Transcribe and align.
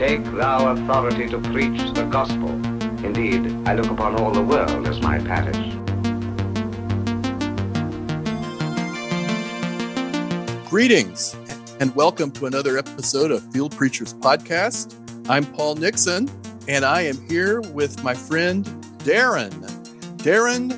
Take 0.00 0.24
thou 0.24 0.72
authority 0.72 1.28
to 1.28 1.38
preach 1.38 1.78
the 1.92 2.08
gospel. 2.10 2.48
Indeed, 3.04 3.68
I 3.68 3.74
look 3.74 3.90
upon 3.90 4.18
all 4.18 4.30
the 4.30 4.40
world 4.40 4.88
as 4.88 4.98
my 5.02 5.18
parish. 5.18 5.58
Greetings 10.70 11.36
and 11.80 11.94
welcome 11.94 12.30
to 12.30 12.46
another 12.46 12.78
episode 12.78 13.30
of 13.30 13.42
Field 13.52 13.76
Preachers 13.76 14.14
Podcast. 14.14 14.94
I'm 15.28 15.44
Paul 15.44 15.74
Nixon 15.74 16.30
and 16.66 16.86
I 16.86 17.02
am 17.02 17.20
here 17.28 17.60
with 17.60 18.02
my 18.02 18.14
friend 18.14 18.64
Darren. 19.00 19.52
Darren 20.16 20.70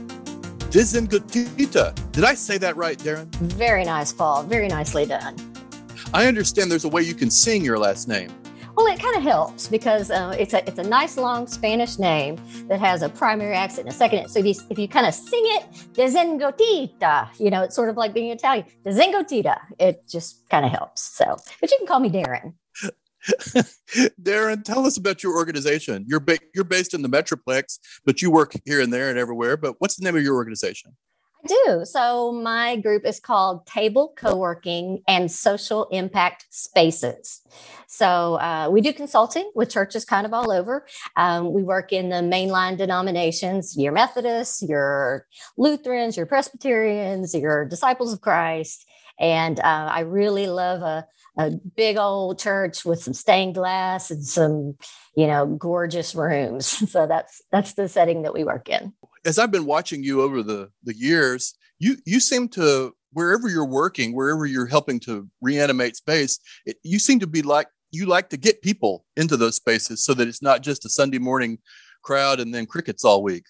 Dizengutita. 0.73 1.95
Did 2.11 2.25
I 2.25 2.35
say 2.35 2.59
that 2.59 2.77
right, 2.77 2.99
Darren? 2.99 3.33
Very 3.37 3.85
nice, 3.85 4.13
Paul. 4.13 4.43
Very 4.43 4.67
nicely 4.67 5.07
done. 5.07 5.37
I 6.13 6.27
understand 6.27 6.73
there's 6.73 6.85
a 6.85 6.89
way 6.89 7.03
you 7.03 7.15
can 7.15 7.31
sing 7.31 7.65
your 7.65 7.79
last 7.79 8.09
name. 8.09 8.33
Well, 8.75 8.87
it 8.87 8.99
kind 9.01 9.17
of 9.17 9.23
helps 9.23 9.69
because 9.69 10.11
uh, 10.11 10.35
it's 10.39 10.55
a 10.55 10.67
it's 10.67 10.79
a 10.79 10.83
nice 10.83 11.19
long 11.19 11.47
Spanish 11.47 11.99
name 11.99 12.41
that 12.69 12.81
has 12.81 13.03
a 13.03 13.09
primary 13.09 13.55
accent 13.55 13.87
and 13.87 13.95
a 13.95 13.99
second. 13.99 14.29
So 14.29 14.39
if 14.39 14.47
you 14.47 14.55
if 14.71 14.79
you 14.79 14.89
kind 14.89 15.07
of 15.07 15.15
sing 15.15 15.43
it, 15.45 15.65
Dezengotita, 15.93 17.29
you 17.39 17.51
know, 17.51 17.63
it's 17.63 17.77
sort 17.77 17.91
of 17.91 17.97
like 17.99 18.15
being 18.15 18.31
Italian. 18.31 18.65
Dezengotita. 18.85 19.59
It 19.79 20.09
just 20.09 20.49
kind 20.49 20.65
of 20.65 20.71
helps. 20.71 21.03
So, 21.03 21.37
but 21.61 21.71
you 21.71 21.77
can 21.79 21.87
call 21.87 22.01
me 22.01 22.09
Darren. 22.09 22.55
Darren, 24.21 24.65
tell 24.65 24.87
us 24.87 24.97
about 24.97 25.23
your 25.23 25.37
organization. 25.37 26.05
You're 26.09 26.21
ba- 26.21 26.39
you're 26.55 26.65
based 26.65 26.95
in 26.95 27.03
the 27.03 27.09
Metroplex, 27.09 27.79
but 28.07 28.23
you 28.23 28.31
work 28.31 28.55
here 28.65 28.81
and 28.81 28.93
there 28.93 29.11
and 29.11 29.19
everywhere. 29.19 29.59
But 29.59 29.77
what's 29.81 29.97
the 29.97 30.05
name 30.05 30.17
of 30.17 30.23
your 30.23 30.35
organization? 30.35 30.97
I 31.45 31.49
do. 31.49 31.85
So 31.85 32.33
my 32.33 32.77
group 32.77 33.05
is 33.05 33.19
called 33.19 33.67
Table 33.67 34.13
Co-working 34.17 35.03
and 35.09 35.31
Social 35.31 35.87
Impact 35.87 36.47
Spaces. 36.51 37.41
So 37.89 38.35
uh, 38.37 38.69
we 38.71 38.81
do 38.81 38.93
consulting 38.93 39.51
with 39.55 39.71
churches 39.71 40.05
kind 40.05 40.25
of 40.25 40.33
all 40.33 40.51
over. 40.51 40.87
Um, 41.17 41.53
we 41.53 41.63
work 41.63 41.93
in 41.93 42.09
the 42.09 42.17
mainline 42.17 42.77
denominations: 42.77 43.77
your 43.77 43.93
Methodists, 43.93 44.63
your 44.63 45.27
Lutherans, 45.59 46.17
your 46.17 46.27
Presbyterians, 46.27 47.35
your 47.35 47.65
Disciples 47.67 48.13
of 48.13 48.21
Christ. 48.21 48.87
And 49.19 49.61
uh, 49.61 49.91
I 49.93 50.01
really 50.01 50.47
love 50.47 50.81
a, 50.83 51.07
a 51.37 51.51
big 51.51 51.97
old 51.97 52.39
church 52.39 52.85
with 52.85 53.03
some 53.03 53.15
stained 53.15 53.55
glass 53.55 54.11
and 54.11 54.25
some, 54.25 54.77
you 55.17 55.27
know, 55.27 55.47
gorgeous 55.47 56.15
rooms. 56.15 56.83
So 56.93 57.07
that's 57.07 57.43
that's 57.51 57.75
the 57.75 57.89
setting 57.89 58.23
that 58.23 58.35
we 58.35 58.45
work 58.45 58.69
in 58.69 58.93
as 59.25 59.39
I've 59.39 59.51
been 59.51 59.67
watching 59.67 60.03
you 60.03 60.23
over 60.23 60.43
the 60.43 60.71
the 60.85 60.97
years, 60.97 61.55
you 61.79 61.97
you 62.05 62.21
seem 62.21 62.49
to 62.51 62.95
wherever 63.13 63.49
you're 63.49 63.67
working, 63.67 64.15
wherever 64.15 64.47
you're 64.47 64.67
helping 64.67 64.99
to 65.01 65.29
reanimate 65.41 65.97
space, 65.97 66.39
it, 66.65 66.77
you 66.83 66.99
seem 66.99 67.21
to 67.21 67.27
be 67.27 67.43
like 67.43 67.69
you 67.91 68.07
like 68.07 68.31
to 68.31 68.37
get 68.37 68.63
people 68.63 69.05
into 69.17 69.37
those 69.37 69.57
spaces 69.57 70.05
so 70.05 70.15
that 70.15 70.29
it's 70.29 70.43
not 70.43 70.63
just 70.63 70.85
a 70.85 70.89
Sunday 70.89 71.19
morning 71.19 71.59
crowd 72.03 72.41
and 72.41 72.55
then 72.55 72.67
crickets 72.67 73.05
all 73.05 73.23
week. 73.23 73.45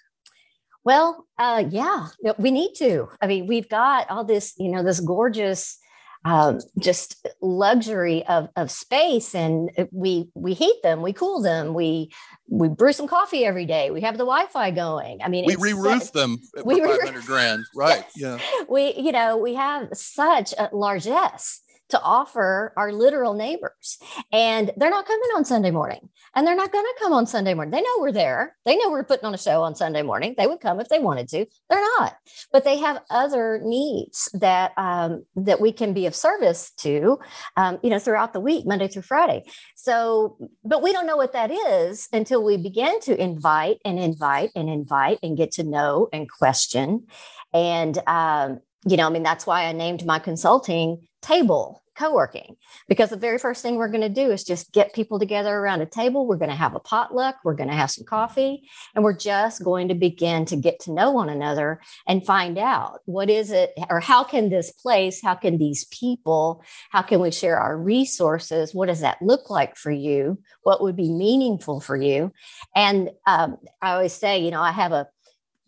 Well, 0.85 1.27
uh, 1.39 1.65
yeah, 1.71 2.09
we 2.39 2.51
need 2.51 2.75
to. 2.79 3.09
I 3.21 3.29
mean, 3.29 3.47
we've 3.47 3.69
got 3.69 4.11
all 4.11 4.25
this, 4.25 4.55
you 4.59 4.69
know, 4.69 4.83
this 4.83 4.99
gorgeous 4.99 5.79
um, 6.25 6.61
just 6.79 7.27
luxury 7.41 8.25
of, 8.27 8.49
of 8.57 8.71
space 8.71 9.35
and 9.35 9.71
we 9.91 10.31
we 10.35 10.55
heat 10.55 10.81
them 10.83 11.03
we 11.03 11.13
cool 11.13 11.43
them 11.43 11.75
we 11.75 12.13
we 12.49 12.69
brew 12.69 12.93
some 12.93 13.09
coffee 13.09 13.45
every 13.45 13.67
day 13.67 13.91
we 13.91 14.01
have 14.01 14.15
the 14.15 14.25
wi-fi 14.25 14.71
going 14.71 15.21
i 15.23 15.29
mean 15.29 15.45
we 15.47 15.57
re-roof 15.57 16.13
them 16.13 16.39
we 16.65 16.81
500 16.81 17.25
grand 17.25 17.65
right 17.75 18.05
yes. 18.17 18.41
yeah 18.41 18.65
we 18.69 18.95
you 18.95 19.13
know 19.13 19.37
we 19.37 19.55
have 19.55 19.89
such 19.93 20.55
a 20.59 20.69
largesse 20.73 21.61
to 21.93 22.01
offer 22.03 22.73
our 22.77 22.91
literal 22.91 23.35
neighbors. 23.35 23.99
And 24.33 24.73
they're 24.77 24.91
not 24.91 25.07
coming 25.07 25.29
on 25.37 25.45
Sunday 25.45 25.71
morning. 25.71 26.09
And 26.35 26.47
they're 26.47 26.57
not 26.57 26.73
going 26.73 26.85
to 26.85 27.01
come 27.03 27.13
on 27.13 27.27
Sunday 27.27 27.53
morning. 27.53 27.71
They 27.71 27.83
know 27.83 27.99
we're 28.01 28.13
there. 28.13 28.57
They 28.65 28.79
know 28.79 28.91
we're 28.91 29.05
putting 29.05 29.27
on 29.27 29.35
a 29.35 29.39
show 29.39 29.63
on 29.63 29.75
Sunday 29.75 30.01
morning. 30.01 30.35
They 30.39 30.47
would 30.47 30.61
come 30.61 30.81
if 30.81 30.89
they 30.89 30.99
wanted 30.99 31.29
to. 31.29 31.45
They're 31.69 31.85
not. 31.99 32.17
But 32.51 32.65
they 32.65 32.79
have 32.79 33.03
other 33.11 33.61
needs 33.63 34.31
that 34.33 34.73
um, 34.79 35.27
that 35.37 35.61
we 35.61 35.71
can 35.71 35.93
be 35.93 36.07
of 36.07 36.15
service 36.15 36.73
to, 36.79 37.19
um, 37.59 37.79
you 37.83 37.91
know, 37.91 37.99
throughout 37.99 38.33
the 38.33 38.41
week, 38.41 38.67
Monday 38.67 38.89
through 38.89 39.03
Friday. 39.03 39.45
So, 39.77 40.39
but 40.65 40.83
we 40.83 40.93
don't 40.93 41.07
know 41.07 41.19
what 41.19 41.35
that 41.35 41.51
is 41.51 42.09
until 42.13 42.43
we 42.43 42.57
begin 42.57 43.01
to 43.01 43.23
invite 43.23 43.79
and 43.85 43.99
invite 43.99 44.51
and 44.57 44.71
invite 44.71 45.19
and 45.23 45.37
get 45.37 45.53
to 45.53 45.65
know 45.65 46.09
and 46.15 46.31
question. 46.31 47.07
And 47.53 47.99
um, 48.07 48.61
you 48.87 48.97
know, 48.97 49.07
I 49.07 49.11
mean, 49.11 49.23
that's 49.23 49.47
why 49.47 49.67
I 49.67 49.73
named 49.73 50.05
my 50.05 50.19
consulting 50.19 51.07
table 51.21 51.82
co-working. 51.97 52.57
Because 52.89 53.11
the 53.11 53.17
very 53.17 53.39
first 53.39 53.63
thing 53.63 53.77
we're 53.77 53.89
going 53.89 54.01
to 54.01 54.09
do 54.09 54.31
is 54.31 54.45
just 54.45 54.73
get 54.73 54.95
people 54.95 55.19
together 55.19 55.57
around 55.57 55.81
a 55.81 55.87
table. 55.87 56.27
We're 56.27 56.37
going 56.37 56.51
to 56.51 56.57
have 56.57 56.75
a 56.75 56.81
potluck. 56.81 57.37
We're 57.45 57.55
going 57.55 57.69
to 57.69 57.75
have 57.75 57.91
some 57.91 58.05
coffee. 58.05 58.69
And 58.95 59.05
we're 59.05 59.17
just 59.17 59.63
going 59.63 59.89
to 59.89 59.95
begin 59.95 60.45
to 60.47 60.57
get 60.57 60.81
to 60.81 60.93
know 60.93 61.11
one 61.11 61.29
another 61.29 61.81
and 62.07 62.25
find 62.25 62.59
out 62.59 63.01
what 63.05 63.31
is 63.31 63.51
it 63.51 63.73
or 63.91 64.01
how 64.01 64.25
can 64.25 64.49
this 64.49 64.71
place 64.71 65.21
how 65.23 65.35
can 65.35 65.59
these 65.59 65.85
people 65.87 66.63
how 66.91 67.03
can 67.03 67.21
we 67.21 67.31
share 67.31 67.59
our 67.59 67.77
resources? 67.77 68.75
What 68.75 68.87
does 68.87 69.01
that 69.01 69.21
look 69.23 69.51
like 69.51 69.77
for 69.77 69.91
you? 69.91 70.39
What 70.63 70.83
would 70.83 70.97
be 70.97 71.11
meaningful 71.11 71.81
for 71.81 71.97
you? 71.97 72.33
And 72.75 73.11
um, 73.27 73.59
i 73.81 73.93
always 73.93 74.13
say 74.13 74.39
you 74.39 74.51
know 74.51 74.61
i 74.61 74.73
have 74.73 74.93
a 74.93 75.09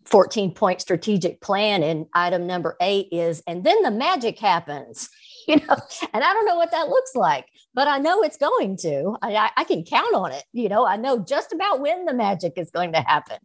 14 0.04 0.52
point 0.52 0.80
strategic 0.80 1.40
plan 1.40 1.82
and 1.82 2.06
item 2.12 2.46
number 2.46 2.76
eight 2.80 3.08
is 3.10 3.42
and 3.46 3.64
then 3.64 3.82
the 3.82 3.90
magic 3.90 4.38
happens 4.38 5.08
you 5.48 5.56
know, 5.56 5.76
and 6.12 6.24
I 6.24 6.32
don't 6.32 6.46
know 6.46 6.56
what 6.56 6.70
that 6.70 6.88
looks 6.88 7.14
like, 7.14 7.46
but 7.74 7.88
I 7.88 7.98
know 7.98 8.22
it's 8.22 8.36
going 8.36 8.76
to. 8.78 9.16
I, 9.22 9.50
I, 9.56 9.64
can 9.64 9.84
count 9.84 10.14
on 10.14 10.32
it. 10.32 10.44
You 10.52 10.68
know, 10.68 10.86
I 10.86 10.96
know 10.96 11.18
just 11.18 11.52
about 11.52 11.80
when 11.80 12.04
the 12.04 12.14
magic 12.14 12.54
is 12.56 12.70
going 12.70 12.92
to 12.92 13.00
happen. 13.00 13.38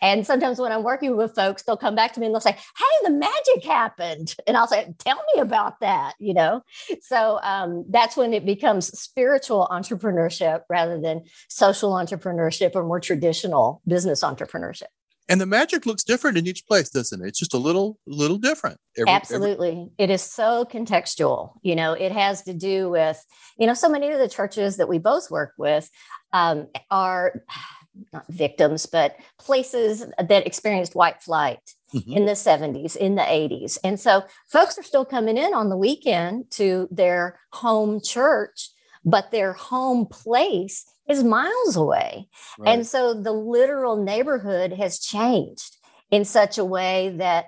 And 0.00 0.26
sometimes 0.26 0.58
when 0.58 0.72
I'm 0.72 0.82
working 0.82 1.16
with 1.16 1.34
folks, 1.34 1.62
they'll 1.62 1.76
come 1.76 1.94
back 1.94 2.12
to 2.12 2.20
me 2.20 2.26
and 2.26 2.34
they'll 2.34 2.40
say, 2.40 2.52
Hey, 2.52 3.04
the 3.04 3.10
magic 3.10 3.64
happened. 3.64 4.34
And 4.46 4.56
I'll 4.56 4.66
say, 4.66 4.92
Tell 4.98 5.20
me 5.34 5.40
about 5.40 5.80
that, 5.80 6.14
you 6.18 6.34
know? 6.34 6.62
So 7.00 7.38
um, 7.42 7.86
that's 7.88 8.16
when 8.16 8.34
it 8.34 8.44
becomes 8.44 8.86
spiritual 8.98 9.68
entrepreneurship 9.70 10.62
rather 10.68 11.00
than 11.00 11.22
social 11.48 11.92
entrepreneurship 11.92 12.72
or 12.74 12.84
more 12.84 13.00
traditional 13.00 13.80
business 13.86 14.22
entrepreneurship 14.22 14.88
and 15.28 15.40
the 15.40 15.46
magic 15.46 15.86
looks 15.86 16.04
different 16.04 16.38
in 16.38 16.46
each 16.46 16.66
place 16.66 16.90
doesn't 16.90 17.22
it? 17.22 17.28
It's 17.28 17.38
just 17.38 17.54
a 17.54 17.58
little 17.58 17.98
little 18.06 18.38
different 18.38 18.78
every, 18.96 19.10
absolutely. 19.10 19.70
Every... 19.70 19.90
it 19.98 20.10
is 20.10 20.22
so 20.22 20.64
contextual 20.64 21.54
you 21.62 21.76
know 21.76 21.92
it 21.92 22.12
has 22.12 22.42
to 22.42 22.54
do 22.54 22.90
with 22.90 23.24
you 23.58 23.66
know 23.66 23.74
so 23.74 23.88
many 23.88 24.10
of 24.10 24.18
the 24.18 24.28
churches 24.28 24.76
that 24.76 24.88
we 24.88 24.98
both 24.98 25.30
work 25.30 25.52
with 25.58 25.88
um, 26.32 26.68
are 26.90 27.42
not 28.12 28.24
victims 28.28 28.86
but 28.86 29.16
places 29.38 30.06
that 30.18 30.46
experienced 30.46 30.94
white 30.94 31.22
flight 31.22 31.60
mm-hmm. 31.94 32.12
in 32.12 32.24
the 32.24 32.32
70s 32.32 32.96
in 32.96 33.16
the 33.16 33.22
80s 33.22 33.76
and 33.84 34.00
so 34.00 34.24
folks 34.50 34.78
are 34.78 34.82
still 34.82 35.04
coming 35.04 35.36
in 35.36 35.52
on 35.52 35.68
the 35.68 35.76
weekend 35.76 36.50
to 36.52 36.88
their 36.90 37.38
home 37.52 38.00
church 38.02 38.70
but 39.04 39.30
their 39.30 39.52
home 39.52 40.06
place 40.06 40.84
is 41.08 41.24
miles 41.24 41.76
away. 41.76 42.28
Right. 42.58 42.72
And 42.72 42.86
so 42.86 43.14
the 43.14 43.32
literal 43.32 44.02
neighborhood 44.02 44.72
has 44.72 44.98
changed 44.98 45.76
in 46.10 46.24
such 46.24 46.58
a 46.58 46.64
way 46.64 47.14
that 47.16 47.46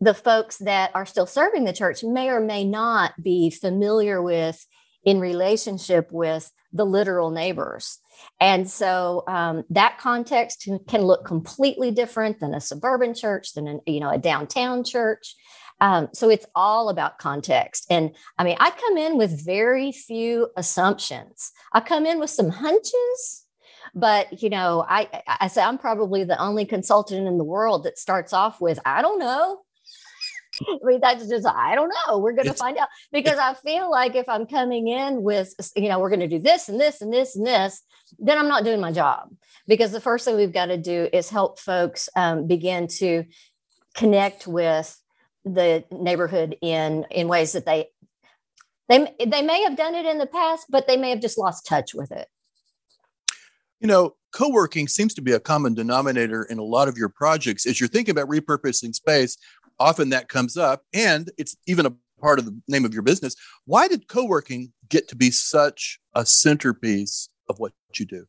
the 0.00 0.14
folks 0.14 0.58
that 0.58 0.90
are 0.94 1.06
still 1.06 1.26
serving 1.26 1.64
the 1.64 1.72
church 1.72 2.02
may 2.02 2.28
or 2.28 2.40
may 2.40 2.64
not 2.64 3.22
be 3.22 3.50
familiar 3.50 4.20
with 4.20 4.66
in 5.04 5.20
relationship 5.20 6.10
with 6.10 6.50
the 6.72 6.84
literal 6.84 7.30
neighbors. 7.30 7.98
And 8.40 8.68
so 8.68 9.24
um, 9.28 9.64
that 9.70 9.98
context 9.98 10.68
can 10.88 11.02
look 11.02 11.24
completely 11.24 11.90
different 11.90 12.40
than 12.40 12.54
a 12.54 12.60
suburban 12.60 13.14
church, 13.14 13.54
than 13.54 13.66
an, 13.66 13.80
you 13.86 14.00
know 14.00 14.10
a 14.10 14.18
downtown 14.18 14.84
church. 14.84 15.34
Um, 15.80 16.08
so 16.12 16.30
it's 16.30 16.46
all 16.54 16.88
about 16.88 17.18
context. 17.18 17.86
And 17.90 18.14
I 18.38 18.44
mean, 18.44 18.56
I 18.60 18.70
come 18.70 18.96
in 18.96 19.18
with 19.18 19.44
very 19.44 19.92
few 19.92 20.48
assumptions. 20.56 21.52
I 21.72 21.80
come 21.80 22.06
in 22.06 22.18
with 22.18 22.30
some 22.30 22.48
hunches, 22.48 23.44
but 23.94 24.42
you 24.42 24.50
know, 24.50 24.84
I 24.88 25.22
I 25.26 25.48
say 25.48 25.62
I'm 25.62 25.78
probably 25.78 26.24
the 26.24 26.40
only 26.40 26.64
consultant 26.64 27.26
in 27.26 27.38
the 27.38 27.44
world 27.44 27.84
that 27.84 27.98
starts 27.98 28.32
off 28.32 28.60
with 28.60 28.78
I 28.84 29.02
don't 29.02 29.18
know. 29.18 29.60
I 30.68 30.78
mean, 30.82 31.00
that's 31.00 31.28
just, 31.28 31.46
I 31.46 31.74
don't 31.74 31.92
know. 32.06 32.18
We're 32.18 32.32
going 32.32 32.46
to 32.46 32.54
find 32.54 32.78
out 32.78 32.88
because 33.12 33.38
I 33.38 33.54
feel 33.54 33.90
like 33.90 34.14
if 34.14 34.28
I'm 34.28 34.46
coming 34.46 34.88
in 34.88 35.22
with, 35.22 35.52
you 35.76 35.88
know, 35.88 35.98
we're 35.98 36.08
going 36.08 36.20
to 36.20 36.28
do 36.28 36.38
this 36.38 36.68
and 36.68 36.80
this 36.80 37.02
and 37.02 37.12
this 37.12 37.36
and 37.36 37.46
this, 37.46 37.82
then 38.18 38.38
I'm 38.38 38.48
not 38.48 38.64
doing 38.64 38.80
my 38.80 38.92
job. 38.92 39.34
Because 39.68 39.92
the 39.92 40.00
first 40.00 40.24
thing 40.24 40.36
we've 40.36 40.52
got 40.52 40.66
to 40.66 40.78
do 40.78 41.08
is 41.12 41.28
help 41.28 41.58
folks 41.58 42.08
um, 42.16 42.46
begin 42.46 42.86
to 42.88 43.24
connect 43.94 44.46
with 44.46 44.98
the 45.54 45.84
neighborhood 45.90 46.56
in 46.60 47.06
in 47.10 47.28
ways 47.28 47.52
that 47.52 47.64
they 47.64 47.88
they 48.88 49.14
they 49.24 49.42
may 49.42 49.62
have 49.62 49.76
done 49.76 49.94
it 49.94 50.06
in 50.06 50.18
the 50.18 50.26
past 50.26 50.66
but 50.68 50.86
they 50.86 50.96
may 50.96 51.10
have 51.10 51.20
just 51.20 51.38
lost 51.38 51.66
touch 51.66 51.94
with 51.94 52.12
it 52.12 52.28
you 53.80 53.88
know 53.88 54.14
co-working 54.32 54.88
seems 54.88 55.14
to 55.14 55.22
be 55.22 55.32
a 55.32 55.40
common 55.40 55.72
denominator 55.72 56.42
in 56.44 56.58
a 56.58 56.64
lot 56.64 56.88
of 56.88 56.98
your 56.98 57.08
projects 57.08 57.64
as 57.66 57.80
you're 57.80 57.88
thinking 57.88 58.12
about 58.12 58.28
repurposing 58.28 58.94
space 58.94 59.38
often 59.78 60.10
that 60.10 60.28
comes 60.28 60.56
up 60.56 60.82
and 60.92 61.30
it's 61.38 61.56
even 61.66 61.86
a 61.86 61.92
part 62.20 62.38
of 62.38 62.44
the 62.44 62.60
name 62.68 62.84
of 62.84 62.92
your 62.92 63.02
business 63.02 63.34
why 63.64 63.88
did 63.88 64.08
co-working 64.08 64.72
get 64.88 65.08
to 65.08 65.16
be 65.16 65.30
such 65.30 65.98
a 66.14 66.24
centerpiece 66.24 67.28
of 67.48 67.58
what 67.58 67.72
you 67.98 68.06
do? 68.06 68.26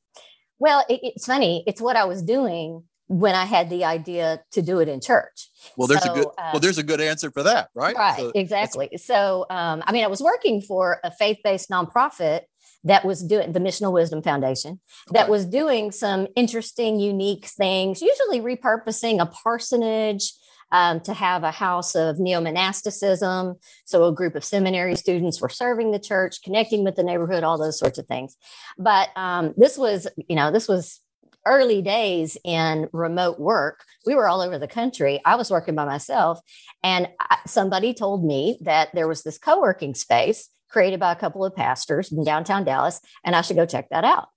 Well, 0.59 0.83
it, 0.89 0.99
it's 1.03 1.25
funny. 1.25 1.63
It's 1.67 1.81
what 1.81 1.95
I 1.95 2.05
was 2.05 2.21
doing 2.21 2.83
when 3.07 3.35
I 3.35 3.45
had 3.45 3.69
the 3.69 3.85
idea 3.85 4.41
to 4.51 4.61
do 4.61 4.79
it 4.79 4.89
in 4.89 4.99
church. 4.99 5.49
Well, 5.77 5.87
there's 5.87 6.03
so, 6.03 6.11
a 6.11 6.15
good 6.15 6.27
uh, 6.37 6.49
well, 6.53 6.59
there's 6.59 6.77
a 6.77 6.83
good 6.83 7.01
answer 7.01 7.31
for 7.31 7.43
that, 7.43 7.69
right? 7.73 7.95
Right, 7.95 8.19
so 8.19 8.31
exactly. 8.35 8.89
So, 8.97 9.45
um, 9.49 9.83
I 9.85 9.91
mean, 9.91 10.03
I 10.03 10.07
was 10.07 10.21
working 10.21 10.61
for 10.61 10.99
a 11.03 11.11
faith-based 11.11 11.69
nonprofit 11.69 12.41
that 12.83 13.05
was 13.05 13.23
doing 13.23 13.53
the 13.53 13.59
Missional 13.59 13.91
Wisdom 13.93 14.21
Foundation 14.21 14.79
that 15.11 15.23
okay. 15.23 15.31
was 15.31 15.45
doing 15.45 15.91
some 15.91 16.27
interesting, 16.35 16.99
unique 16.99 17.45
things, 17.45 18.01
usually 18.01 18.39
repurposing 18.39 19.21
a 19.21 19.25
parsonage 19.25 20.33
um, 20.71 20.99
to 21.01 21.13
have 21.13 21.43
a 21.43 21.51
house 21.51 21.95
of 21.95 22.19
neo 22.19 22.41
monasticism. 22.41 23.55
So 23.85 24.05
a 24.05 24.13
group 24.13 24.35
of 24.35 24.43
seminary 24.43 24.95
students 24.95 25.41
were 25.41 25.49
serving 25.49 25.91
the 25.91 25.99
church, 25.99 26.41
connecting 26.43 26.83
with 26.83 26.95
the 26.95 27.03
neighborhood, 27.03 27.43
all 27.43 27.57
those 27.57 27.79
sorts 27.79 27.97
of 27.97 28.05
things. 28.05 28.35
But 28.77 29.09
um, 29.15 29.53
this 29.57 29.77
was, 29.77 30.07
you 30.27 30.35
know, 30.35 30.51
this 30.51 30.67
was 30.67 30.99
early 31.47 31.81
days 31.81 32.37
in 32.43 32.89
remote 32.91 33.39
work, 33.39 33.83
we 34.05 34.15
were 34.15 34.27
all 34.27 34.41
over 34.41 34.59
the 34.59 34.67
country. 34.67 35.21
I 35.25 35.35
was 35.35 35.49
working 35.49 35.75
by 35.75 35.85
myself, 35.85 36.39
and 36.83 37.09
somebody 37.45 37.93
told 37.93 38.23
me 38.23 38.57
that 38.61 38.89
there 38.93 39.07
was 39.07 39.23
this 39.23 39.37
co 39.37 39.61
working 39.61 39.95
space 39.95 40.49
created 40.69 40.99
by 40.99 41.11
a 41.11 41.15
couple 41.15 41.45
of 41.45 41.55
pastors 41.55 42.11
in 42.11 42.23
downtown 42.23 42.63
Dallas, 42.63 43.01
and 43.23 43.35
I 43.35 43.41
should 43.41 43.55
go 43.55 43.65
check 43.65 43.89
that 43.89 44.03
out 44.03 44.27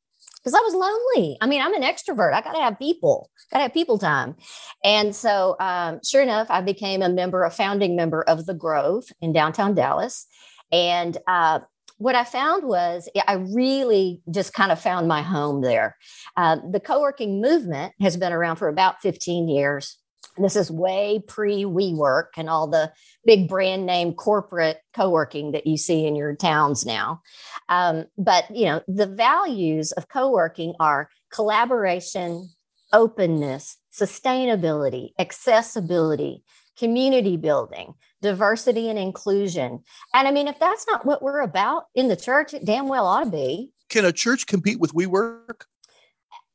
because 0.42 0.54
I 0.54 0.62
was 0.62 0.74
lonely. 0.74 1.36
I 1.40 1.46
mean, 1.46 1.60
I'm 1.60 1.74
an 1.74 1.82
extrovert. 1.82 2.32
I 2.32 2.40
got 2.40 2.52
to 2.52 2.62
have 2.62 2.78
people, 2.78 3.30
got 3.52 3.58
to 3.58 3.62
have 3.64 3.74
people 3.74 3.98
time. 3.98 4.36
And 4.82 5.14
so, 5.14 5.56
um, 5.60 6.00
sure 6.04 6.22
enough, 6.22 6.46
I 6.50 6.62
became 6.62 7.02
a 7.02 7.08
member, 7.08 7.44
a 7.44 7.50
founding 7.50 7.94
member 7.96 8.22
of 8.22 8.46
the 8.46 8.54
Grove 8.54 9.04
in 9.20 9.32
downtown 9.32 9.74
Dallas. 9.74 10.26
And 10.72 11.18
uh, 11.26 11.60
what 12.00 12.14
I 12.14 12.24
found 12.24 12.64
was 12.64 13.10
I 13.28 13.34
really 13.34 14.22
just 14.30 14.54
kind 14.54 14.72
of 14.72 14.80
found 14.80 15.06
my 15.06 15.20
home 15.20 15.60
there. 15.60 15.98
Uh, 16.34 16.56
the 16.72 16.80
co 16.80 17.02
working 17.02 17.42
movement 17.42 17.92
has 18.00 18.16
been 18.16 18.32
around 18.32 18.56
for 18.56 18.68
about 18.68 19.02
15 19.02 19.48
years. 19.48 19.98
This 20.38 20.56
is 20.56 20.70
way 20.70 21.22
pre 21.28 21.64
WeWork 21.64 22.28
and 22.38 22.48
all 22.48 22.68
the 22.68 22.90
big 23.26 23.50
brand 23.50 23.84
name 23.84 24.14
corporate 24.14 24.78
co 24.94 25.10
working 25.10 25.52
that 25.52 25.66
you 25.66 25.76
see 25.76 26.06
in 26.06 26.16
your 26.16 26.34
towns 26.34 26.86
now. 26.86 27.20
Um, 27.68 28.06
but, 28.16 28.44
you 28.50 28.64
know, 28.64 28.80
the 28.88 29.06
values 29.06 29.92
of 29.92 30.08
co 30.08 30.30
working 30.30 30.72
are 30.80 31.10
collaboration, 31.30 32.48
openness, 32.94 33.76
sustainability, 33.92 35.10
accessibility, 35.18 36.44
community 36.78 37.36
building, 37.36 37.92
diversity 38.22 38.88
and 38.88 38.98
inclusion. 38.98 39.80
And 40.14 40.28
I 40.28 40.30
mean, 40.30 40.48
if 40.48 40.58
that's 40.58 40.86
not 40.86 41.06
what 41.06 41.22
we're 41.22 41.40
about 41.40 41.84
in 41.94 42.08
the 42.08 42.16
church, 42.16 42.54
it 42.54 42.64
damn 42.64 42.88
well 42.88 43.06
ought 43.06 43.24
to 43.24 43.30
be. 43.30 43.72
Can 43.88 44.04
a 44.04 44.12
church 44.12 44.46
compete 44.46 44.78
with 44.78 44.92
WeWork? 44.92 45.64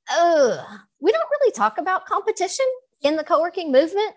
Uh, 0.10 0.64
we 1.00 1.12
don't 1.12 1.30
really 1.32 1.52
talk 1.52 1.78
about 1.78 2.06
competition 2.06 2.66
in 3.02 3.16
the 3.16 3.24
co-working 3.24 3.72
movement. 3.72 4.14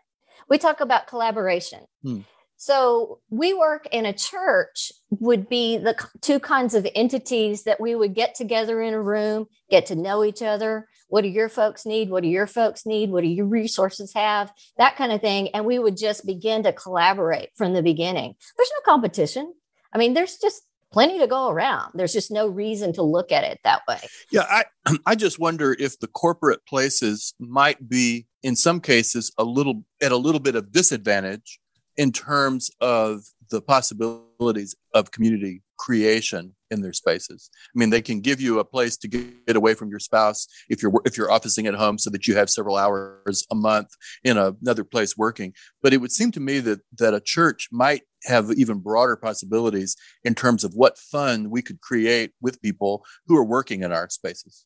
We 0.49 0.59
talk 0.59 0.81
about 0.81 1.07
collaboration. 1.07 1.81
Hmm. 2.03 2.21
So 2.57 3.21
WeWork 3.33 3.87
in 3.93 4.05
a 4.05 4.13
church 4.13 4.93
would 5.11 5.49
be 5.49 5.79
the 5.79 5.97
two 6.21 6.41
kinds 6.41 6.75
of 6.75 6.87
entities 6.95 7.63
that 7.65 7.81
we 7.81 7.95
would 7.95 8.15
get 8.15 8.35
together 8.35 8.83
in 8.83 8.95
a 8.95 9.03
room, 9.03 9.47
get 9.71 9.87
to 9.87 9.95
know 9.95 10.25
each 10.25 10.43
other, 10.43 10.89
what 11.09 11.23
do 11.23 11.29
your 11.29 11.49
folks 11.49 11.85
need? 11.85 12.11
What 12.11 12.23
do 12.23 12.29
your 12.29 12.47
folks 12.47 12.87
need? 12.87 13.11
What 13.11 13.23
do 13.23 13.29
your 13.29 13.47
resources 13.47 14.13
have? 14.15 14.53
That 14.77 14.97
kind 14.97 15.13
of 15.13 15.21
thing. 15.21 15.49
And 15.49 15.65
we 15.65 15.79
would 15.79 15.97
just 15.97 16.27
begin 16.27 16.63
to 16.63 16.73
collaborate 16.73 17.51
from 17.57 17.73
the 17.73 17.83
beginning. 17.83 18.35
There's 18.57 18.73
no 18.75 18.93
competition. 18.93 19.55
I 19.93 19.99
mean, 19.99 20.15
there's 20.15 20.37
just 20.37 20.63
plenty 20.93 21.19
to 21.19 21.27
go 21.27 21.49
around. 21.49 21.93
There's 21.95 22.13
just 22.13 22.31
no 22.31 22.47
reason 22.47 22.93
to 22.95 23.03
look 23.03 23.33
at 23.33 23.45
it 23.45 23.59
that 23.65 23.83
way. 23.89 23.99
Yeah, 24.31 24.47
I 24.49 24.65
I 25.07 25.15
just 25.15 25.39
wonder 25.39 25.77
if 25.79 25.99
the 25.99 26.09
corporate 26.09 26.65
places 26.67 27.35
might 27.39 27.89
be 27.89 28.27
in 28.43 28.57
some 28.57 28.81
cases 28.81 29.33
a 29.39 29.45
little 29.45 29.85
at 30.03 30.13
a 30.13 30.17
little 30.17 30.41
bit 30.41 30.55
of 30.55 30.73
disadvantage 30.73 31.59
in 31.97 32.13
terms 32.13 32.71
of 32.81 33.23
the 33.51 33.61
possibilities 33.61 34.77
of 34.95 35.11
community 35.11 35.63
creation 35.79 36.55
in 36.71 36.83
their 36.83 36.93
spaces. 36.93 37.51
I 37.75 37.79
mean, 37.79 37.91
they 37.91 38.03
can 38.03 38.21
give 38.21 38.41
you 38.41 38.59
a 38.59 38.65
place 38.65 38.97
to 38.99 39.09
get 39.09 39.57
away 39.57 39.75
from 39.75 39.91
your 39.91 40.01
spouse 40.01 40.47
if 40.69 40.83
you're 40.83 40.93
if 41.05 41.17
you're 41.17 41.31
officing 41.31 41.67
at 41.67 41.75
home, 41.75 41.99
so 41.99 42.11
that 42.11 42.27
you 42.27 42.37
have 42.37 42.51
several 42.51 42.77
hours 42.77 43.47
a 43.51 43.55
month 43.55 43.89
in 44.25 44.37
a, 44.37 44.55
another 44.61 44.85
place 44.85 45.17
working. 45.17 45.55
But 45.83 45.93
it 45.93 45.99
would 45.99 46.13
seem 46.13 46.31
to 46.33 46.41
me 46.41 46.61
that 46.61 46.81
that 46.99 47.15
a 47.15 47.21
church 47.21 47.69
might 47.73 48.03
have 48.25 48.51
even 48.53 48.79
broader 48.79 49.17
possibilities 49.17 49.97
in 50.25 50.35
terms 50.35 50.65
of 50.65 50.75
what 50.75 50.99
fun 50.99 51.51
we 51.51 51.63
could 51.63 51.81
create 51.81 52.33
with 52.41 52.61
people 52.61 53.05
who 53.27 53.37
are 53.37 53.45
working 53.45 53.83
in 53.83 53.93
our 53.93 54.09
spaces. 54.11 54.65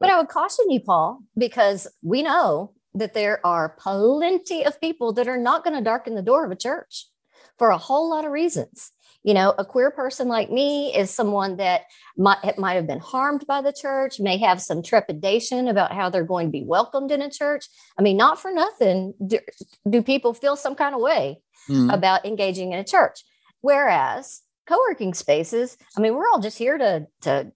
But 0.00 0.10
I 0.10 0.18
would 0.18 0.28
caution 0.28 0.70
you, 0.70 0.80
Paul, 0.80 1.20
because 1.36 1.88
we 2.02 2.22
know 2.22 2.72
that 2.94 3.14
there 3.14 3.44
are 3.46 3.76
plenty 3.78 4.64
of 4.64 4.80
people 4.80 5.12
that 5.14 5.28
are 5.28 5.38
not 5.38 5.64
going 5.64 5.76
to 5.76 5.82
darken 5.82 6.14
the 6.14 6.22
door 6.22 6.44
of 6.44 6.50
a 6.50 6.56
church 6.56 7.06
for 7.58 7.70
a 7.70 7.78
whole 7.78 8.10
lot 8.10 8.24
of 8.24 8.32
reasons. 8.32 8.92
You 9.24 9.34
know, 9.34 9.52
a 9.58 9.64
queer 9.64 9.90
person 9.90 10.28
like 10.28 10.50
me 10.50 10.94
is 10.94 11.10
someone 11.10 11.56
that 11.56 11.82
might, 12.16 12.58
might 12.58 12.74
have 12.74 12.86
been 12.86 13.00
harmed 13.00 13.46
by 13.46 13.60
the 13.60 13.72
church, 13.72 14.20
may 14.20 14.38
have 14.38 14.62
some 14.62 14.82
trepidation 14.82 15.68
about 15.68 15.92
how 15.92 16.08
they're 16.08 16.24
going 16.24 16.46
to 16.46 16.52
be 16.52 16.64
welcomed 16.64 17.10
in 17.10 17.20
a 17.20 17.30
church. 17.30 17.66
I 17.98 18.02
mean, 18.02 18.16
not 18.16 18.40
for 18.40 18.52
nothing 18.52 19.14
do, 19.26 19.38
do 19.90 20.02
people 20.02 20.34
feel 20.34 20.56
some 20.56 20.74
kind 20.74 20.94
of 20.94 21.00
way 21.00 21.42
mm. 21.68 21.92
about 21.92 22.24
engaging 22.24 22.72
in 22.72 22.78
a 22.78 22.84
church. 22.84 23.24
Whereas 23.60 24.42
co-working 24.66 25.14
spaces, 25.14 25.76
I 25.96 26.00
mean, 26.00 26.14
we're 26.14 26.28
all 26.28 26.40
just 26.40 26.58
here 26.58 26.78
to 26.78 27.06
to 27.22 27.52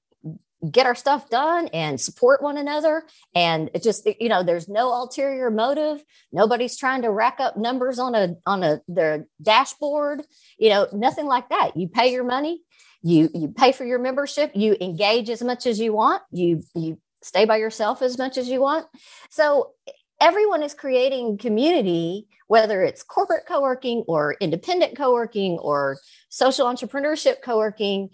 get 0.71 0.87
our 0.87 0.95
stuff 0.95 1.29
done 1.29 1.69
and 1.69 2.01
support 2.01 2.43
one 2.43 2.57
another. 2.57 3.05
And 3.35 3.71
it 3.75 3.83
just 3.83 4.09
you 4.21 4.29
know 4.29 4.43
there's 4.43 4.69
no 4.69 4.93
ulterior 4.93 5.51
motive. 5.51 6.05
Nobody's 6.33 6.77
trying 6.77 7.03
to 7.03 7.11
rack 7.11 7.41
up 7.41 7.57
numbers 7.57 7.99
on 7.99 8.15
a 8.15 8.37
on 8.47 8.63
a 8.63 8.81
their 8.89 9.27
dashboard 9.41 10.23
you 10.59 10.71
know 10.71 10.87
nothing 10.93 11.27
like 11.27 11.49
that. 11.49 11.77
You 11.77 11.89
pay 11.89 12.13
your 12.13 12.25
money 12.25 12.63
you 13.03 13.29
you 13.35 13.49
pay 13.49 13.73
for 13.73 13.85
your 13.85 13.99
membership 13.99 14.53
you 14.55 14.77
engage 14.81 15.29
as 15.29 15.43
much 15.43 15.67
as 15.67 15.81
you 15.81 15.93
want 15.93 16.23
you 16.31 16.63
you 16.75 16.99
stay 17.21 17.45
by 17.45 17.57
yourself 17.57 18.03
as 18.03 18.17
much 18.19 18.39
as 18.39 18.49
you 18.49 18.61
want. 18.61 18.87
So 19.31 19.73
everyone 20.21 20.63
is 20.63 20.75
creating 20.75 21.39
community 21.39 22.29
whether 22.49 22.83
it's 22.83 23.03
corporate 23.03 23.47
co-working 23.49 24.05
or 24.07 24.37
independent 24.39 24.95
co-working 24.95 25.53
or 25.53 25.97
social 26.29 26.67
entrepreneurship 26.67 27.37
co-working 27.43 28.11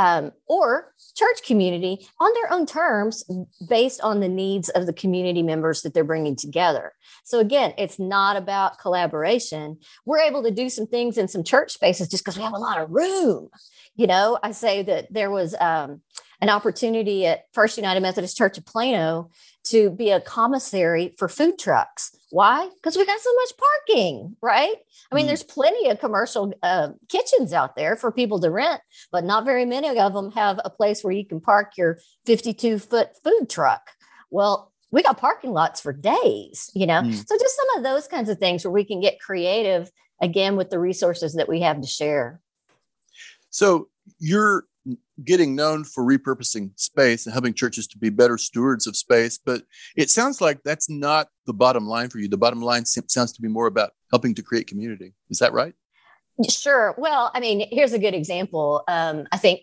um, 0.00 0.32
or 0.46 0.94
church 1.14 1.42
community 1.46 2.08
on 2.20 2.32
their 2.32 2.50
own 2.50 2.64
terms 2.64 3.22
based 3.68 4.00
on 4.00 4.20
the 4.20 4.28
needs 4.28 4.70
of 4.70 4.86
the 4.86 4.94
community 4.94 5.42
members 5.42 5.82
that 5.82 5.92
they're 5.92 6.04
bringing 6.04 6.34
together. 6.34 6.94
So, 7.22 7.38
again, 7.38 7.74
it's 7.76 7.98
not 7.98 8.38
about 8.38 8.78
collaboration. 8.78 9.76
We're 10.06 10.20
able 10.20 10.42
to 10.44 10.50
do 10.50 10.70
some 10.70 10.86
things 10.86 11.18
in 11.18 11.28
some 11.28 11.44
church 11.44 11.72
spaces 11.72 12.08
just 12.08 12.24
because 12.24 12.38
we 12.38 12.44
have 12.44 12.54
a 12.54 12.58
lot 12.58 12.80
of 12.80 12.90
room. 12.90 13.50
You 13.94 14.06
know, 14.06 14.38
I 14.42 14.52
say 14.52 14.82
that 14.84 15.12
there 15.12 15.30
was 15.30 15.54
um, 15.60 16.00
an 16.40 16.48
opportunity 16.48 17.26
at 17.26 17.44
First 17.52 17.76
United 17.76 18.00
Methodist 18.00 18.36
Church 18.36 18.56
of 18.56 18.64
Plano 18.64 19.30
to 19.64 19.90
be 19.90 20.10
a 20.10 20.20
commissary 20.20 21.14
for 21.18 21.28
food 21.28 21.58
trucks. 21.58 22.16
Why? 22.30 22.68
Because 22.74 22.96
we 22.96 23.04
got 23.04 23.20
so 23.20 23.34
much 23.34 23.52
parking, 23.58 24.36
right? 24.40 24.74
I 25.10 25.14
mean, 25.14 25.24
mm. 25.24 25.28
there's 25.28 25.42
plenty 25.42 25.90
of 25.90 26.00
commercial 26.00 26.54
uh, 26.62 26.90
kitchens 27.08 27.52
out 27.52 27.76
there 27.76 27.96
for 27.96 28.10
people 28.10 28.40
to 28.40 28.50
rent, 28.50 28.80
but 29.12 29.24
not 29.24 29.44
very 29.44 29.66
many 29.66 29.98
of 29.98 30.14
them 30.14 30.30
have 30.32 30.60
a 30.64 30.70
place 30.70 31.04
where 31.04 31.12
you 31.12 31.26
can 31.26 31.40
park 31.40 31.72
your 31.76 31.98
52 32.24 32.78
foot 32.78 33.10
food 33.22 33.50
truck. 33.50 33.90
Well, 34.30 34.72
we 34.90 35.02
got 35.02 35.18
parking 35.18 35.52
lots 35.52 35.80
for 35.80 35.92
days, 35.92 36.70
you 36.74 36.86
know? 36.86 37.02
Mm. 37.02 37.14
So 37.14 37.36
just 37.38 37.56
some 37.56 37.78
of 37.78 37.84
those 37.84 38.08
kinds 38.08 38.28
of 38.28 38.38
things 38.38 38.64
where 38.64 38.72
we 38.72 38.84
can 38.84 39.00
get 39.00 39.20
creative 39.20 39.90
again 40.20 40.56
with 40.56 40.70
the 40.70 40.78
resources 40.78 41.34
that 41.34 41.48
we 41.48 41.60
have 41.60 41.80
to 41.80 41.86
share. 41.86 42.40
So 43.50 43.88
you're 44.18 44.64
getting 45.24 45.54
known 45.54 45.84
for 45.84 46.04
repurposing 46.04 46.70
space 46.78 47.26
and 47.26 47.32
helping 47.32 47.54
churches 47.54 47.86
to 47.88 47.98
be 47.98 48.10
better 48.10 48.38
stewards 48.38 48.86
of 48.86 48.96
space. 48.96 49.38
But 49.38 49.62
it 49.96 50.10
sounds 50.10 50.40
like 50.40 50.62
that's 50.64 50.88
not 50.88 51.28
the 51.46 51.52
bottom 51.52 51.86
line 51.86 52.08
for 52.08 52.18
you. 52.18 52.28
The 52.28 52.36
bottom 52.36 52.60
line 52.60 52.84
sounds 52.84 53.32
to 53.32 53.42
be 53.42 53.48
more 53.48 53.66
about 53.66 53.92
helping 54.10 54.34
to 54.34 54.42
create 54.42 54.66
community. 54.66 55.14
Is 55.28 55.38
that 55.38 55.52
right? 55.52 55.74
Sure. 56.48 56.94
Well, 56.96 57.30
I 57.34 57.40
mean, 57.40 57.66
here's 57.70 57.92
a 57.92 57.98
good 57.98 58.14
example. 58.14 58.82
Um, 58.88 59.26
I 59.32 59.36
think 59.36 59.62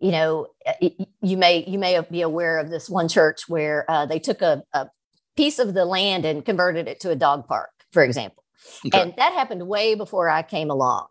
you 0.00 0.10
know 0.10 0.48
you 0.80 1.36
may 1.36 1.64
you 1.66 1.78
may 1.78 2.00
be 2.10 2.22
aware 2.22 2.58
of 2.58 2.68
this 2.68 2.90
one 2.90 3.08
church 3.08 3.48
where 3.48 3.88
uh, 3.88 4.06
they 4.06 4.18
took 4.18 4.42
a, 4.42 4.62
a 4.72 4.88
piece 5.36 5.58
of 5.58 5.74
the 5.74 5.84
land 5.84 6.24
and 6.24 6.44
converted 6.44 6.88
it 6.88 7.00
to 7.00 7.10
a 7.10 7.16
dog 7.16 7.46
park, 7.46 7.70
for 7.92 8.02
example. 8.02 8.42
Okay. 8.86 9.00
And 9.00 9.14
that 9.16 9.32
happened 9.32 9.66
way 9.66 9.94
before 9.94 10.28
I 10.28 10.42
came 10.42 10.70
along. 10.70 11.06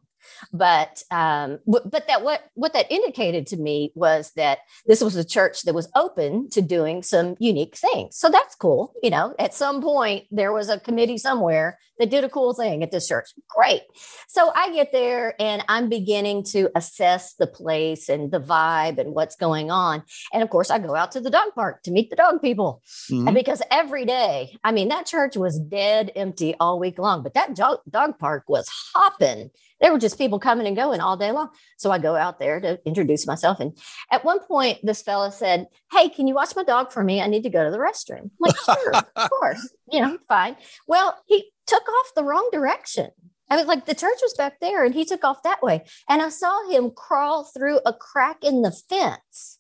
But 0.51 1.01
um, 1.11 1.59
but 1.65 2.07
that 2.07 2.23
what 2.23 2.49
what 2.53 2.73
that 2.73 2.91
indicated 2.91 3.47
to 3.47 3.57
me 3.57 3.91
was 3.95 4.31
that 4.35 4.59
this 4.85 5.01
was 5.01 5.15
a 5.15 5.25
church 5.25 5.63
that 5.63 5.75
was 5.75 5.89
open 5.95 6.49
to 6.49 6.61
doing 6.61 7.03
some 7.03 7.35
unique 7.39 7.75
things. 7.75 8.17
So 8.17 8.29
that's 8.29 8.55
cool. 8.55 8.93
You 9.01 9.09
know, 9.09 9.33
at 9.39 9.53
some 9.53 9.81
point 9.81 10.25
there 10.31 10.53
was 10.53 10.69
a 10.69 10.79
committee 10.79 11.17
somewhere 11.17 11.79
that 11.99 12.09
did 12.09 12.23
a 12.23 12.29
cool 12.29 12.53
thing 12.53 12.83
at 12.83 12.91
this 12.91 13.07
church. 13.07 13.29
Great. 13.49 13.81
So 14.27 14.51
I 14.55 14.71
get 14.73 14.91
there 14.91 15.35
and 15.39 15.63
I'm 15.69 15.89
beginning 15.89 16.43
to 16.51 16.69
assess 16.75 17.35
the 17.35 17.47
place 17.47 18.09
and 18.09 18.31
the 18.31 18.39
vibe 18.39 18.97
and 18.97 19.13
what's 19.13 19.35
going 19.35 19.71
on. 19.71 20.03
And 20.33 20.43
of 20.43 20.49
course, 20.49 20.69
I 20.69 20.79
go 20.79 20.95
out 20.95 21.11
to 21.13 21.21
the 21.21 21.29
dog 21.29 21.49
park 21.55 21.83
to 21.83 21.91
meet 21.91 22.09
the 22.09 22.15
dog 22.15 22.41
people 22.41 22.81
mm-hmm. 23.09 23.33
because 23.33 23.61
every 23.71 24.05
day, 24.05 24.57
I 24.63 24.71
mean, 24.71 24.89
that 24.89 25.05
church 25.05 25.37
was 25.37 25.59
dead 25.59 26.11
empty 26.15 26.55
all 26.59 26.79
week 26.79 26.99
long, 26.99 27.23
but 27.23 27.33
that 27.33 27.55
dog, 27.55 27.79
dog 27.89 28.19
park 28.19 28.43
was 28.47 28.67
hopping. 28.93 29.51
There 29.81 29.91
were 29.91 29.99
just 29.99 30.17
people 30.17 30.39
coming 30.39 30.67
and 30.67 30.75
going 30.75 31.01
all 31.01 31.17
day 31.17 31.31
long. 31.31 31.49
So 31.77 31.91
I 31.91 31.97
go 31.97 32.15
out 32.15 32.39
there 32.39 32.59
to 32.59 32.79
introduce 32.85 33.27
myself. 33.27 33.59
And 33.59 33.77
at 34.11 34.23
one 34.23 34.39
point, 34.39 34.79
this 34.83 35.01
fella 35.01 35.31
said, 35.31 35.67
Hey, 35.91 36.09
can 36.09 36.27
you 36.27 36.35
watch 36.35 36.55
my 36.55 36.63
dog 36.63 36.91
for 36.91 37.03
me? 37.03 37.21
I 37.21 37.27
need 37.27 37.43
to 37.43 37.49
go 37.49 37.63
to 37.63 37.71
the 37.71 37.77
restroom. 37.77 38.23
I'm 38.23 38.31
like, 38.39 38.55
sure, 38.57 38.95
of 38.95 39.29
course, 39.29 39.73
you 39.91 40.01
know, 40.01 40.17
fine. 40.27 40.55
Well, 40.87 41.17
he 41.27 41.51
took 41.67 41.87
off 41.87 42.11
the 42.15 42.23
wrong 42.23 42.49
direction. 42.51 43.09
I 43.49 43.57
was 43.57 43.67
like, 43.67 43.85
the 43.85 43.93
church 43.93 44.17
was 44.21 44.33
back 44.33 44.59
there 44.59 44.83
and 44.83 44.93
he 44.93 45.05
took 45.05 45.23
off 45.23 45.43
that 45.43 45.61
way. 45.61 45.83
And 46.09 46.21
I 46.21 46.29
saw 46.29 46.69
him 46.69 46.91
crawl 46.91 47.43
through 47.43 47.79
a 47.85 47.93
crack 47.93 48.37
in 48.43 48.63
the 48.63 48.71
fence. 48.71 49.59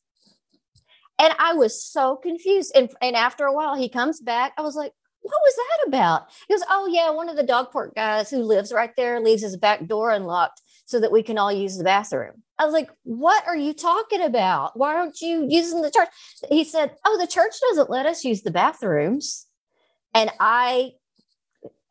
And 1.19 1.33
I 1.39 1.53
was 1.53 1.81
so 1.81 2.15
confused. 2.15 2.71
And, 2.75 2.89
and 3.01 3.15
after 3.15 3.45
a 3.45 3.53
while, 3.53 3.75
he 3.75 3.87
comes 3.87 4.19
back. 4.19 4.53
I 4.57 4.61
was 4.61 4.75
like, 4.75 4.91
what 5.25 5.41
was 5.43 5.55
that 5.55 5.87
about? 5.87 6.27
He 6.47 6.53
goes, 6.53 6.63
oh, 6.69 6.87
yeah, 6.91 7.09
one 7.09 7.29
of 7.29 7.35
the 7.35 7.43
dog 7.43 7.71
park 7.71 7.95
guys 7.95 8.29
who 8.29 8.43
lives 8.43 8.71
right 8.71 8.91
there 8.95 9.19
leaves 9.19 9.41
his 9.41 9.57
back 9.57 9.85
door 9.87 10.11
unlocked 10.11 10.61
so 10.85 10.99
that 10.99 11.11
we 11.11 11.23
can 11.23 11.37
all 11.37 11.51
use 11.51 11.77
the 11.77 11.83
bathroom. 11.83 12.43
I 12.57 12.65
was 12.65 12.73
like, 12.73 12.89
what 13.03 13.45
are 13.47 13.57
you 13.57 13.73
talking 13.73 14.21
about? 14.21 14.77
Why 14.77 14.95
aren't 14.95 15.19
you 15.21 15.45
using 15.49 15.81
the 15.81 15.91
church? 15.91 16.09
He 16.49 16.63
said, 16.63 16.95
oh, 17.03 17.17
the 17.19 17.27
church 17.27 17.53
doesn't 17.69 17.89
let 17.89 18.05
us 18.05 18.23
use 18.23 18.43
the 18.43 18.51
bathrooms. 18.51 19.47
And 20.13 20.29
I 20.39 20.91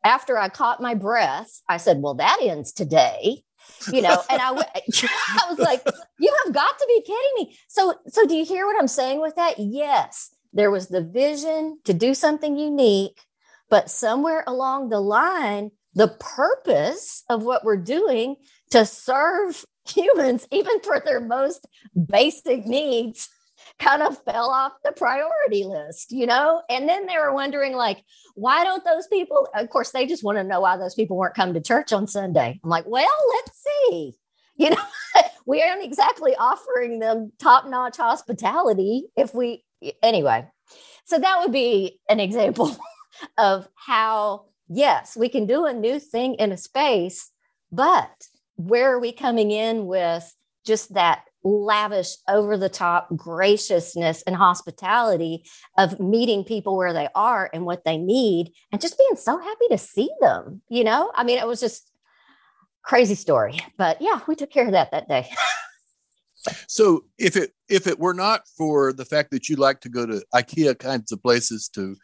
after 0.05 0.37
I 0.37 0.49
caught 0.49 0.79
my 0.81 0.93
breath, 0.93 1.61
I 1.67 1.77
said, 1.77 2.01
Well, 2.01 2.13
that 2.15 2.37
ends 2.41 2.71
today. 2.71 3.41
You 3.91 4.03
know, 4.03 4.21
and 4.29 4.39
I, 4.39 4.49
I 4.51 5.49
was 5.49 5.59
like, 5.59 5.83
You 6.19 6.33
have 6.45 6.53
got 6.53 6.77
to 6.77 6.85
be 6.87 7.01
kidding 7.01 7.31
me. 7.35 7.57
So, 7.67 7.95
so 8.07 8.25
do 8.25 8.35
you 8.35 8.45
hear 8.45 8.65
what 8.65 8.79
I'm 8.79 8.87
saying 8.87 9.19
with 9.19 9.35
that? 9.35 9.55
Yes, 9.57 10.33
there 10.55 10.71
was 10.71 10.87
the 10.87 11.01
vision 11.01 11.79
to 11.83 11.93
do 11.93 12.15
something 12.15 12.57
unique, 12.57 13.19
but 13.69 13.91
somewhere 13.91 14.43
along 14.47 14.89
the 14.89 15.01
line, 15.01 15.69
the 15.93 16.07
purpose 16.07 17.23
of 17.29 17.43
what 17.43 17.63
we're 17.63 17.77
doing 17.77 18.37
to 18.71 18.85
serve 18.85 19.63
humans, 19.87 20.47
even 20.51 20.79
for 20.79 20.99
their 20.99 21.19
most 21.19 21.67
basic 22.09 22.65
needs, 22.65 23.29
kind 23.79 24.01
of 24.01 24.17
fell 24.23 24.49
off 24.49 24.71
the 24.83 24.91
priority 24.91 25.65
list, 25.65 26.11
you 26.11 26.25
know? 26.25 26.61
And 26.69 26.87
then 26.87 27.05
they 27.05 27.17
were 27.17 27.33
wondering, 27.33 27.73
like, 27.73 28.03
why 28.35 28.63
don't 28.63 28.83
those 28.85 29.07
people, 29.07 29.47
of 29.53 29.69
course, 29.69 29.91
they 29.91 30.05
just 30.05 30.23
want 30.23 30.37
to 30.37 30.43
know 30.43 30.61
why 30.61 30.77
those 30.77 30.95
people 30.95 31.17
weren't 31.17 31.35
coming 31.35 31.53
to 31.55 31.61
church 31.61 31.91
on 31.91 32.07
Sunday. 32.07 32.59
I'm 32.63 32.69
like, 32.69 32.85
well, 32.87 33.07
let's 33.35 33.63
see. 33.89 34.13
You 34.57 34.69
know, 34.69 34.83
we 35.45 35.61
aren't 35.61 35.83
exactly 35.83 36.33
offering 36.33 36.99
them 36.99 37.33
top 37.41 37.67
notch 37.67 37.97
hospitality 37.97 39.03
if 39.17 39.33
we, 39.35 39.65
anyway. 40.01 40.47
So 41.05 41.19
that 41.19 41.39
would 41.39 41.51
be 41.51 41.99
an 42.09 42.19
example 42.19 42.75
of 43.37 43.67
how, 43.75 44.45
yes, 44.67 45.15
we 45.15 45.29
can 45.29 45.45
do 45.45 45.65
a 45.65 45.73
new 45.73 45.99
thing 45.99 46.35
in 46.35 46.51
a 46.51 46.57
space, 46.57 47.31
but 47.71 48.27
where 48.55 48.93
are 48.93 48.99
we 48.99 49.11
coming 49.11 49.51
in 49.51 49.85
with 49.85 50.33
just 50.65 50.93
that 50.93 51.23
lavish, 51.45 52.15
over 52.27 52.57
the 52.57 52.69
top 52.69 53.07
graciousness 53.15 54.23
and 54.23 54.35
hospitality 54.35 55.45
of 55.77 55.99
meeting 55.99 56.43
people 56.43 56.75
where 56.75 56.91
they 56.91 57.07
are 57.13 57.49
and 57.53 57.65
what 57.65 57.85
they 57.85 57.97
need 57.97 58.51
and 58.71 58.81
just 58.81 58.97
being 58.97 59.15
so 59.15 59.37
happy 59.37 59.67
to 59.69 59.77
see 59.77 60.09
them. 60.19 60.61
You 60.69 60.83
know, 60.83 61.11
I 61.15 61.23
mean, 61.23 61.37
it 61.37 61.47
was 61.47 61.59
just 61.59 61.91
crazy 62.81 63.15
story, 63.15 63.59
but 63.77 64.01
yeah, 64.01 64.21
we 64.27 64.35
took 64.35 64.49
care 64.49 64.65
of 64.65 64.71
that 64.71 64.91
that 64.91 65.07
day. 65.07 65.29
so 66.67 67.03
if 67.17 67.35
it 67.35 67.51
if 67.69 67.87
it 67.87 67.99
were 67.99 68.13
not 68.13 68.47
for 68.57 68.93
the 68.93 69.05
fact 69.05 69.31
that 69.31 69.49
you 69.49 69.55
like 69.55 69.79
to 69.81 69.89
go 69.89 70.05
to 70.05 70.23
ikea 70.33 70.77
kinds 70.77 71.11
of 71.11 71.21
places 71.21 71.69
to 71.69 71.95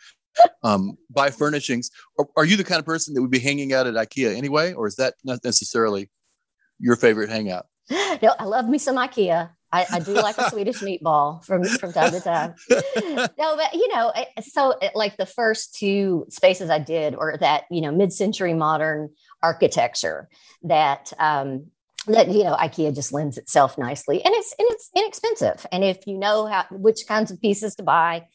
um, 0.63 0.97
buy 1.09 1.29
furnishings 1.29 1.89
are, 2.17 2.27
are 2.37 2.45
you 2.45 2.55
the 2.55 2.63
kind 2.63 2.79
of 2.79 2.85
person 2.85 3.13
that 3.13 3.21
would 3.21 3.31
be 3.31 3.39
hanging 3.39 3.73
out 3.73 3.87
at 3.87 3.95
ikea 3.95 4.35
anyway 4.35 4.73
or 4.73 4.87
is 4.87 4.95
that 4.95 5.15
not 5.23 5.43
necessarily 5.43 6.09
your 6.79 6.95
favorite 6.95 7.29
hangout 7.29 7.65
no, 8.21 8.33
I 8.39 8.45
love 8.45 8.67
me 8.67 8.77
some 8.77 8.95
IKEA. 8.95 9.49
I, 9.73 9.85
I 9.89 9.99
do 9.99 10.13
like 10.13 10.37
a 10.37 10.49
Swedish 10.49 10.79
meatball 10.81 11.43
from 11.45 11.63
from 11.63 11.93
time 11.93 12.11
to 12.11 12.19
time. 12.19 12.55
No, 13.37 13.55
but 13.55 13.73
you 13.73 13.87
know, 13.93 14.11
so 14.41 14.77
like 14.93 15.17
the 15.17 15.25
first 15.25 15.75
two 15.75 16.25
spaces 16.29 16.69
I 16.69 16.79
did, 16.79 17.15
or 17.15 17.37
that 17.37 17.63
you 17.71 17.81
know 17.81 17.91
mid-century 17.91 18.53
modern 18.53 19.09
architecture 19.41 20.29
that 20.63 21.13
um, 21.19 21.67
that 22.07 22.29
you 22.29 22.43
know 22.43 22.55
IKEA 22.55 22.93
just 22.93 23.13
lends 23.13 23.37
itself 23.37 23.77
nicely, 23.77 24.23
and 24.23 24.33
it's 24.33 24.53
and 24.57 24.67
it's 24.71 24.89
inexpensive. 24.95 25.65
And 25.71 25.83
if 25.83 26.07
you 26.07 26.17
know 26.17 26.45
how 26.45 26.65
which 26.71 27.05
kinds 27.07 27.31
of 27.31 27.41
pieces 27.41 27.75
to 27.75 27.83
buy, 27.83 28.25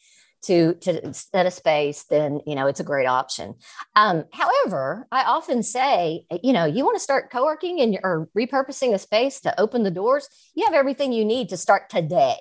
to 0.43 0.75
to 0.75 1.13
set 1.13 1.45
a 1.45 1.51
space, 1.51 2.03
then 2.05 2.39
you 2.45 2.55
know 2.55 2.67
it's 2.67 2.79
a 2.79 2.85
great 2.85 3.07
option. 3.07 3.55
Um, 3.95 4.25
however, 4.31 5.07
I 5.11 5.23
often 5.23 5.63
say, 5.63 6.25
you 6.43 6.53
know, 6.53 6.65
you 6.65 6.85
want 6.85 6.95
to 6.95 7.03
start 7.03 7.31
co-working 7.31 7.81
and 7.81 7.99
or 8.03 8.29
repurposing 8.37 8.93
a 8.93 8.99
space 8.99 9.41
to 9.41 9.59
open 9.59 9.83
the 9.83 9.91
doors. 9.91 10.29
You 10.55 10.65
have 10.65 10.73
everything 10.73 11.11
you 11.11 11.25
need 11.25 11.49
to 11.49 11.57
start 11.57 11.89
today. 11.89 12.37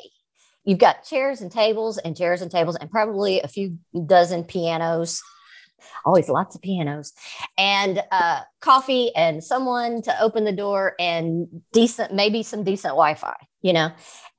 You've 0.64 0.78
got 0.78 1.04
chairs 1.04 1.40
and 1.40 1.50
tables 1.50 1.96
and 1.98 2.16
chairs 2.16 2.42
and 2.42 2.50
tables 2.50 2.76
and 2.76 2.90
probably 2.90 3.40
a 3.40 3.48
few 3.48 3.78
dozen 4.06 4.44
pianos 4.44 5.22
always 6.04 6.28
lots 6.28 6.54
of 6.54 6.62
pianos. 6.62 7.12
And 7.58 8.02
uh, 8.10 8.42
coffee 8.60 9.14
and 9.14 9.42
someone 9.42 10.02
to 10.02 10.22
open 10.22 10.44
the 10.44 10.52
door 10.52 10.94
and 10.98 11.46
decent 11.72 12.14
maybe 12.14 12.42
some 12.42 12.64
decent 12.64 12.92
wi-fi 12.92 13.34
you 13.66 13.72
know? 13.72 13.90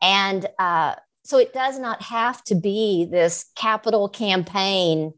And 0.02 0.48
uh, 0.58 0.96
so 1.24 1.38
it 1.38 1.54
does 1.54 1.78
not 1.78 2.02
have 2.02 2.42
to 2.46 2.56
be 2.56 3.06
this 3.12 3.46
capital 3.56 4.10
campaign 4.10 5.14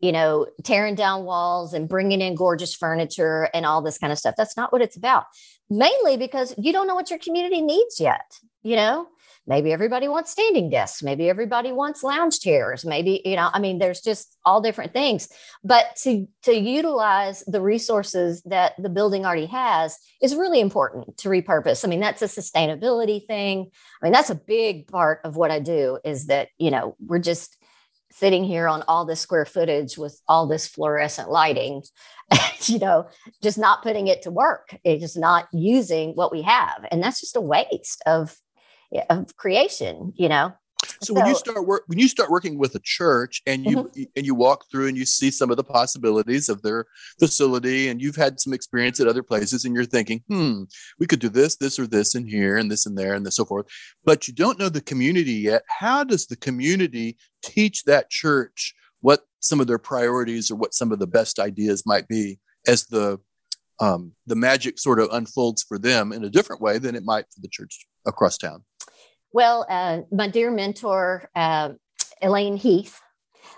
you 0.00 0.10
know 0.10 0.48
tearing 0.64 0.96
down 0.96 1.24
walls 1.24 1.72
and 1.72 1.88
bringing 1.88 2.20
in 2.20 2.34
gorgeous 2.34 2.74
furniture 2.74 3.48
and 3.54 3.64
all 3.64 3.80
this 3.80 3.98
kind 3.98 4.12
of 4.12 4.18
stuff. 4.18 4.34
That's 4.36 4.56
not 4.56 4.72
what 4.72 4.82
it's 4.82 4.96
about. 4.96 5.26
Mainly 5.70 6.16
because 6.16 6.54
you 6.58 6.72
don't 6.72 6.88
know 6.88 6.96
what 6.96 7.08
your 7.08 7.20
community 7.20 7.60
needs 7.62 8.00
yet 8.00 8.38
you 8.62 8.76
know 8.76 9.06
maybe 9.46 9.72
everybody 9.72 10.08
wants 10.08 10.30
standing 10.30 10.70
desks. 10.70 11.02
Maybe 11.02 11.28
everybody 11.28 11.72
wants 11.72 12.02
lounge 12.02 12.40
chairs. 12.40 12.84
Maybe 12.84 13.22
you 13.24 13.36
know 13.36 13.50
i 13.52 13.58
mean 13.58 13.78
there's 13.78 14.00
just 14.00 14.36
all 14.44 14.60
different 14.60 14.92
things. 14.92 15.28
But 15.64 15.96
to 16.02 16.26
to 16.42 16.54
utilize 16.54 17.44
the 17.46 17.60
resources 17.60 18.42
that 18.42 18.74
the 18.78 18.88
building 18.88 19.24
already 19.24 19.46
has 19.46 19.98
is 20.20 20.34
really 20.34 20.60
important 20.60 21.16
to 21.18 21.28
repurpose. 21.28 21.84
I 21.84 21.88
mean 21.88 22.00
that's 22.00 22.22
a 22.22 22.26
sustainability 22.26 23.26
thing. 23.26 23.70
I 24.00 24.06
mean 24.06 24.12
that's 24.12 24.30
a 24.30 24.34
big 24.34 24.88
part 24.88 25.20
of 25.24 25.36
what 25.36 25.50
i 25.50 25.58
do 25.58 25.98
is 26.04 26.26
that 26.26 26.48
you 26.58 26.70
know 26.70 26.96
we're 27.04 27.18
just 27.18 27.56
sitting 28.10 28.44
here 28.44 28.68
on 28.68 28.82
all 28.88 29.06
this 29.06 29.20
square 29.20 29.46
footage 29.46 29.96
with 29.96 30.20
all 30.28 30.46
this 30.46 30.66
fluorescent 30.66 31.30
lighting 31.30 31.82
you 32.64 32.78
know 32.78 33.08
just 33.42 33.58
not 33.58 33.82
putting 33.82 34.08
it 34.08 34.22
to 34.22 34.30
work. 34.30 34.76
It's 34.84 35.02
just 35.02 35.18
not 35.18 35.48
using 35.52 36.12
what 36.12 36.32
we 36.32 36.42
have. 36.42 36.86
And 36.90 37.02
that's 37.02 37.20
just 37.20 37.36
a 37.36 37.40
waste 37.40 38.02
of 38.06 38.36
of 39.10 39.36
creation 39.36 40.12
you 40.16 40.28
know 40.28 40.52
so, 40.84 40.96
so 41.02 41.14
when 41.14 41.26
you 41.26 41.34
start 41.34 41.66
work 41.66 41.84
when 41.86 41.98
you 41.98 42.08
start 42.08 42.30
working 42.30 42.58
with 42.58 42.74
a 42.74 42.80
church 42.80 43.40
and 43.46 43.64
you 43.64 43.76
mm-hmm. 43.76 44.02
and 44.16 44.26
you 44.26 44.34
walk 44.34 44.64
through 44.70 44.88
and 44.88 44.96
you 44.96 45.04
see 45.04 45.30
some 45.30 45.50
of 45.50 45.56
the 45.56 45.64
possibilities 45.64 46.48
of 46.48 46.62
their 46.62 46.86
facility 47.18 47.88
and 47.88 48.00
you've 48.00 48.16
had 48.16 48.40
some 48.40 48.52
experience 48.52 49.00
at 49.00 49.06
other 49.06 49.22
places 49.22 49.64
and 49.64 49.74
you're 49.74 49.84
thinking 49.84 50.22
hmm 50.28 50.64
we 50.98 51.06
could 51.06 51.20
do 51.20 51.28
this 51.28 51.56
this 51.56 51.78
or 51.78 51.86
this 51.86 52.14
in 52.14 52.26
here 52.26 52.56
and 52.56 52.70
this 52.70 52.86
and 52.86 52.96
there 52.98 53.14
and 53.14 53.32
so 53.32 53.44
forth 53.44 53.66
but 54.04 54.26
you 54.26 54.34
don't 54.34 54.58
know 54.58 54.68
the 54.68 54.80
community 54.80 55.32
yet 55.32 55.62
how 55.68 56.02
does 56.02 56.26
the 56.26 56.36
community 56.36 57.16
teach 57.42 57.84
that 57.84 58.10
church 58.10 58.74
what 59.00 59.22
some 59.40 59.60
of 59.60 59.66
their 59.66 59.78
priorities 59.78 60.50
or 60.50 60.56
what 60.56 60.74
some 60.74 60.92
of 60.92 60.98
the 60.98 61.06
best 61.06 61.38
ideas 61.38 61.84
might 61.86 62.08
be 62.08 62.38
as 62.66 62.86
the 62.86 63.18
um, 63.80 64.12
the 64.26 64.36
magic 64.36 64.78
sort 64.78 65.00
of 65.00 65.08
unfolds 65.10 65.64
for 65.64 65.76
them 65.76 66.12
in 66.12 66.22
a 66.22 66.30
different 66.30 66.62
way 66.62 66.78
than 66.78 66.94
it 66.94 67.04
might 67.04 67.24
for 67.34 67.40
the 67.40 67.48
church 67.48 67.86
across 68.06 68.36
town 68.36 68.64
well, 69.32 69.66
uh, 69.68 70.02
my 70.10 70.28
dear 70.28 70.50
mentor, 70.50 71.28
uh, 71.34 71.70
Elaine 72.20 72.56
Heath, 72.56 73.00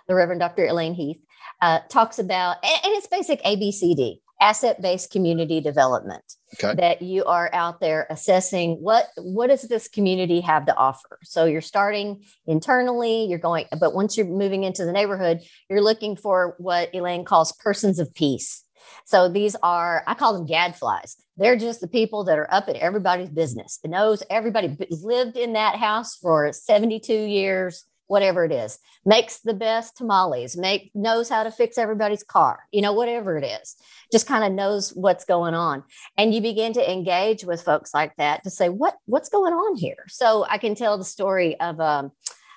the 0.09 0.15
Reverend 0.15 0.41
Dr. 0.41 0.67
Elaine 0.67 0.95
Heath, 0.95 1.21
uh, 1.61 1.81
talks 1.89 2.19
about, 2.19 2.57
and, 2.63 2.81
and 2.85 2.95
it's 2.95 3.07
basic 3.07 3.43
ABCD, 3.43 4.19
asset 4.41 4.81
based 4.81 5.11
community 5.11 5.61
development. 5.61 6.23
Okay. 6.55 6.81
That 6.81 7.03
you 7.03 7.25
are 7.25 7.51
out 7.53 7.81
there 7.81 8.07
assessing 8.11 8.77
what 8.77 9.07
what 9.17 9.49
does 9.49 9.63
this 9.63 9.89
community 9.89 10.41
have 10.43 10.67
to 10.67 10.77
offer. 10.77 11.19
So 11.25 11.47
you're 11.47 11.61
starting 11.61 12.23
internally, 12.47 13.25
you're 13.25 13.41
going, 13.41 13.67
but 13.81 13.93
once 13.93 14.17
you're 14.17 14.27
moving 14.27 14.63
into 14.63 14.85
the 14.85 14.93
neighborhood, 14.93 15.41
you're 15.69 15.83
looking 15.83 16.15
for 16.15 16.55
what 16.59 16.95
Elaine 16.95 17.25
calls 17.25 17.51
persons 17.53 17.99
of 17.99 18.15
peace 18.15 18.64
So 19.05 19.29
these 19.29 19.57
are, 19.63 20.03
I 20.07 20.15
call 20.15 20.33
them 20.35 20.47
gadflies. 20.47 21.17
They're 21.37 21.57
just 21.57 21.81
the 21.81 21.89
people 21.89 22.25
that 22.25 22.39
are 22.39 22.53
up 22.53 22.69
in 22.69 22.77
everybody's 22.77 23.31
business. 23.31 23.79
Knows 23.85 24.23
everybody 24.31 24.77
lived 24.91 25.37
in 25.37 25.55
that 25.55 25.77
house 25.77 26.17
for 26.17 26.53
72 26.53 27.13
years, 27.13 27.85
whatever 28.07 28.45
it 28.45 28.53
is. 28.53 28.79
Makes 29.05 29.41
the 29.41 29.55
best 29.55 29.97
tamales, 29.97 30.57
make 30.57 30.91
knows 30.95 31.29
how 31.29 31.43
to 31.43 31.51
fix 31.51 31.77
everybody's 31.79 32.23
car, 32.23 32.61
you 32.73 32.83
know, 32.83 32.93
whatever 32.93 33.37
it 33.37 33.45
is. 33.45 33.77
Just 34.13 34.27
kind 34.27 34.45
of 34.45 34.53
knows 34.53 34.91
what's 34.91 35.25
going 35.25 35.55
on. 35.55 35.83
And 36.17 36.35
you 36.35 36.41
begin 36.41 36.73
to 36.75 36.93
engage 36.93 37.45
with 37.45 37.63
folks 37.63 37.93
like 37.93 38.15
that 38.17 38.45
to 38.45 38.51
say, 38.51 38.69
what 38.69 38.97
what's 39.07 39.29
going 39.29 39.53
on 39.53 39.77
here? 39.77 40.05
So 40.09 40.47
I 40.49 40.59
can 40.59 40.75
tell 40.75 40.99
the 40.99 41.05
story 41.05 41.59
of 41.61 41.81
um, 41.81 42.13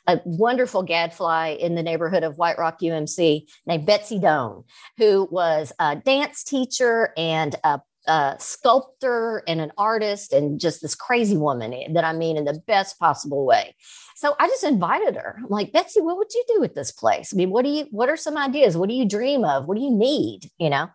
a 0.08 0.22
wonderful 0.26 0.84
gadfly 0.84 1.58
in 1.60 1.76
the 1.76 1.84
neighborhood 1.84 2.24
of 2.24 2.38
White 2.38 2.58
Rock 2.58 2.80
UMC 2.82 3.44
named 3.66 3.86
Betsy 3.86 4.20
Doan, 4.20 4.64
who 4.98 5.28
was 5.30 5.74
a 5.80 5.98
dance 5.98 6.44
teacher 6.44 7.14
and 7.18 7.56
a, 7.64 7.82
a 8.08 8.36
sculptor 8.40 9.44
and 9.48 9.60
an 9.60 9.72
artist 9.78 10.32
and 10.32 10.60
just 10.60 10.82
this 10.82 10.96
crazy 10.96 11.38
woman 11.38 11.94
that 11.94 12.06
I 12.06 12.14
mean 12.14 12.38
in 12.38 12.46
the 12.46 12.62
best 12.68 12.98
possible 13.00 13.46
way. 13.46 13.76
So 14.16 14.36
I 14.40 14.48
just 14.48 14.64
invited 14.64 15.16
her. 15.16 15.36
I'm 15.38 15.50
like, 15.50 15.74
Betsy, 15.74 16.02
what 16.02 16.18
would 16.18 16.34
you 16.34 16.44
do 16.48 16.60
with 16.60 16.74
this 16.74 16.92
place? 16.92 17.34
I 17.34 17.36
mean, 17.36 17.52
what 17.52 17.64
do 17.64 17.70
you, 17.70 17.86
what 17.92 18.10
are 18.10 18.18
some 18.18 18.38
ideas? 18.38 18.76
What 18.76 18.90
do 18.90 18.96
you 18.96 19.08
dream 19.08 19.44
of? 19.44 19.68
What 19.68 19.78
do 19.78 19.84
you 19.84 19.92
need? 19.92 20.50
You 20.58 20.70
know? 20.70 20.88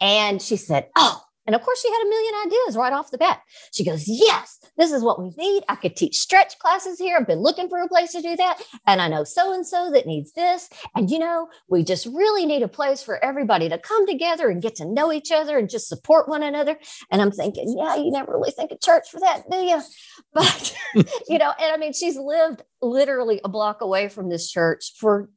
And 0.00 0.42
she 0.42 0.56
said, 0.56 0.88
Oh, 0.96 1.22
and 1.46 1.54
of 1.54 1.62
course, 1.62 1.80
she 1.80 1.90
had 1.90 2.02
a 2.02 2.08
million 2.08 2.34
ideas 2.46 2.76
right 2.76 2.92
off 2.92 3.10
the 3.10 3.18
bat. 3.18 3.40
She 3.72 3.84
goes, 3.84 4.04
Yes, 4.06 4.58
this 4.76 4.90
is 4.90 5.02
what 5.02 5.20
we 5.20 5.30
need. 5.36 5.62
I 5.68 5.76
could 5.76 5.96
teach 5.96 6.18
stretch 6.18 6.58
classes 6.58 6.98
here. 6.98 7.16
I've 7.18 7.26
been 7.26 7.42
looking 7.42 7.68
for 7.68 7.80
a 7.80 7.88
place 7.88 8.12
to 8.12 8.22
do 8.22 8.34
that. 8.36 8.60
And 8.86 9.00
I 9.00 9.08
know 9.08 9.24
so 9.24 9.52
and 9.52 9.66
so 9.66 9.90
that 9.92 10.06
needs 10.06 10.32
this. 10.32 10.68
And, 10.94 11.10
you 11.10 11.18
know, 11.18 11.48
we 11.68 11.84
just 11.84 12.06
really 12.06 12.46
need 12.46 12.62
a 12.62 12.68
place 12.68 13.02
for 13.02 13.24
everybody 13.24 13.68
to 13.68 13.78
come 13.78 14.06
together 14.06 14.50
and 14.50 14.60
get 14.60 14.74
to 14.76 14.84
know 14.84 15.12
each 15.12 15.30
other 15.30 15.56
and 15.56 15.70
just 15.70 15.88
support 15.88 16.28
one 16.28 16.42
another. 16.42 16.76
And 17.10 17.22
I'm 17.22 17.32
thinking, 17.32 17.76
Yeah, 17.78 17.96
you 17.96 18.10
never 18.10 18.32
really 18.32 18.50
think 18.50 18.72
of 18.72 18.80
church 18.80 19.10
for 19.10 19.20
that, 19.20 19.48
do 19.50 19.58
you? 19.58 19.80
But, 20.32 20.76
you 21.28 21.38
know, 21.38 21.52
and 21.58 21.72
I 21.72 21.78
mean, 21.78 21.94
she's 21.94 22.16
lived 22.18 22.62
literally 22.82 23.40
a 23.42 23.48
block 23.48 23.80
away 23.80 24.08
from 24.08 24.28
this 24.28 24.50
church 24.50 24.92
for 24.98 25.30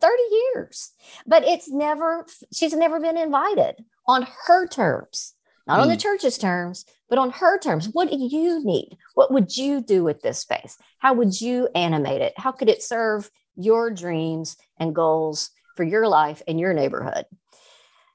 30 0.00 0.14
years, 0.54 0.92
but 1.26 1.44
it's 1.44 1.70
never, 1.70 2.26
she's 2.54 2.72
never 2.72 2.98
been 3.00 3.18
invited 3.18 3.84
on 4.06 4.26
her 4.46 4.66
terms 4.66 5.35
not 5.66 5.78
mm. 5.78 5.82
on 5.82 5.88
the 5.88 5.94
hmm. 5.94 6.00
church's 6.00 6.38
terms, 6.38 6.84
but 7.08 7.18
on 7.18 7.30
her 7.30 7.58
terms. 7.58 7.88
What 7.88 8.10
do 8.10 8.16
you 8.18 8.64
need? 8.64 8.96
What 9.14 9.32
would 9.32 9.56
you 9.56 9.80
do 9.80 10.04
with 10.04 10.22
this 10.22 10.38
space? 10.38 10.78
How 10.98 11.14
would 11.14 11.40
you 11.40 11.68
animate 11.74 12.22
it? 12.22 12.34
How 12.36 12.52
could 12.52 12.68
it 12.68 12.82
serve 12.82 13.30
your 13.56 13.90
dreams 13.90 14.56
and 14.78 14.94
goals 14.94 15.50
for 15.76 15.84
your 15.84 16.08
life 16.08 16.42
and 16.46 16.60
your 16.60 16.72
neighborhood? 16.72 17.24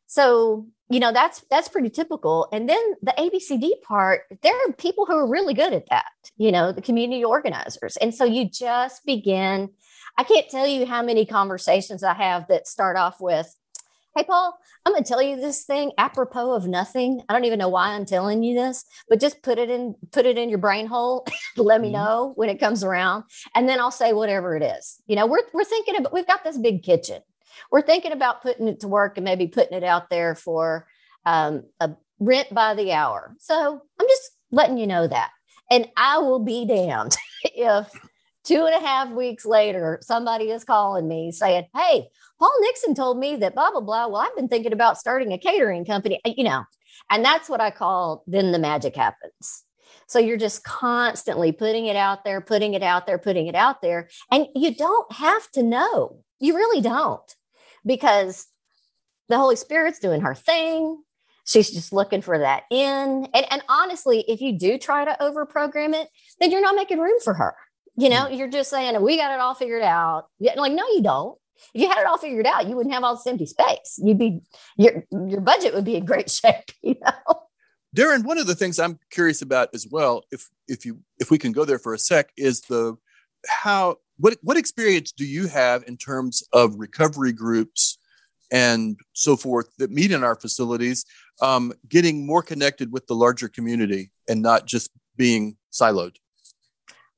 So, 0.07 0.67
you 0.89 0.99
know, 0.99 1.13
that's 1.13 1.43
that's 1.49 1.69
pretty 1.69 1.89
typical. 1.89 2.49
And 2.51 2.67
then 2.67 2.95
the 3.01 3.13
ABCD 3.17 3.81
part, 3.81 4.23
there 4.41 4.53
are 4.53 4.73
people 4.73 5.05
who 5.05 5.15
are 5.15 5.29
really 5.29 5.53
good 5.53 5.73
at 5.73 5.87
that, 5.89 6.11
you 6.37 6.51
know, 6.51 6.71
the 6.71 6.81
community 6.81 7.23
organizers. 7.23 7.97
And 7.97 8.13
so 8.13 8.25
you 8.25 8.49
just 8.49 9.05
begin 9.05 9.69
I 10.17 10.23
can't 10.23 10.49
tell 10.49 10.67
you 10.67 10.85
how 10.85 11.01
many 11.01 11.25
conversations 11.25 12.03
I 12.03 12.13
have 12.13 12.47
that 12.49 12.67
start 12.67 12.97
off 12.97 13.19
with, 13.19 13.53
Hey, 14.13 14.25
Paul, 14.25 14.59
I'm 14.85 14.91
going 14.91 15.05
to 15.05 15.07
tell 15.07 15.21
you 15.21 15.37
this 15.37 15.63
thing 15.63 15.93
apropos 15.97 16.51
of 16.51 16.67
nothing. 16.67 17.21
I 17.29 17.33
don't 17.33 17.45
even 17.45 17.59
know 17.59 17.69
why 17.69 17.91
I'm 17.91 18.05
telling 18.05 18.43
you 18.43 18.53
this, 18.53 18.83
but 19.07 19.21
just 19.21 19.41
put 19.41 19.57
it 19.57 19.69
in, 19.69 19.95
put 20.11 20.25
it 20.25 20.37
in 20.37 20.49
your 20.49 20.57
brain 20.57 20.85
hole. 20.85 21.25
Let 21.57 21.79
me 21.79 21.87
mm-hmm. 21.87 21.95
know 21.95 22.33
when 22.35 22.49
it 22.49 22.59
comes 22.59 22.83
around. 22.83 23.23
And 23.55 23.69
then 23.69 23.79
I'll 23.79 23.89
say 23.89 24.11
whatever 24.11 24.57
it 24.57 24.63
is. 24.63 25.01
You 25.07 25.15
know, 25.15 25.27
we're, 25.27 25.43
we're 25.53 25.63
thinking 25.63 25.95
about, 25.95 26.11
we've 26.11 26.27
got 26.27 26.43
this 26.43 26.57
big 26.57 26.83
kitchen. 26.83 27.21
We're 27.71 27.83
thinking 27.83 28.11
about 28.11 28.41
putting 28.41 28.67
it 28.67 28.81
to 28.81 28.89
work 28.89 29.17
and 29.17 29.23
maybe 29.23 29.47
putting 29.47 29.77
it 29.77 29.83
out 29.85 30.09
there 30.09 30.35
for 30.35 30.87
um, 31.25 31.63
a 31.79 31.91
rent 32.19 32.53
by 32.53 32.73
the 32.73 32.91
hour. 32.91 33.33
So 33.39 33.81
I'm 33.97 34.07
just 34.07 34.31
letting 34.51 34.77
you 34.77 34.87
know 34.87 35.07
that. 35.07 35.29
And 35.69 35.87
I 35.95 36.17
will 36.17 36.39
be 36.39 36.65
damned 36.65 37.15
if 37.45 37.89
two 38.43 38.65
and 38.65 38.75
a 38.75 38.85
half 38.85 39.09
weeks 39.09 39.45
later, 39.45 39.99
somebody 40.01 40.51
is 40.51 40.63
calling 40.63 41.07
me 41.07 41.31
saying, 41.31 41.65
Hey, 41.75 42.07
Paul 42.39 42.53
Nixon 42.61 42.95
told 42.95 43.19
me 43.19 43.35
that 43.37 43.55
blah, 43.55 43.71
blah, 43.71 43.81
blah. 43.81 44.07
Well, 44.07 44.21
I've 44.21 44.35
been 44.35 44.47
thinking 44.47 44.73
about 44.73 44.97
starting 44.97 45.31
a 45.31 45.37
catering 45.37 45.85
company, 45.85 46.19
uh, 46.25 46.31
you 46.35 46.43
know, 46.43 46.63
and 47.09 47.23
that's 47.23 47.49
what 47.49 47.61
I 47.61 47.71
call 47.71 48.23
then 48.27 48.51
the 48.51 48.59
magic 48.59 48.95
happens. 48.95 49.63
So 50.07 50.19
you're 50.19 50.37
just 50.37 50.63
constantly 50.63 51.51
putting 51.51 51.85
it 51.85 51.95
out 51.95 52.25
there, 52.25 52.41
putting 52.41 52.73
it 52.73 52.83
out 52.83 53.07
there, 53.07 53.17
putting 53.17 53.47
it 53.47 53.55
out 53.55 53.81
there. 53.81 54.09
And 54.29 54.47
you 54.55 54.75
don't 54.75 55.11
have 55.13 55.49
to 55.51 55.63
know. 55.63 56.23
You 56.39 56.55
really 56.55 56.81
don't, 56.81 57.35
because 57.85 58.47
the 59.29 59.37
Holy 59.37 59.55
Spirit's 59.55 59.99
doing 59.99 60.21
her 60.21 60.35
thing. 60.35 61.01
She's 61.45 61.71
just 61.71 61.93
looking 61.93 62.21
for 62.21 62.39
that 62.39 62.63
in. 62.69 63.27
And, 63.33 63.45
and 63.51 63.61
honestly, 63.69 64.25
if 64.27 64.41
you 64.41 64.57
do 64.57 64.77
try 64.77 65.05
to 65.05 65.21
over 65.23 65.45
program 65.45 65.93
it, 65.93 66.09
then 66.39 66.51
you're 66.51 66.61
not 66.61 66.75
making 66.75 66.99
room 66.99 67.19
for 67.23 67.33
her. 67.33 67.55
You 67.97 68.09
know, 68.09 68.27
mm. 68.27 68.37
you're 68.37 68.49
just 68.49 68.69
saying, 68.69 69.01
we 69.01 69.17
got 69.17 69.33
it 69.33 69.39
all 69.39 69.53
figured 69.53 69.83
out. 69.83 70.27
Like, 70.39 70.73
no, 70.73 70.83
you 70.87 71.01
don't 71.03 71.37
if 71.73 71.81
you 71.81 71.89
had 71.89 71.99
it 71.99 72.05
all 72.05 72.17
figured 72.17 72.45
out, 72.45 72.67
you 72.67 72.75
wouldn't 72.75 72.93
have 72.93 73.03
all 73.03 73.15
this 73.15 73.27
empty 73.27 73.45
space. 73.45 73.99
You'd 74.03 74.17
be 74.17 74.41
your 74.77 75.05
your 75.11 75.41
budget 75.41 75.73
would 75.73 75.85
be 75.85 75.95
in 75.95 76.05
great 76.05 76.29
shape, 76.31 76.71
you 76.81 76.95
know. 77.01 77.41
Darren, 77.95 78.23
one 78.23 78.37
of 78.37 78.47
the 78.47 78.55
things 78.55 78.79
I'm 78.79 78.99
curious 79.09 79.41
about 79.41 79.69
as 79.73 79.87
well, 79.89 80.23
if 80.31 80.49
if 80.67 80.85
you 80.85 80.99
if 81.19 81.31
we 81.31 81.37
can 81.37 81.51
go 81.51 81.65
there 81.65 81.79
for 81.79 81.93
a 81.93 81.99
sec, 81.99 82.31
is 82.37 82.61
the 82.61 82.97
how 83.47 83.97
what 84.17 84.37
what 84.41 84.57
experience 84.57 85.11
do 85.11 85.25
you 85.25 85.47
have 85.47 85.83
in 85.87 85.97
terms 85.97 86.43
of 86.53 86.75
recovery 86.75 87.33
groups 87.33 87.97
and 88.51 88.99
so 89.13 89.37
forth 89.37 89.69
that 89.77 89.91
meet 89.91 90.11
in 90.11 90.23
our 90.23 90.35
facilities, 90.35 91.05
um, 91.41 91.71
getting 91.87 92.25
more 92.25 92.43
connected 92.43 92.91
with 92.91 93.07
the 93.07 93.15
larger 93.15 93.47
community 93.47 94.11
and 94.27 94.41
not 94.41 94.65
just 94.65 94.89
being 95.17 95.57
siloed? 95.71 96.15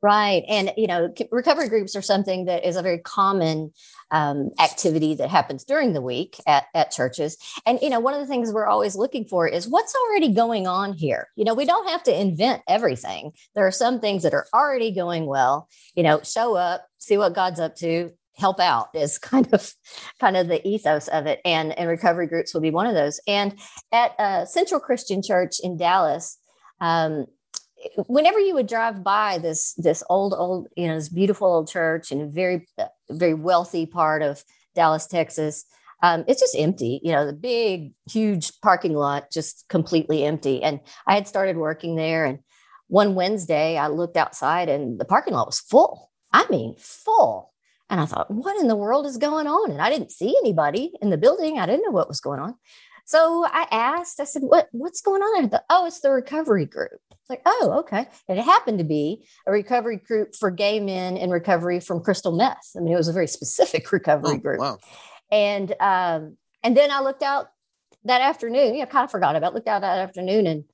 Right. 0.03 0.43
And, 0.49 0.73
you 0.75 0.85
know, 0.85 1.13
recovery 1.31 1.69
groups 1.69 1.95
are 1.95 2.01
something 2.01 2.43
that 2.45 2.67
is 2.67 2.75
a 2.75 2.81
very 2.81 2.97
common 2.99 3.71
um, 4.11 4.49
activity 4.59 5.15
that 5.15 5.29
happens 5.29 5.63
during 5.63 5.93
the 5.93 6.01
week 6.01 6.35
at, 6.45 6.65
at 6.75 6.91
churches. 6.91 7.37
And, 7.65 7.79
you 7.81 7.89
know, 7.89 8.01
one 8.01 8.13
of 8.13 8.19
the 8.19 8.27
things 8.27 8.51
we're 8.51 8.67
always 8.67 8.97
looking 8.97 9.23
for 9.23 9.47
is 9.47 9.65
what's 9.65 9.95
already 9.95 10.33
going 10.33 10.67
on 10.67 10.91
here. 10.91 11.29
You 11.37 11.45
know, 11.45 11.53
we 11.53 11.63
don't 11.63 11.87
have 11.87 12.03
to 12.03 12.21
invent 12.21 12.63
everything. 12.67 13.31
There 13.55 13.65
are 13.65 13.71
some 13.71 14.01
things 14.01 14.23
that 14.23 14.33
are 14.33 14.45
already 14.53 14.91
going 14.93 15.25
well. 15.25 15.69
You 15.95 16.03
know, 16.03 16.19
show 16.21 16.55
up, 16.55 16.85
see 16.97 17.17
what 17.17 17.33
God's 17.33 17.61
up 17.61 17.77
to, 17.77 18.11
help 18.35 18.59
out 18.59 18.89
is 18.93 19.17
kind 19.19 19.47
of 19.53 19.73
kind 20.19 20.35
of 20.35 20.49
the 20.49 20.67
ethos 20.67 21.07
of 21.07 21.27
it 21.27 21.39
and 21.45 21.71
and 21.77 21.87
recovery 21.87 22.27
groups 22.27 22.53
will 22.53 22.61
be 22.61 22.71
one 22.71 22.87
of 22.87 22.95
those 22.95 23.21
and 23.27 23.55
at 23.91 24.19
uh, 24.19 24.43
central 24.43 24.79
christian 24.79 25.21
church 25.21 25.57
in 25.61 25.77
dallas 25.77 26.39
um, 26.81 27.27
whenever 28.07 28.39
you 28.39 28.53
would 28.53 28.67
drive 28.67 29.03
by 29.03 29.37
this 29.37 29.73
this 29.75 30.03
old 30.09 30.33
old 30.33 30.67
you 30.75 30.87
know 30.87 30.95
this 30.95 31.09
beautiful 31.09 31.47
old 31.47 31.69
church 31.69 32.11
in 32.11 32.21
a 32.21 32.27
very 32.27 32.67
very 33.09 33.33
wealthy 33.33 33.85
part 33.85 34.21
of 34.21 34.43
Dallas, 34.75 35.07
Texas, 35.07 35.65
um, 36.01 36.25
it's 36.27 36.41
just 36.41 36.55
empty. 36.57 36.99
You 37.03 37.13
know, 37.13 37.25
the 37.25 37.33
big 37.33 37.93
huge 38.09 38.51
parking 38.61 38.93
lot 38.93 39.31
just 39.31 39.65
completely 39.69 40.25
empty. 40.25 40.61
And 40.61 40.79
I 41.07 41.15
had 41.15 41.27
started 41.27 41.57
working 41.57 41.95
there, 41.95 42.25
and 42.25 42.39
one 42.87 43.15
Wednesday 43.15 43.77
I 43.77 43.87
looked 43.87 44.17
outside 44.17 44.69
and 44.69 44.99
the 44.99 45.05
parking 45.05 45.33
lot 45.33 45.47
was 45.47 45.59
full. 45.59 46.11
I 46.31 46.45
mean, 46.49 46.75
full. 46.77 47.51
And 47.89 47.99
I 47.99 48.05
thought, 48.05 48.31
what 48.31 48.59
in 48.59 48.67
the 48.67 48.75
world 48.75 49.05
is 49.05 49.17
going 49.17 49.47
on? 49.47 49.71
And 49.71 49.81
I 49.81 49.89
didn't 49.89 50.11
see 50.11 50.35
anybody 50.39 50.93
in 51.01 51.09
the 51.09 51.17
building. 51.17 51.59
I 51.59 51.65
didn't 51.65 51.85
know 51.85 51.91
what 51.91 52.07
was 52.07 52.21
going 52.21 52.39
on. 52.39 52.55
So 53.05 53.45
I 53.45 53.67
asked, 53.71 54.19
I 54.19 54.23
said, 54.23 54.43
what, 54.43 54.67
what's 54.71 55.01
going 55.01 55.21
on? 55.21 55.51
Oh, 55.69 55.85
it's 55.85 55.99
the 55.99 56.11
recovery 56.11 56.65
group. 56.65 57.01
It's 57.23 57.29
like, 57.29 57.41
oh, 57.45 57.75
okay. 57.79 58.05
And 58.27 58.37
it 58.37 58.43
happened 58.43 58.79
to 58.79 58.83
be 58.83 59.25
a 59.47 59.51
recovery 59.51 59.95
group 59.95 60.35
for 60.35 60.51
gay 60.51 60.81
men 60.81 61.15
in 61.15 61.29
recovery 61.29 61.79
from 61.79 62.01
crystal 62.01 62.35
meth. 62.35 62.71
I 62.75 62.81
mean, 62.81 62.93
it 62.93 62.97
was 62.97 63.07
a 63.07 63.13
very 63.13 63.27
specific 63.27 63.89
recovery 63.93 64.35
oh, 64.35 64.37
group. 64.37 64.59
Wow. 64.59 64.77
And 65.31 65.73
um, 65.79 66.37
and 66.63 66.75
then 66.75 66.91
I 66.91 66.99
looked 66.99 67.23
out 67.23 67.47
that 68.03 68.19
afternoon. 68.19 68.75
Yeah, 68.75 68.85
kind 68.85 69.05
of 69.05 69.11
forgot 69.11 69.37
about. 69.37 69.53
It, 69.53 69.55
looked 69.55 69.69
out 69.69 69.81
that 69.81 69.99
afternoon, 69.99 70.47
and 70.47 70.65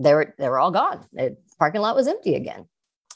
they 0.00 0.12
were 0.12 0.34
they 0.38 0.48
were 0.48 0.58
all 0.58 0.72
gone. 0.72 1.06
The 1.12 1.36
parking 1.56 1.82
lot 1.82 1.94
was 1.94 2.08
empty 2.08 2.34
again. 2.34 2.66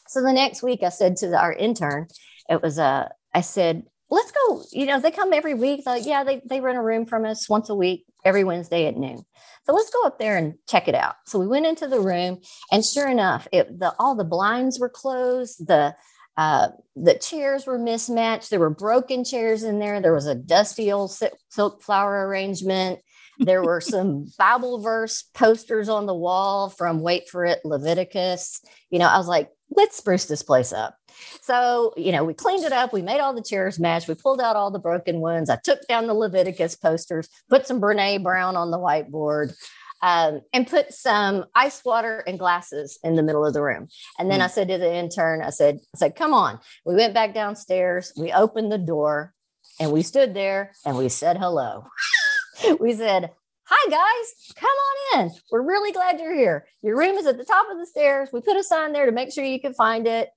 So 0.07 0.23
the 0.23 0.33
next 0.33 0.63
week, 0.63 0.85
I 0.85 0.91
said 0.91 1.17
to 1.19 1.37
our 1.37 1.53
intern, 1.53 2.07
it 2.49 2.63
was 2.63 2.79
a. 2.79 2.85
Uh, 2.85 3.09
I 3.35 3.41
said, 3.43 3.85
let's 4.11 4.33
go. 4.33 4.63
You 4.73 4.87
know, 4.87 5.01
they 5.01 5.11
come 5.11 5.33
every 5.33 5.55
week. 5.55 5.83
Like, 5.87 6.05
yeah, 6.07 6.25
they, 6.25 6.43
they 6.45 6.61
rent 6.61 6.79
a 6.79 6.83
room 6.83 7.07
from 7.07 7.25
us 7.25 7.49
once 7.49 7.69
a 7.69 7.75
week, 7.75 8.05
every 8.25 8.45
Wednesday 8.45 8.87
at 8.87 8.97
noon. 8.97 9.25
So 9.65 9.73
let's 9.75 9.91
go 9.91 10.05
up 10.05 10.19
there 10.19 10.37
and 10.37 10.55
check 10.69 10.89
it 10.89 10.95
out. 10.95 11.17
So 11.27 11.39
we 11.39 11.47
went 11.47 11.67
into 11.67 11.87
the 11.87 12.01
room, 12.01 12.41
and 12.73 12.85
sure 12.85 13.09
enough, 13.09 13.47
it, 13.53 13.79
the 13.79 13.95
all 13.99 14.15
the 14.15 14.25
blinds 14.25 14.79
were 14.79 14.89
closed. 14.89 15.67
The 15.67 15.95
uh, 16.37 16.69
the 16.97 17.15
chairs 17.15 17.67
were 17.67 17.79
mismatched. 17.79 18.51
There 18.51 18.61
were 18.61 18.71
broken 18.71 19.25
chairs 19.25 19.63
in 19.63 19.79
there. 19.79 20.01
There 20.01 20.15
was 20.15 20.27
a 20.27 20.35
dusty 20.35 20.91
old 20.91 21.13
silk 21.51 21.83
flower 21.83 22.27
arrangement. 22.27 23.01
There 23.39 23.63
were 23.63 23.81
some 23.83 24.27
Bible 24.39 24.81
verse 24.81 25.23
posters 25.35 25.89
on 25.89 26.07
the 26.07 26.15
wall 26.15 26.71
from 26.71 27.01
Wait 27.01 27.29
for 27.29 27.45
It, 27.45 27.61
Leviticus. 27.65 28.61
You 28.91 28.99
know, 28.99 29.09
I 29.09 29.19
was 29.19 29.27
like, 29.27 29.51
let's 29.71 29.97
spruce 29.97 30.25
this 30.27 30.43
place 30.43 30.73
up. 30.73 30.97
So, 31.43 31.93
you 31.97 32.13
know, 32.13 32.25
we 32.25 32.35
cleaned 32.35 32.65
it 32.65 32.73
up. 32.73 32.93
We 32.93 33.03
made 33.03 33.21
all 33.21 33.35
the 33.35 33.43
chairs 33.43 33.79
match. 33.79 34.09
We 34.09 34.15
pulled 34.15 34.41
out 34.41 34.57
all 34.57 34.71
the 34.71 34.79
broken 34.79 35.21
ones. 35.21 35.51
I 35.51 35.59
took 35.63 35.87
down 35.89 36.07
the 36.07 36.15
Leviticus 36.15 36.77
posters, 36.77 37.29
put 37.49 37.67
some 37.67 37.81
Brene 37.81 38.23
Brown 38.23 38.57
on 38.57 38.71
the 38.71 38.79
whiteboard, 38.79 39.55
um, 40.03 40.41
and 40.53 40.67
put 40.67 40.93
some 40.93 41.45
ice 41.55 41.85
water 41.85 42.25
and 42.27 42.39
glasses 42.39 42.99
in 43.05 43.17
the 43.17 43.23
middle 43.23 43.45
of 43.45 43.53
the 43.53 43.63
room. 43.63 43.89
And 44.19 44.31
then 44.31 44.41
mm. 44.41 44.45
I 44.45 44.47
said 44.47 44.69
to 44.69 44.79
the 44.79 44.95
intern, 44.95 45.43
I 45.43 45.51
said, 45.51 45.81
I 45.95 45.99
said, 45.99 46.17
come 46.17 46.33
on. 46.33 46.59
We 46.85 46.95
went 46.95 47.15
back 47.15 47.35
downstairs. 47.35 48.13
We 48.17 48.33
opened 48.33 48.73
the 48.73 48.79
door 48.79 49.35
and 49.79 49.93
we 49.93 50.03
stood 50.03 50.35
there 50.35 50.73
and 50.85 50.97
we 50.97 51.09
said 51.09 51.37
hello. 51.37 51.87
we 52.81 52.95
said, 52.95 53.31
Hi, 53.73 53.89
guys, 53.89 54.55
come 54.57 54.69
on 54.69 55.21
in. 55.21 55.31
We're 55.53 55.63
really 55.63 55.93
glad 55.93 56.19
you're 56.19 56.35
here. 56.35 56.67
Your 56.83 56.99
room 56.99 57.17
is 57.17 57.27
at 57.27 57.39
the 57.39 57.45
top 57.45 57.67
of 57.71 57.79
the 57.79 57.87
stairs. 57.87 58.31
We 58.33 58.41
put 58.41 58.57
a 58.57 58.65
sign 58.65 58.93
there 58.93 59.07
to 59.07 59.13
make 59.13 59.33
sure 59.33 59.45
you 59.45 59.61
can 59.61 59.75
find 59.75 60.09
it. 60.09 60.31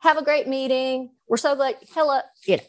Have 0.00 0.18
a 0.18 0.24
great 0.24 0.46
meeting. 0.46 1.10
We're 1.28 1.36
so 1.36 1.54
glad. 1.56 1.76
Hello. 1.94 2.20
You 2.46 2.58
know. 2.58 2.62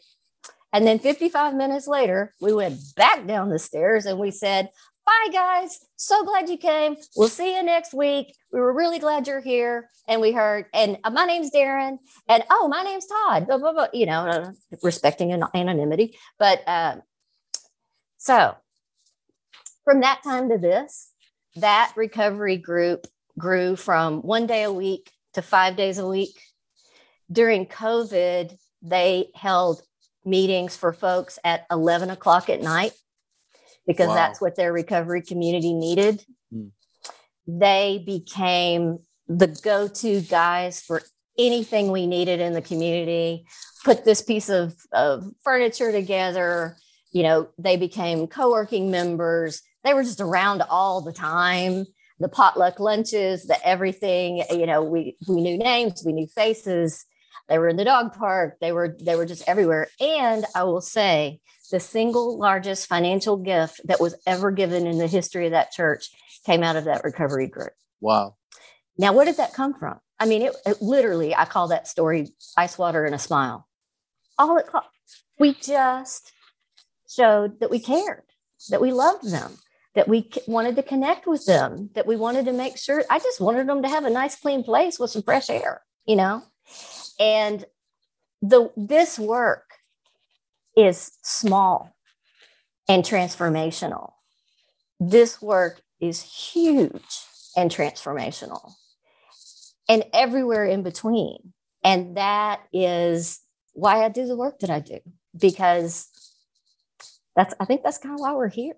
And 0.72 0.86
then 0.86 1.00
55 1.00 1.56
minutes 1.56 1.88
later, 1.88 2.34
we 2.40 2.54
went 2.54 2.80
back 2.96 3.26
down 3.26 3.50
the 3.50 3.60
stairs 3.60 4.06
and 4.06 4.20
we 4.20 4.32
said, 4.32 4.70
Bye, 5.06 5.32
guys. 5.34 5.80
So 5.96 6.24
glad 6.24 6.50
you 6.50 6.58
came. 6.58 6.96
We'll 7.16 7.30
see 7.30 7.56
you 7.56 7.64
next 7.64 7.96
week. 7.96 8.36
We 8.54 8.60
were 8.60 8.74
really 8.74 9.00
glad 9.00 9.28
you're 9.28 9.42
here. 9.42 9.90
And 10.08 10.22
we 10.22 10.32
heard, 10.32 10.68
and 10.72 11.00
uh, 11.04 11.10
my 11.10 11.26
name's 11.26 11.50
Darren. 11.50 11.98
And 12.28 12.44
oh, 12.52 12.68
my 12.68 12.84
name's 12.84 13.08
Todd. 13.08 13.48
Blah, 13.48 13.58
blah, 13.58 13.74
blah, 13.74 13.88
you 13.92 14.06
know, 14.06 14.28
uh, 14.28 14.52
respecting 14.84 15.32
an- 15.32 15.46
anonymity. 15.56 16.16
But 16.38 16.62
uh, 16.68 16.98
so 18.18 18.56
from 19.84 20.02
that 20.02 20.22
time 20.24 20.50
to 20.50 20.60
this, 20.60 21.10
that 21.56 21.92
recovery 21.96 22.58
group 22.58 23.08
grew 23.38 23.76
from 23.76 24.22
one 24.22 24.46
day 24.46 24.62
a 24.64 24.72
week 24.72 25.12
to 25.34 25.42
five 25.42 25.76
days 25.76 25.98
a 25.98 26.08
week. 26.08 26.40
During 27.32 27.66
COVID, 27.66 28.58
they 28.82 29.28
held 29.36 29.82
meetings 30.26 30.76
for 30.76 30.94
folks 30.94 31.40
at 31.44 31.66
11 31.72 32.10
o'clock 32.10 32.50
at 32.50 32.62
night 32.62 32.92
because 33.88 34.10
wow. 34.10 34.16
that's 34.16 34.42
what 34.42 34.56
their 34.56 34.74
recovery 34.74 35.22
community 35.22 35.74
needed. 35.74 36.24
Mm. 36.54 36.72
They 37.48 38.04
became 38.06 39.00
the 39.28 39.48
go 39.48 39.88
to 39.88 40.22
guys 40.22 40.82
for 40.82 41.02
anything 41.38 41.92
we 41.92 42.08
needed 42.08 42.40
in 42.40 42.54
the 42.54 42.62
community. 42.62 43.46
Put 43.86 44.06
this 44.06 44.22
piece 44.22 44.50
of, 44.50 44.76
of 44.92 45.26
furniture 45.44 45.92
together. 45.92 46.78
You 47.12 47.24
know, 47.24 47.50
they 47.58 47.78
became 47.78 48.28
co 48.28 48.52
working 48.52 48.92
members 48.92 49.62
they 49.84 49.94
were 49.94 50.04
just 50.04 50.22
around 50.22 50.62
all 50.70 51.02
the 51.02 51.14
time 51.14 51.86
the 52.20 52.30
potluck 52.30 52.80
lunches 52.80 53.46
the 53.46 53.68
everything 53.68 54.44
you 54.52 54.66
know 54.66 54.84
we 54.84 55.16
we 55.28 55.42
knew 55.42 55.58
names 55.58 56.04
we 56.06 56.14
knew 56.14 56.28
faces 56.28 57.06
they 57.50 57.58
were 57.58 57.68
in 57.68 57.76
the 57.76 57.86
dog 57.86 58.14
park. 58.14 58.58
They 58.62 58.72
were 58.72 58.96
they 59.00 59.16
were 59.16 59.26
just 59.26 59.44
everywhere. 59.48 59.88
And 60.00 60.46
i 60.56 60.64
will 60.64 60.82
say 60.82 61.40
the 61.72 61.80
single 61.80 62.38
largest 62.38 62.88
financial 62.88 63.38
gift 63.38 63.82
that 63.86 64.00
was 64.00 64.16
ever 64.26 64.52
given 64.52 64.88
in 64.88 64.98
the 64.98 65.08
history 65.08 65.46
of 65.46 65.52
that 65.52 65.72
church 65.72 66.10
came 66.46 66.64
out 66.64 66.76
of 66.76 66.86
that 66.86 67.04
recovery 67.04 67.48
group. 67.48 67.74
Wow. 68.02 68.36
Now 68.98 69.14
where 69.14 69.26
did 69.26 69.38
that 69.38 69.54
come 69.54 69.74
from? 69.74 70.00
I 70.20 70.26
mean 70.26 70.44
it, 70.44 70.56
it 70.66 70.82
literally 70.82 71.36
i 71.36 71.46
call 71.46 71.70
that 71.70 71.88
story 71.88 72.30
ice 72.58 72.78
water 72.78 73.06
and 73.06 73.16
a 73.16 73.20
smile. 73.20 73.68
All 74.38 74.58
it 74.58 74.68
we 75.38 75.54
just 75.54 76.32
showed 77.10 77.60
that 77.60 77.72
we 77.72 77.80
cared 77.80 78.24
that 78.70 78.82
we 78.82 78.92
loved 78.92 79.30
them 79.30 79.58
that 79.96 80.08
we 80.08 80.30
wanted 80.48 80.76
to 80.76 80.84
connect 80.84 81.28
with 81.28 81.46
them, 81.46 81.90
that 81.94 82.06
we 82.06 82.16
wanted 82.16 82.46
to 82.46 82.54
make 82.54 82.78
sure. 82.78 83.04
I 83.10 83.20
just 83.20 83.42
wanted 83.42 83.68
them 83.68 83.82
to 83.82 83.90
have 83.90 84.06
a 84.06 84.10
nice, 84.10 84.36
clean 84.36 84.64
place 84.64 85.00
with 85.00 85.12
some 85.12 85.24
fresh 85.24 85.50
air, 85.50 85.82
you 86.06 86.16
know? 86.16 86.44
And 87.20 87.66
the 88.42 88.72
this 88.78 89.20
work 89.20 89.66
is 90.78 91.12
small 91.24 91.96
and 92.88 93.04
transformational. 93.04 94.14
This 95.00 95.42
work 95.42 95.82
is 96.00 96.22
huge 96.22 97.26
and 97.58 97.70
transformational 97.70 98.74
and 99.90 100.06
everywhere 100.14 100.66
in 100.66 100.84
between. 100.84 101.54
And 101.84 102.16
that 102.18 102.62
is 102.72 103.42
why 103.74 104.04
I 104.04 104.10
do 104.10 104.26
the 104.26 104.38
work 104.38 104.60
that 104.60 104.70
I 104.70 104.80
do 104.80 105.00
because 105.38 106.08
that's 107.36 107.54
I 107.60 107.66
think 107.66 107.84
that's 107.84 107.98
kind 107.98 108.16
of 108.16 108.22
why 108.22 108.34
we're 108.34 108.50
here 108.50 108.76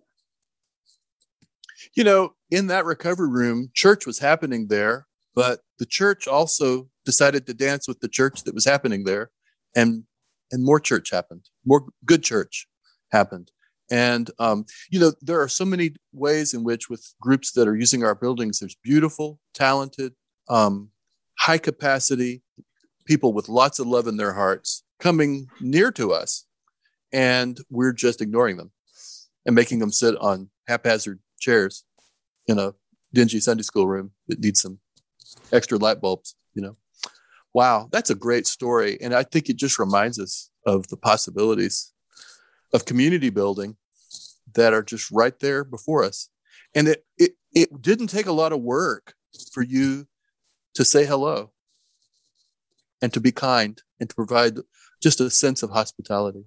you 1.93 2.03
know, 2.03 2.33
in 2.49 2.67
that 2.67 2.85
recovery 2.85 3.29
room, 3.29 3.69
church 3.73 4.05
was 4.05 4.19
happening 4.19 4.67
there, 4.67 5.07
but 5.33 5.61
the 5.79 5.85
church 5.85 6.27
also 6.27 6.89
decided 7.05 7.45
to 7.47 7.53
dance 7.53 7.87
with 7.87 7.99
the 7.99 8.07
church 8.07 8.43
that 8.43 8.53
was 8.53 8.65
happening 8.65 9.03
there, 9.03 9.31
and 9.75 10.03
and 10.51 10.63
more 10.63 10.79
church 10.79 11.11
happened, 11.11 11.49
more 11.65 11.85
good 12.05 12.23
church 12.23 12.67
happened. 13.11 13.51
And 13.89 14.31
um, 14.39 14.65
you 14.89 14.99
know, 14.99 15.13
there 15.21 15.41
are 15.41 15.49
so 15.49 15.65
many 15.65 15.95
ways 16.13 16.53
in 16.53 16.63
which, 16.63 16.89
with 16.89 17.13
groups 17.21 17.51
that 17.53 17.67
are 17.67 17.75
using 17.75 18.03
our 18.03 18.15
buildings, 18.15 18.59
there's 18.59 18.77
beautiful, 18.83 19.39
talented, 19.53 20.13
um, 20.49 20.89
high 21.39 21.57
capacity 21.57 22.41
people 23.05 23.33
with 23.33 23.49
lots 23.49 23.79
of 23.79 23.87
love 23.87 24.07
in 24.07 24.17
their 24.17 24.33
hearts 24.33 24.83
coming 24.99 25.47
near 25.59 25.91
to 25.91 26.13
us, 26.13 26.45
and 27.11 27.59
we're 27.69 27.93
just 27.93 28.21
ignoring 28.21 28.57
them 28.57 28.71
and 29.45 29.55
making 29.55 29.79
them 29.79 29.91
sit 29.91 30.15
on 30.17 30.49
haphazard 30.67 31.19
chairs 31.39 31.83
in 32.47 32.59
a 32.59 32.73
dingy 33.13 33.39
Sunday 33.39 33.63
school 33.63 33.87
room 33.87 34.11
that 34.27 34.39
needs 34.39 34.61
some 34.61 34.79
extra 35.51 35.77
light 35.77 35.99
bulbs, 35.99 36.35
you 36.53 36.61
know. 36.61 36.77
Wow, 37.53 37.89
that's 37.91 38.09
a 38.09 38.15
great 38.15 38.47
story. 38.47 38.97
And 39.01 39.13
I 39.13 39.23
think 39.23 39.49
it 39.49 39.57
just 39.57 39.77
reminds 39.79 40.19
us 40.19 40.49
of 40.65 40.87
the 40.87 40.97
possibilities 40.97 41.91
of 42.73 42.85
community 42.85 43.29
building 43.29 43.75
that 44.53 44.73
are 44.73 44.83
just 44.83 45.11
right 45.11 45.37
there 45.39 45.63
before 45.63 46.03
us. 46.03 46.29
And 46.73 46.87
it, 46.87 47.05
it, 47.17 47.31
it 47.53 47.81
didn't 47.81 48.07
take 48.07 48.27
a 48.27 48.31
lot 48.31 48.53
of 48.53 48.61
work 48.61 49.13
for 49.51 49.63
you 49.63 50.07
to 50.75 50.85
say 50.85 51.05
hello 51.05 51.51
and 53.01 53.11
to 53.13 53.19
be 53.19 53.31
kind 53.31 53.81
and 53.99 54.09
to 54.09 54.15
provide 54.15 54.57
just 55.01 55.19
a 55.19 55.29
sense 55.29 55.63
of 55.63 55.71
hospitality. 55.71 56.45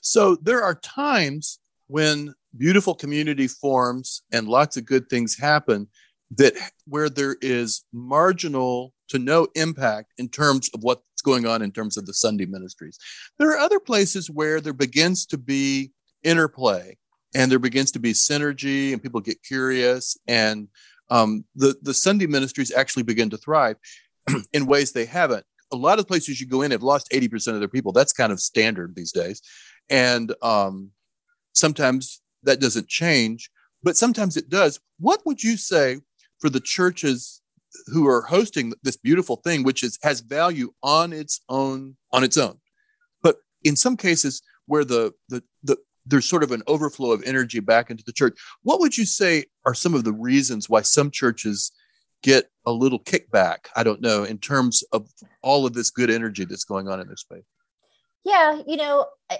So 0.00 0.36
there 0.36 0.62
are 0.62 0.74
times 0.76 1.58
when 1.88 2.34
beautiful 2.56 2.94
community 2.94 3.48
forms 3.48 4.22
and 4.32 4.48
lots 4.48 4.76
of 4.76 4.86
good 4.86 5.08
things 5.08 5.36
happen 5.36 5.88
that 6.36 6.54
where 6.86 7.10
there 7.10 7.36
is 7.40 7.84
marginal 7.92 8.94
to 9.08 9.18
no 9.18 9.48
impact 9.54 10.12
in 10.18 10.28
terms 10.28 10.70
of 10.74 10.82
what's 10.82 11.22
going 11.22 11.46
on 11.46 11.62
in 11.62 11.72
terms 11.72 11.96
of 11.96 12.06
the 12.06 12.14
Sunday 12.14 12.46
ministries. 12.46 12.98
There 13.38 13.50
are 13.50 13.58
other 13.58 13.80
places 13.80 14.30
where 14.30 14.60
there 14.60 14.72
begins 14.72 15.26
to 15.26 15.38
be 15.38 15.92
interplay 16.22 16.96
and 17.34 17.50
there 17.50 17.58
begins 17.58 17.90
to 17.92 17.98
be 17.98 18.12
synergy 18.12 18.92
and 18.92 19.02
people 19.02 19.20
get 19.20 19.42
curious 19.42 20.16
and 20.26 20.68
um, 21.10 21.44
the, 21.54 21.74
the 21.82 21.94
Sunday 21.94 22.26
ministries 22.26 22.72
actually 22.72 23.02
begin 23.02 23.30
to 23.30 23.36
thrive 23.36 23.76
in 24.52 24.66
ways 24.66 24.92
they 24.92 25.06
haven't. 25.06 25.44
A 25.72 25.76
lot 25.76 25.98
of 25.98 26.08
places 26.08 26.40
you 26.40 26.46
go 26.46 26.62
in 26.62 26.70
have 26.70 26.82
lost 26.82 27.10
80% 27.10 27.54
of 27.54 27.60
their 27.60 27.68
people. 27.68 27.92
That's 27.92 28.12
kind 28.12 28.32
of 28.32 28.40
standard 28.40 28.94
these 28.94 29.12
days. 29.12 29.42
And 29.90 30.34
um, 30.42 30.90
sometimes 31.52 32.20
that 32.42 32.60
doesn't 32.60 32.88
change, 32.88 33.50
but 33.82 33.96
sometimes 33.96 34.36
it 34.36 34.48
does. 34.48 34.80
What 34.98 35.24
would 35.26 35.42
you 35.42 35.56
say 35.56 36.00
for 36.40 36.50
the 36.50 36.60
churches 36.60 37.42
who 37.86 38.06
are 38.06 38.22
hosting 38.22 38.72
this 38.82 38.96
beautiful 38.96 39.36
thing, 39.36 39.62
which 39.62 39.82
is 39.82 39.98
has 40.02 40.20
value 40.20 40.72
on 40.82 41.12
its 41.12 41.40
own 41.48 41.96
on 42.12 42.24
its 42.24 42.36
own, 42.36 42.58
but 43.22 43.36
in 43.64 43.76
some 43.76 43.96
cases 43.96 44.42
where 44.66 44.84
the 44.84 45.12
the 45.28 45.42
the 45.62 45.76
there's 46.06 46.24
sort 46.24 46.42
of 46.42 46.52
an 46.52 46.62
overflow 46.66 47.12
of 47.12 47.22
energy 47.24 47.60
back 47.60 47.90
into 47.90 48.02
the 48.04 48.12
church. 48.12 48.38
What 48.62 48.80
would 48.80 48.96
you 48.96 49.04
say 49.04 49.44
are 49.66 49.74
some 49.74 49.94
of 49.94 50.04
the 50.04 50.12
reasons 50.12 50.68
why 50.68 50.82
some 50.82 51.10
churches 51.10 51.70
get 52.22 52.50
a 52.64 52.72
little 52.72 52.98
kickback? 52.98 53.66
I 53.76 53.82
don't 53.82 54.00
know, 54.00 54.24
in 54.24 54.38
terms 54.38 54.82
of 54.92 55.08
all 55.42 55.66
of 55.66 55.74
this 55.74 55.90
good 55.90 56.10
energy 56.10 56.44
that's 56.44 56.64
going 56.64 56.88
on 56.88 57.00
in 57.00 57.06
their 57.06 57.16
space. 57.16 57.44
Yeah, 58.24 58.62
you 58.66 58.76
know, 58.76 59.06
I, 59.30 59.38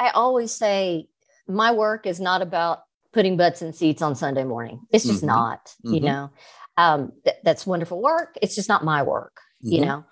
I 0.00 0.10
always 0.10 0.52
say 0.52 1.08
my 1.46 1.72
work 1.72 2.06
is 2.06 2.20
not 2.20 2.42
about 2.42 2.82
putting 3.12 3.36
butts 3.36 3.62
in 3.62 3.72
seats 3.72 4.02
on 4.02 4.14
Sunday 4.14 4.44
morning. 4.44 4.80
It's 4.90 5.04
just 5.04 5.18
mm-hmm. 5.18 5.26
not, 5.26 5.66
mm-hmm. 5.84 5.94
you 5.94 6.00
know. 6.00 6.30
Um, 6.78 7.12
th- 7.24 7.36
that's 7.42 7.66
wonderful 7.66 8.00
work. 8.00 8.38
It's 8.40 8.54
just 8.54 8.68
not 8.68 8.84
my 8.84 9.02
work, 9.02 9.40
mm-hmm. 9.62 9.74
you 9.74 9.80
know. 9.84 10.04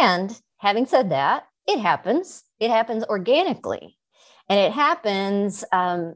And 0.00 0.40
having 0.58 0.86
said 0.86 1.10
that, 1.10 1.48
it 1.66 1.80
happens. 1.80 2.44
It 2.60 2.70
happens 2.70 3.04
organically, 3.04 3.98
and 4.48 4.60
it 4.60 4.72
happens 4.72 5.64
um, 5.72 6.14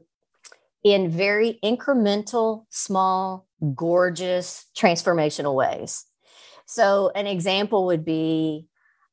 in 0.83 1.11
very 1.11 1.59
incremental, 1.61 2.65
small, 2.69 3.47
gorgeous, 3.75 4.65
transformational 4.77 5.53
ways. 5.53 6.05
So, 6.65 7.11
an 7.13 7.27
example 7.27 7.87
would 7.87 8.05
be 8.05 8.67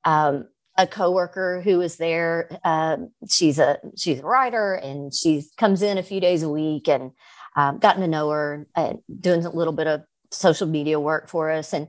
um, 0.04 0.46
a 0.78 0.86
coworker 0.86 1.60
who 1.62 1.80
is 1.80 1.96
there. 1.96 2.60
Um, 2.64 3.10
she's 3.28 3.58
a 3.58 3.78
she's 3.96 4.20
a 4.20 4.24
writer, 4.24 4.74
and 4.74 5.12
she 5.12 5.42
comes 5.56 5.82
in 5.82 5.98
a 5.98 6.04
few 6.04 6.20
days 6.20 6.44
a 6.44 6.48
week, 6.48 6.88
and 6.88 7.10
um, 7.56 7.78
gotten 7.78 8.02
to 8.02 8.08
know 8.08 8.30
her, 8.30 8.68
and 8.76 9.00
doing 9.20 9.44
a 9.44 9.50
little 9.50 9.72
bit 9.72 9.88
of 9.88 10.02
social 10.34 10.66
media 10.66 11.00
work 11.00 11.28
for 11.28 11.50
us. 11.50 11.72
And 11.72 11.88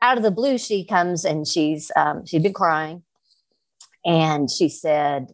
out 0.00 0.16
of 0.16 0.22
the 0.22 0.30
blue, 0.30 0.58
she 0.58 0.84
comes 0.84 1.24
and 1.24 1.46
she's 1.46 1.90
um, 1.96 2.26
she'd 2.26 2.42
been 2.42 2.52
crying, 2.52 3.02
And 4.04 4.50
she 4.50 4.68
said, 4.68 5.32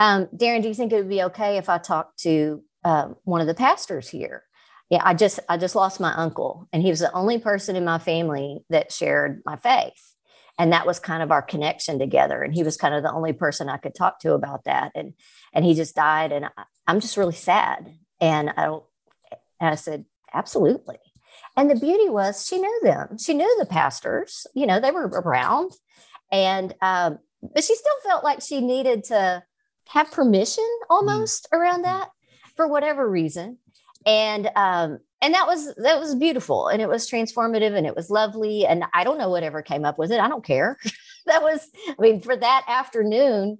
um, 0.00 0.26
Darren, 0.26 0.62
do 0.62 0.68
you 0.68 0.74
think 0.74 0.92
it 0.92 0.96
would 0.96 1.08
be 1.08 1.22
okay 1.24 1.56
if 1.56 1.68
I 1.68 1.78
talked 1.78 2.20
to 2.20 2.62
uh, 2.84 3.08
one 3.24 3.40
of 3.40 3.46
the 3.46 3.54
pastors 3.54 4.08
here? 4.08 4.44
Yeah, 4.90 5.02
I 5.04 5.12
just 5.12 5.38
I 5.48 5.58
just 5.58 5.74
lost 5.74 6.00
my 6.00 6.14
uncle, 6.14 6.66
and 6.72 6.82
he 6.82 6.88
was 6.88 7.00
the 7.00 7.12
only 7.12 7.38
person 7.38 7.76
in 7.76 7.84
my 7.84 7.98
family 7.98 8.64
that 8.70 8.90
shared 8.90 9.42
my 9.44 9.56
faith, 9.56 10.14
and 10.58 10.72
that 10.72 10.86
was 10.86 10.98
kind 10.98 11.22
of 11.22 11.30
our 11.30 11.42
connection 11.42 11.98
together. 11.98 12.42
And 12.42 12.54
he 12.54 12.62
was 12.62 12.78
kind 12.78 12.94
of 12.94 13.02
the 13.02 13.12
only 13.12 13.34
person 13.34 13.68
I 13.68 13.76
could 13.76 13.94
talk 13.94 14.18
to 14.20 14.32
about 14.32 14.64
that, 14.64 14.92
and 14.94 15.12
and 15.52 15.64
he 15.66 15.74
just 15.74 15.94
died, 15.94 16.32
and 16.32 16.46
I, 16.46 16.50
I'm 16.86 17.00
just 17.00 17.18
really 17.18 17.34
sad. 17.34 17.98
And 18.20 18.50
I 18.56 18.64
don't, 18.64 18.84
and 19.60 19.70
I 19.70 19.74
said, 19.74 20.06
absolutely. 20.32 20.96
And 21.58 21.68
the 21.68 21.74
beauty 21.74 22.08
was 22.08 22.46
she 22.46 22.58
knew 22.58 22.80
them. 22.84 23.18
She 23.18 23.34
knew 23.34 23.56
the 23.58 23.66
pastors. 23.66 24.46
You 24.54 24.64
know, 24.64 24.78
they 24.78 24.92
were 24.92 25.08
around, 25.08 25.72
and 26.30 26.72
um, 26.80 27.18
but 27.42 27.64
she 27.64 27.74
still 27.74 27.96
felt 28.04 28.22
like 28.22 28.40
she 28.40 28.60
needed 28.60 29.04
to 29.04 29.42
have 29.88 30.12
permission 30.12 30.68
almost 30.88 31.48
mm. 31.52 31.58
around 31.58 31.82
that 31.82 32.10
for 32.56 32.68
whatever 32.68 33.08
reason. 33.08 33.58
And 34.06 34.48
um 34.54 34.98
and 35.20 35.34
that 35.34 35.46
was 35.46 35.74
that 35.76 35.98
was 35.98 36.14
beautiful. 36.14 36.68
And 36.68 36.80
it 36.80 36.88
was 36.88 37.10
transformative 37.10 37.76
and 37.76 37.86
it 37.86 37.96
was 37.96 38.10
lovely. 38.10 38.64
And 38.66 38.84
i 38.94 39.02
don't 39.02 39.18
know 39.18 39.30
whatever 39.30 39.62
came 39.62 39.84
up 39.84 39.98
with 39.98 40.12
it. 40.12 40.20
I 40.20 40.28
don't 40.28 40.44
care. 40.44 40.78
That 41.26 41.42
was 41.42 41.60
i 41.86 41.94
mean 42.00 42.22
for 42.22 42.34
that 42.34 42.64
afternoon 42.68 43.58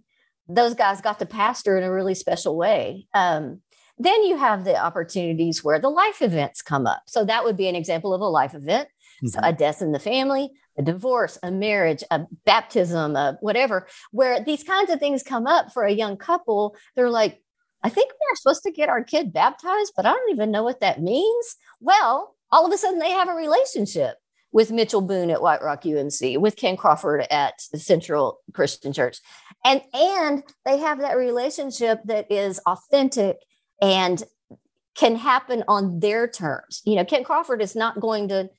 those 0.48 0.72
guys 0.72 1.02
got 1.02 1.18
to 1.18 1.26
pastor 1.26 1.76
in 1.76 1.84
a 1.84 1.92
really 1.92 2.14
special 2.14 2.56
way. 2.56 3.06
Um 3.12 3.60
then 3.98 4.24
you 4.24 4.36
have 4.36 4.64
the 4.64 4.76
opportunities 4.76 5.64
where 5.64 5.78
the 5.78 5.88
life 5.88 6.22
events 6.22 6.62
come 6.62 6.86
up 6.86 7.02
so 7.06 7.24
that 7.24 7.44
would 7.44 7.56
be 7.56 7.68
an 7.68 7.76
example 7.76 8.14
of 8.14 8.20
a 8.20 8.26
life 8.26 8.54
event 8.54 8.88
mm-hmm. 9.22 9.28
so 9.28 9.40
a 9.42 9.52
death 9.52 9.82
in 9.82 9.92
the 9.92 9.98
family 9.98 10.50
a 10.78 10.82
divorce, 10.82 11.38
a 11.42 11.50
marriage, 11.50 12.04
a 12.10 12.22
baptism, 12.46 13.16
a 13.16 13.36
whatever, 13.40 13.86
where 14.12 14.42
these 14.42 14.62
kinds 14.62 14.90
of 14.90 15.00
things 15.00 15.22
come 15.22 15.46
up 15.46 15.72
for 15.72 15.82
a 15.82 15.92
young 15.92 16.16
couple. 16.16 16.76
They're 16.94 17.10
like, 17.10 17.42
I 17.82 17.88
think 17.88 18.12
we're 18.12 18.36
supposed 18.36 18.62
to 18.62 18.72
get 18.72 18.88
our 18.88 19.04
kid 19.04 19.32
baptized, 19.32 19.92
but 19.96 20.06
I 20.06 20.12
don't 20.12 20.30
even 20.30 20.50
know 20.50 20.62
what 20.62 20.80
that 20.80 21.02
means. 21.02 21.56
Well, 21.80 22.36
all 22.50 22.66
of 22.66 22.72
a 22.72 22.78
sudden 22.78 22.98
they 22.98 23.10
have 23.10 23.28
a 23.28 23.34
relationship 23.34 24.16
with 24.50 24.72
Mitchell 24.72 25.02
Boone 25.02 25.30
at 25.30 25.42
White 25.42 25.62
Rock 25.62 25.82
UMC, 25.82 26.38
with 26.38 26.56
Ken 26.56 26.76
Crawford 26.76 27.26
at 27.30 27.60
Central 27.60 28.40
Christian 28.54 28.92
Church. 28.92 29.18
And 29.64 29.82
and 29.92 30.42
they 30.64 30.78
have 30.78 31.00
that 31.00 31.16
relationship 31.16 32.00
that 32.06 32.30
is 32.30 32.58
authentic 32.66 33.36
and 33.80 34.22
can 34.94 35.16
happen 35.16 35.64
on 35.68 36.00
their 36.00 36.26
terms. 36.26 36.82
You 36.84 36.96
know, 36.96 37.04
Ken 37.04 37.24
Crawford 37.24 37.62
is 37.62 37.76
not 37.76 38.00
going 38.00 38.28
to 38.28 38.50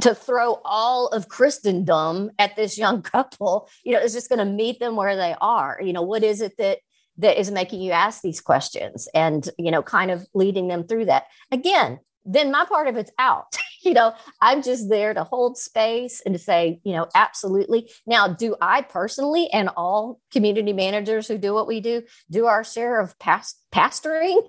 to 0.00 0.14
throw 0.14 0.60
all 0.64 1.08
of 1.08 1.28
Christendom 1.28 2.30
at 2.38 2.56
this 2.56 2.76
young 2.76 3.02
couple, 3.02 3.68
you 3.84 3.92
know, 3.92 4.00
it's 4.00 4.14
just 4.14 4.28
going 4.28 4.40
to 4.40 4.44
meet 4.44 4.80
them 4.80 4.96
where 4.96 5.16
they 5.16 5.34
are. 5.40 5.78
You 5.82 5.92
know, 5.92 6.02
what 6.02 6.24
is 6.24 6.40
it 6.40 6.56
that 6.58 6.78
that 7.18 7.38
is 7.38 7.50
making 7.50 7.80
you 7.80 7.92
ask 7.92 8.22
these 8.22 8.40
questions 8.40 9.08
and, 9.14 9.48
you 9.56 9.70
know, 9.70 9.82
kind 9.82 10.10
of 10.10 10.26
leading 10.34 10.66
them 10.66 10.84
through 10.84 11.04
that. 11.04 11.26
Again, 11.52 12.00
then 12.24 12.50
my 12.50 12.64
part 12.64 12.88
of 12.88 12.96
it's 12.96 13.12
out. 13.18 13.56
you 13.84 13.92
know, 13.92 14.14
I'm 14.40 14.62
just 14.62 14.88
there 14.88 15.14
to 15.14 15.24
hold 15.24 15.58
space 15.58 16.22
and 16.24 16.34
to 16.34 16.38
say, 16.38 16.80
you 16.84 16.92
know, 16.92 17.06
absolutely. 17.14 17.90
Now, 18.06 18.28
do 18.28 18.56
I 18.60 18.82
personally 18.82 19.48
and 19.52 19.70
all 19.76 20.20
community 20.32 20.72
managers 20.72 21.28
who 21.28 21.38
do 21.38 21.54
what 21.54 21.66
we 21.66 21.80
do 21.80 22.02
do 22.30 22.46
our 22.46 22.64
share 22.64 23.00
of 23.00 23.18
past 23.18 23.60
pastoring? 23.72 24.40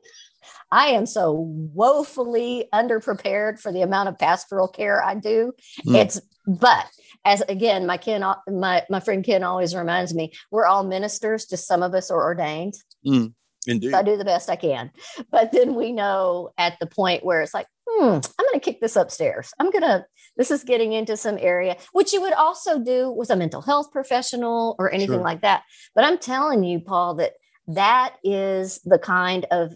I 0.72 0.88
am 0.88 1.06
so 1.06 1.32
woefully 1.74 2.68
underprepared 2.74 3.60
for 3.60 3.72
the 3.72 3.82
amount 3.82 4.10
of 4.10 4.20
pastoral 4.20 4.68
care 4.68 5.04
I 5.04 5.16
do. 5.16 5.54
Mm. 5.86 5.96
It's 5.96 6.22
but 6.48 6.86
as 7.24 7.42
again, 7.42 7.86
my 7.86 7.98
Ken, 7.98 8.24
my 8.48 8.84
my 8.90 9.00
friend 9.00 9.24
Ken 9.24 9.44
always 9.44 9.76
reminds 9.76 10.14
me, 10.14 10.34
we're 10.52 10.66
all 10.66 10.84
ministers. 10.84 11.46
Just 11.46 11.68
some 11.68 11.82
of 11.82 11.94
us 11.94 12.12
are 12.12 12.22
ordained. 12.22 12.76
Mm. 13.06 13.34
Indeed, 13.68 13.92
so 13.92 13.98
I 13.98 14.04
do 14.04 14.18
the 14.18 14.26
best 14.26 14.50
I 14.50 14.56
can. 14.56 14.92
But 15.32 15.52
then 15.52 15.74
we 15.74 15.92
know 15.92 16.52
at 16.58 16.78
the 16.80 16.86
point 16.86 17.26
where 17.26 17.42
it's 17.42 17.54
like, 17.54 17.66
hmm, 17.88 18.14
I'm 18.14 18.46
going 18.46 18.54
to 18.54 18.60
kick 18.60 18.82
this 18.82 18.96
upstairs. 18.96 19.54
I'm 19.60 19.72
going 19.72 19.84
to. 19.84 20.06
This 20.38 20.52
is 20.52 20.66
getting 20.66 20.92
into 20.92 21.16
some 21.16 21.38
area 21.40 21.78
which 21.94 22.12
you 22.12 22.20
would 22.22 22.34
also 22.34 22.78
do 22.84 23.10
with 23.10 23.30
a 23.30 23.38
mental 23.38 23.62
health 23.62 23.90
professional 23.92 24.76
or 24.78 24.92
anything 24.92 25.20
sure. 25.20 25.24
like 25.24 25.42
that. 25.42 25.64
But 25.94 26.04
I'm 26.04 26.18
telling 26.18 26.64
you, 26.66 26.82
Paul, 26.82 27.16
that 27.16 27.34
that 27.68 28.16
is 28.24 28.82
the 28.84 29.00
kind 29.00 29.46
of 29.50 29.76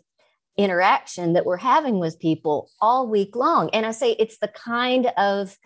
interaction 0.58 1.34
that 1.34 1.46
we're 1.46 1.58
having 1.58 2.00
with 2.00 2.20
people 2.20 2.70
all 2.82 3.08
week 3.08 3.36
long. 3.36 3.70
And 3.70 3.86
I 3.86 3.92
say 3.92 4.12
it's 4.20 4.40
the 4.40 4.50
kind 4.50 5.08
of 5.18 5.58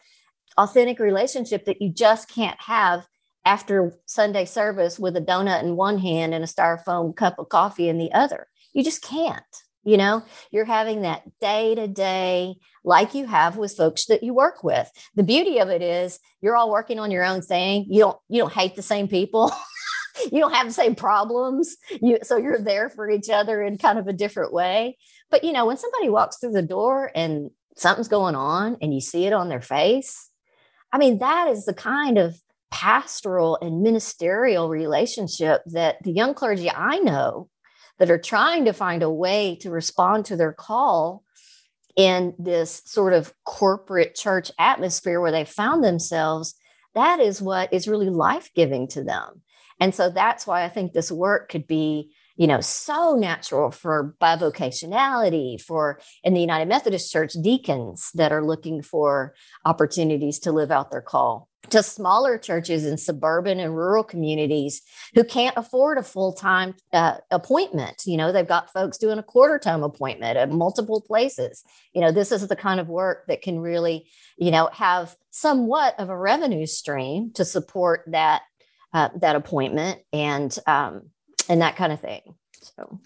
authentic 0.58 1.00
relationship 1.00 1.66
that 1.66 1.82
you 1.82 1.90
just 1.92 2.30
can't 2.30 2.62
have 2.62 3.08
after 3.46 3.94
Sunday 4.06 4.46
service 4.46 5.00
with 5.00 5.18
a 5.18 5.22
donut 5.22 5.64
in 5.64 5.76
one 5.76 5.98
hand 5.98 6.34
and 6.34 6.44
a 6.44 6.48
styrofoam 6.48 7.16
cup 7.16 7.40
of 7.40 7.50
coffee 7.50 7.90
in 7.90 7.98
the 7.98 8.12
other. 8.14 8.48
You 8.74 8.84
just 8.84 9.02
can't. 9.02 9.44
You 9.84 9.98
know, 9.98 10.24
you're 10.52 10.66
having 10.66 11.02
that 11.02 11.24
day 11.40 11.76
to 11.76 11.88
day, 11.88 12.56
like 12.86 13.14
you 13.14 13.26
have 13.26 13.58
with 13.58 13.76
folks 13.76 14.06
that 14.06 14.24
you 14.24 14.34
work 14.34 14.64
with. 14.64 14.90
The 15.16 15.24
beauty 15.24 15.60
of 15.60 15.70
it 15.70 15.82
is 15.82 16.20
you're 16.42 16.56
all 16.56 16.72
working 16.72 17.00
on 17.00 17.12
your 17.12 17.26
own 17.26 17.42
thing. 17.42 17.86
You 17.90 18.00
don't 18.00 18.18
you 18.30 18.42
don't 18.42 18.54
hate 18.54 18.76
the 18.76 18.82
same 18.82 19.08
people. 19.08 19.52
you 20.32 20.40
don't 20.40 20.54
have 20.54 20.68
the 20.68 20.74
same 20.74 20.96
problems. 20.96 21.76
You 22.02 22.20
so 22.24 22.38
you're 22.38 22.62
there 22.62 22.90
for 22.90 23.10
each 23.10 23.30
other 23.30 23.62
in 23.62 23.78
kind 23.78 24.00
of 24.00 24.08
a 24.08 24.14
different 24.14 24.54
way. 24.54 24.98
But 25.30 25.44
you 25.44 25.52
know, 25.52 25.66
when 25.66 25.78
somebody 25.78 26.10
walks 26.10 26.38
through 26.38 26.54
the 26.54 26.62
door 26.62 27.12
and 27.14 27.50
something's 27.76 28.08
going 28.08 28.36
on 28.36 28.78
and 28.82 28.94
you 28.94 29.02
see 29.02 29.26
it 29.26 29.34
on 29.34 29.50
their 29.50 29.62
face, 29.62 30.30
I 30.92 30.98
mean, 30.98 31.20
that 31.20 31.50
is 31.50 31.66
the 31.66 31.74
kind 31.74 32.18
of 32.18 32.36
pastoral 32.72 33.58
and 33.62 33.82
ministerial 33.82 34.70
relationship 34.70 35.62
that 35.68 36.02
the 36.04 36.12
young 36.12 36.34
clergy 36.34 36.70
I 36.70 37.00
know 37.00 37.50
that 38.00 38.10
are 38.10 38.18
trying 38.18 38.66
to 38.66 38.74
find 38.74 39.04
a 39.04 39.10
way 39.10 39.58
to 39.62 39.70
respond 39.70 40.26
to 40.26 40.36
their 40.36 40.54
call 40.54 41.24
in 41.96 42.34
this 42.40 42.82
sort 42.86 43.14
of 43.14 43.34
corporate 43.46 44.16
church 44.16 44.52
atmosphere 44.58 45.22
where 45.22 45.32
they 45.32 45.46
found 45.46 45.84
themselves 45.84 46.56
that 46.96 47.20
is 47.20 47.42
what 47.42 47.74
is 47.74 47.88
really 47.88 48.10
life-giving 48.10 48.88
to 48.88 49.04
them. 49.04 49.42
And 49.80 49.94
so 49.94 50.10
that's 50.10 50.46
why 50.46 50.64
I 50.64 50.70
think 50.70 50.94
this 50.94 51.12
work 51.12 51.50
could 51.50 51.68
be, 51.68 52.12
you 52.36 52.48
know, 52.48 52.62
so 52.62 53.16
natural 53.16 53.72
for 53.72 54.16
bivocationality, 54.22 55.62
for 55.62 56.00
in 56.24 56.34
the 56.34 56.42
United 56.42 56.68
Methodist 56.68 57.12
Church, 57.12 57.34
deacons 57.34 58.10
that 58.16 58.32
are 58.32 58.44
looking 58.44 58.82
for 58.82 59.36
opportunities 59.66 60.40
to 60.40 60.52
live 60.52 60.72
out 60.72 60.92
their 60.92 61.02
call 61.02 61.50
to 61.70 61.82
smaller 61.82 62.38
churches 62.38 62.86
in 62.86 62.98
suburban 62.98 63.60
and 63.60 63.76
rural 63.76 64.04
communities 64.04 64.82
who 65.16 65.24
can't 65.24 65.56
afford 65.58 65.98
a 65.98 66.04
full-time 66.04 66.76
uh, 66.92 67.16
appointment. 67.32 68.04
You 68.06 68.18
know 68.18 68.32
they've 68.32 68.48
got 68.48 68.74
folks 68.74 68.98
doing 68.98 69.20
a 69.20 69.24
quarter 69.24 69.60
time 69.60 69.84
appointment 69.84 70.38
at 70.38 70.52
multiple 70.52 71.02
places. 71.02 71.64
You 71.94 72.02
know 72.02 72.12
this 72.12 72.32
is 72.32 72.48
the 72.48 72.56
kind 72.56 72.80
of 72.80 72.90
work 72.90 73.28
that 73.28 73.42
can 73.42 73.60
really 73.60 74.10
you 74.38 74.52
know 74.52 74.70
have 74.74 75.16
somewhat 75.32 75.96
of 76.00 76.10
a 76.10 76.18
revenue 76.18 76.66
stream 76.66 77.32
to 77.36 77.46
support 77.46 78.04
that 78.08 78.42
uh, 78.94 79.10
that 79.22 79.36
appointment 79.36 80.02
and 80.12 80.56
um, 80.68 81.10
and 81.50 81.62
that 81.62 81.76
kind 81.76 81.92
of 81.92 82.00
thing. 82.00 82.36
So, 82.54 83.00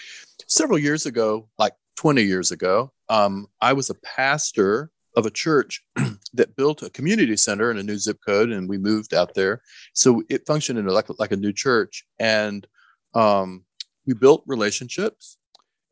several 0.47 0.77
years 0.77 1.05
ago, 1.05 1.49
like 1.57 1.73
20 1.97 2.23
years 2.23 2.51
ago, 2.51 2.91
um, 3.09 3.47
I 3.61 3.73
was 3.73 3.89
a 3.89 3.95
pastor 3.95 4.91
of 5.15 5.25
a 5.25 5.31
church 5.31 5.83
that 6.33 6.55
built 6.55 6.83
a 6.83 6.89
community 6.91 7.35
center 7.35 7.71
in 7.71 7.77
a 7.77 7.83
new 7.83 7.97
zip 7.97 8.19
code, 8.25 8.51
and 8.51 8.69
we 8.69 8.77
moved 8.77 9.13
out 9.13 9.33
there. 9.33 9.61
So 9.93 10.23
it 10.29 10.45
functioned 10.45 10.77
in 10.79 10.85
like 10.85 11.07
like 11.17 11.31
a 11.31 11.37
new 11.37 11.53
church, 11.53 12.05
and 12.19 12.67
um, 13.13 13.65
we 14.05 14.13
built 14.13 14.43
relationships 14.45 15.37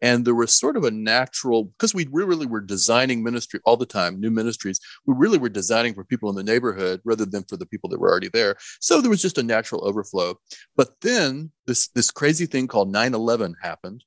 and 0.01 0.25
there 0.25 0.35
was 0.35 0.55
sort 0.55 0.77
of 0.77 0.83
a 0.83 0.91
natural 0.91 1.65
because 1.65 1.93
we 1.93 2.07
really 2.11 2.45
were 2.45 2.61
designing 2.61 3.23
ministry 3.23 3.59
all 3.65 3.77
the 3.77 3.85
time 3.85 4.19
new 4.19 4.31
ministries 4.31 4.79
we 5.05 5.15
really 5.17 5.37
were 5.37 5.49
designing 5.49 5.93
for 5.93 6.03
people 6.03 6.29
in 6.29 6.35
the 6.35 6.43
neighborhood 6.43 7.01
rather 7.03 7.25
than 7.25 7.43
for 7.43 7.57
the 7.57 7.65
people 7.65 7.89
that 7.89 7.99
were 7.99 8.09
already 8.09 8.29
there. 8.29 8.55
So 8.79 9.01
there 9.01 9.09
was 9.09 9.21
just 9.21 9.37
a 9.37 9.43
natural 9.43 9.85
overflow. 9.85 10.39
But 10.75 10.99
then 11.01 11.51
this 11.67 11.87
this 11.89 12.11
crazy 12.11 12.45
thing 12.45 12.67
called 12.67 12.93
9-11 12.93 13.53
happened 13.61 14.03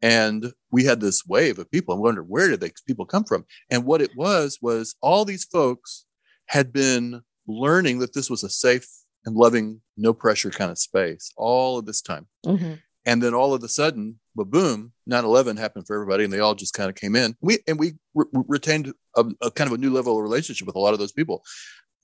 and 0.00 0.52
we 0.70 0.84
had 0.84 1.00
this 1.00 1.24
wave 1.26 1.58
of 1.58 1.70
people 1.70 1.94
i 1.94 1.98
wondered 1.98 2.28
where 2.28 2.48
did 2.48 2.60
these 2.60 2.82
people 2.86 3.06
come 3.06 3.24
from? 3.24 3.44
And 3.70 3.84
what 3.84 4.02
it 4.02 4.10
was 4.16 4.58
was 4.60 4.94
all 5.00 5.24
these 5.24 5.44
folks 5.44 6.04
had 6.46 6.72
been 6.72 7.22
learning 7.46 7.98
that 8.00 8.14
this 8.14 8.30
was 8.30 8.42
a 8.42 8.50
safe 8.50 8.86
and 9.24 9.36
loving 9.36 9.80
no 9.96 10.12
pressure 10.12 10.50
kind 10.50 10.70
of 10.70 10.78
space 10.78 11.32
all 11.36 11.78
of 11.78 11.86
this 11.86 12.02
time. 12.02 12.26
Mm-hmm. 12.44 12.74
And 13.04 13.22
then 13.22 13.34
all 13.34 13.54
of 13.54 13.62
a 13.62 13.68
sudden 13.68 14.18
but 14.34 14.50
boom 14.50 14.92
9-11 15.10 15.58
happened 15.58 15.86
for 15.86 15.94
everybody 15.94 16.24
and 16.24 16.32
they 16.32 16.38
all 16.38 16.54
just 16.54 16.74
kind 16.74 16.88
of 16.88 16.96
came 16.96 17.16
in. 17.16 17.36
We 17.40 17.58
and 17.66 17.78
we 17.78 17.94
re- 18.14 18.26
retained 18.32 18.92
a, 19.16 19.24
a, 19.40 19.50
kind 19.50 19.68
of 19.68 19.74
a 19.74 19.80
new 19.80 19.92
level 19.92 20.16
of 20.16 20.22
relationship 20.22 20.66
with 20.66 20.76
a 20.76 20.80
lot 20.80 20.94
of 20.94 20.98
those 20.98 21.12
people. 21.12 21.42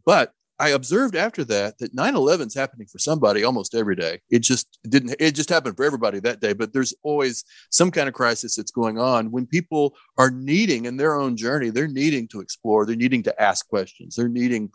But 0.04 0.32
i 0.60 0.70
observed 0.70 1.14
after 1.14 1.44
that 1.44 1.78
that 1.78 1.94
9-11 1.94 2.48
is 2.48 2.54
happening 2.54 2.88
for 2.88 2.98
somebody 2.98 3.44
almost 3.44 3.76
every 3.76 3.94
day. 3.94 4.20
It 4.30 4.40
just 4.40 4.78
didn't 4.88 5.14
it 5.20 5.36
just 5.36 5.48
happened 5.50 5.76
for 5.76 5.84
everybody 5.84 6.18
that 6.20 6.40
day 6.40 6.52
but 6.52 6.72
there's 6.72 6.94
always 7.02 7.44
some 7.70 7.90
kind 7.90 8.08
of 8.08 8.14
crisis 8.14 8.56
that's 8.56 8.72
going 8.72 8.98
on 8.98 9.30
when 9.30 9.46
people 9.46 9.94
are 10.16 10.30
needing 10.30 10.84
in 10.86 10.96
their 10.96 11.14
own 11.14 11.36
journey 11.36 11.70
they're 11.70 11.86
needing 11.86 12.26
to 12.28 12.40
explore 12.40 12.84
they're 12.84 12.96
needing 12.96 13.22
to 13.22 13.42
ask 13.42 13.68
questions 13.68 14.16
they're 14.16 14.28
needing 14.28 14.70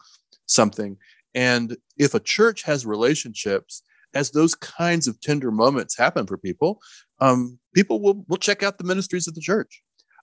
something. 0.45 0.97
And 1.36 1.77
if 1.97 2.13
a 2.13 2.19
church 2.19 2.63
has 2.63 2.86
relationships 2.86 3.83
as 4.13 4.32
those 4.32 4.56
kinds 4.56 5.08
of 5.08 5.19
tender 5.21 5.52
moments 5.52 5.97
happen 5.97 6.26
for 6.26 6.38
people, 6.38 6.80
um, 7.19 7.60
people 7.73 8.02
will 8.02 8.26
will 8.28 8.38
check 8.38 8.63
out 8.63 8.78
the 8.78 8.84
ministries 8.84 9.28
of 9.28 9.36
the 9.36 9.41
church. 9.41 9.82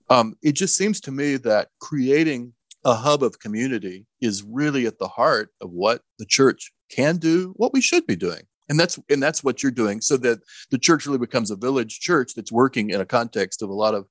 Um, 0.08 0.34
it 0.42 0.52
just 0.52 0.76
seems 0.76 1.00
to 1.02 1.12
me 1.12 1.36
that 1.36 1.68
creating 1.80 2.52
a 2.84 2.94
hub 2.94 3.22
of 3.22 3.38
community 3.38 4.06
is 4.20 4.42
really 4.42 4.86
at 4.86 4.98
the 4.98 5.08
heart 5.08 5.50
of 5.60 5.70
what 5.70 6.02
the 6.18 6.26
church 6.26 6.72
can 6.90 7.18
do, 7.18 7.52
what 7.56 7.72
we 7.72 7.80
should 7.80 8.06
be 8.06 8.16
doing. 8.16 8.42
And 8.68 8.78
that's 8.78 8.98
and 9.08 9.22
that's 9.22 9.42
what 9.42 9.62
you're 9.62 9.72
doing, 9.72 10.00
so 10.00 10.16
that 10.18 10.40
the 10.70 10.78
church 10.78 11.04
really 11.06 11.18
becomes 11.18 11.50
a 11.50 11.56
village 11.56 11.98
church 12.00 12.34
that's 12.34 12.52
working 12.52 12.90
in 12.90 13.00
a 13.00 13.06
context 13.06 13.62
of 13.62 13.68
a 13.68 13.74
lot 13.74 13.94
of 13.94 14.04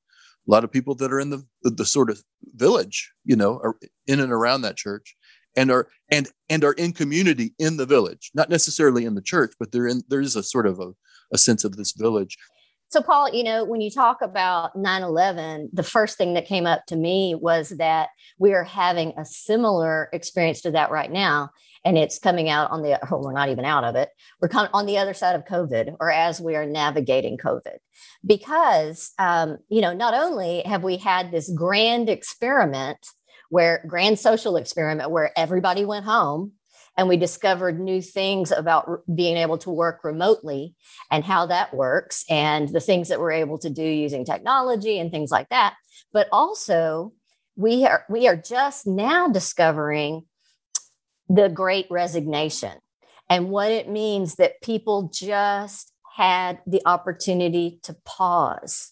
a 0.47 0.51
lot 0.51 0.63
of 0.63 0.71
people 0.71 0.95
that 0.95 1.13
are 1.13 1.19
in 1.19 1.29
the, 1.29 1.43
the, 1.63 1.69
the 1.69 1.85
sort 1.85 2.09
of 2.09 2.21
village, 2.55 3.11
you 3.23 3.35
know, 3.35 3.61
in 4.07 4.19
and 4.19 4.31
around 4.31 4.61
that 4.61 4.77
church 4.77 5.15
and 5.55 5.71
are 5.71 5.87
and 6.11 6.29
and 6.49 6.63
are 6.63 6.73
in 6.73 6.93
community 6.93 7.53
in 7.59 7.77
the 7.77 7.85
village, 7.85 8.31
not 8.33 8.49
necessarily 8.49 9.05
in 9.05 9.15
the 9.15 9.21
church, 9.21 9.53
but 9.59 9.71
they're 9.71 9.87
in 9.87 10.03
there's 10.09 10.35
a 10.35 10.43
sort 10.43 10.67
of 10.67 10.79
a, 10.79 10.91
a 11.33 11.37
sense 11.37 11.63
of 11.63 11.75
this 11.75 11.93
village. 11.93 12.37
So, 12.91 13.03
Paul, 13.03 13.31
you 13.31 13.43
know, 13.43 13.63
when 13.63 13.81
you 13.81 13.91
talk 13.91 14.19
about 14.23 14.75
9 14.75 15.03
11, 15.03 15.69
the 15.71 15.83
first 15.83 16.17
thing 16.17 16.33
that 16.33 16.47
came 16.47 16.65
up 16.65 16.87
to 16.87 16.95
me 16.95 17.35
was 17.35 17.69
that 17.77 18.09
we 18.39 18.53
are 18.53 18.63
having 18.63 19.13
a 19.15 19.25
similar 19.25 20.09
experience 20.11 20.61
to 20.61 20.71
that 20.71 20.89
right 20.89 21.11
now. 21.11 21.51
And 21.85 21.99
it's 21.99 22.17
coming 22.17 22.49
out 22.49 22.71
on 22.71 22.81
the, 22.81 22.99
oh, 23.11 23.21
we're 23.21 23.31
not 23.31 23.49
even 23.49 23.63
out 23.63 23.83
of 23.83 23.95
it. 23.95 24.09
We're 24.41 24.49
coming 24.49 24.71
on 24.73 24.87
the 24.87 24.97
other 24.97 25.13
side 25.13 25.35
of 25.35 25.45
COVID 25.45 25.97
or 25.99 26.09
as 26.09 26.41
we 26.41 26.55
are 26.55 26.65
navigating 26.65 27.37
COVID. 27.37 27.77
Because, 28.25 29.11
um, 29.19 29.59
you 29.69 29.81
know, 29.81 29.93
not 29.93 30.15
only 30.15 30.63
have 30.65 30.83
we 30.83 30.97
had 30.97 31.31
this 31.31 31.49
grand 31.55 32.09
experiment 32.09 32.97
where, 33.49 33.83
grand 33.87 34.19
social 34.19 34.55
experiment 34.55 35.11
where 35.11 35.31
everybody 35.37 35.85
went 35.85 36.05
home 36.05 36.53
and 36.97 37.07
we 37.07 37.17
discovered 37.17 37.79
new 37.79 38.01
things 38.01 38.51
about 38.51 39.01
being 39.13 39.37
able 39.37 39.57
to 39.59 39.69
work 39.69 40.03
remotely 40.03 40.75
and 41.11 41.23
how 41.23 41.45
that 41.45 41.73
works 41.73 42.25
and 42.29 42.69
the 42.69 42.79
things 42.79 43.09
that 43.09 43.19
we're 43.19 43.31
able 43.31 43.57
to 43.57 43.69
do 43.69 43.83
using 43.83 44.25
technology 44.25 44.99
and 44.99 45.11
things 45.11 45.31
like 45.31 45.49
that. 45.49 45.75
But 46.11 46.27
also 46.31 47.13
we 47.55 47.85
are 47.85 48.05
we 48.09 48.27
are 48.27 48.35
just 48.35 48.87
now 48.87 49.27
discovering 49.27 50.25
the 51.27 51.49
great 51.49 51.87
resignation 51.89 52.73
and 53.29 53.49
what 53.49 53.71
it 53.71 53.87
means 53.87 54.35
that 54.35 54.61
people 54.61 55.09
just 55.13 55.93
had 56.15 56.59
the 56.65 56.81
opportunity 56.85 57.79
to 57.83 57.95
pause 58.05 58.91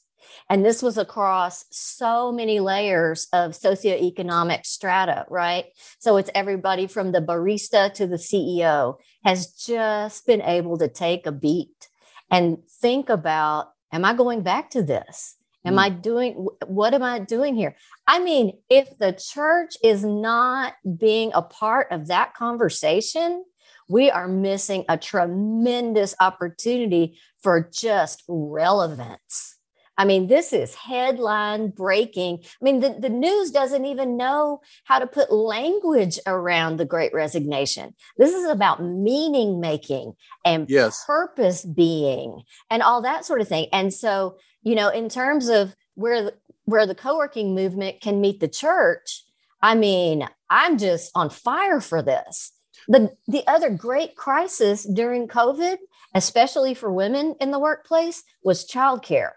and 0.49 0.65
this 0.65 0.81
was 0.81 0.97
across 0.97 1.65
so 1.71 2.31
many 2.31 2.59
layers 2.59 3.27
of 3.33 3.51
socioeconomic 3.51 4.65
strata, 4.65 5.25
right? 5.29 5.65
So 5.99 6.17
it's 6.17 6.31
everybody 6.35 6.87
from 6.87 7.11
the 7.11 7.21
barista 7.21 7.93
to 7.93 8.07
the 8.07 8.17
CEO 8.17 8.97
has 9.23 9.47
just 9.53 10.25
been 10.25 10.41
able 10.41 10.77
to 10.77 10.87
take 10.87 11.25
a 11.25 11.31
beat 11.31 11.89
and 12.29 12.59
think 12.81 13.09
about 13.09 13.69
Am 13.91 14.03
I 14.03 14.13
going 14.13 14.41
back 14.41 14.69
to 14.71 14.83
this? 14.83 15.35
Am 15.65 15.75
mm. 15.75 15.79
I 15.79 15.89
doing 15.89 16.47
what 16.65 16.93
am 16.93 17.03
I 17.03 17.19
doing 17.19 17.55
here? 17.55 17.75
I 18.05 18.19
mean, 18.19 18.53
if 18.69 18.97
the 18.97 19.13
church 19.13 19.75
is 19.83 20.03
not 20.03 20.73
being 20.97 21.31
a 21.33 21.41
part 21.41 21.87
of 21.91 22.07
that 22.07 22.33
conversation, 22.33 23.43
we 23.89 24.11
are 24.11 24.27
missing 24.27 24.85
a 24.89 24.97
tremendous 24.97 26.15
opportunity 26.19 27.17
for 27.41 27.69
just 27.73 28.23
relevance. 28.27 29.56
I 29.97 30.05
mean, 30.05 30.27
this 30.27 30.53
is 30.53 30.75
headline 30.75 31.69
breaking. 31.69 32.39
I 32.43 32.63
mean, 32.63 32.81
the, 32.81 32.95
the 32.99 33.09
news 33.09 33.49
doesn't 33.51 33.85
even 33.85 34.15
know 34.15 34.61
how 34.83 34.99
to 34.99 35.07
put 35.07 35.31
language 35.31 36.19
around 36.27 36.77
the 36.77 36.85
great 36.85 37.13
resignation. 37.13 37.95
This 38.17 38.33
is 38.33 38.47
about 38.47 38.83
meaning 38.83 39.59
making 39.59 40.13
and 40.45 40.69
yes. 40.69 41.03
purpose 41.05 41.65
being 41.65 42.43
and 42.69 42.83
all 42.83 43.01
that 43.01 43.25
sort 43.25 43.41
of 43.41 43.47
thing. 43.47 43.67
And 43.73 43.91
so, 43.93 44.37
you 44.61 44.75
know, 44.75 44.89
in 44.89 45.09
terms 45.09 45.49
of 45.49 45.75
where 45.95 46.23
the, 46.23 46.33
where 46.65 46.85
the 46.85 46.95
co-working 46.95 47.55
movement 47.55 48.01
can 48.01 48.21
meet 48.21 48.39
the 48.39 48.47
church, 48.47 49.23
I 49.61 49.73
mean, 49.73 50.27
I'm 50.49 50.77
just 50.77 51.11
on 51.15 51.31
fire 51.31 51.81
for 51.81 52.03
this. 52.03 52.51
The 52.87 53.11
the 53.27 53.43
other 53.47 53.69
great 53.69 54.15
crisis 54.15 54.83
during 54.83 55.27
COVID, 55.27 55.77
especially 56.13 56.73
for 56.73 56.91
women 56.91 57.35
in 57.41 57.51
the 57.51 57.59
workplace, 57.59 58.23
was 58.43 58.69
childcare. 58.69 59.31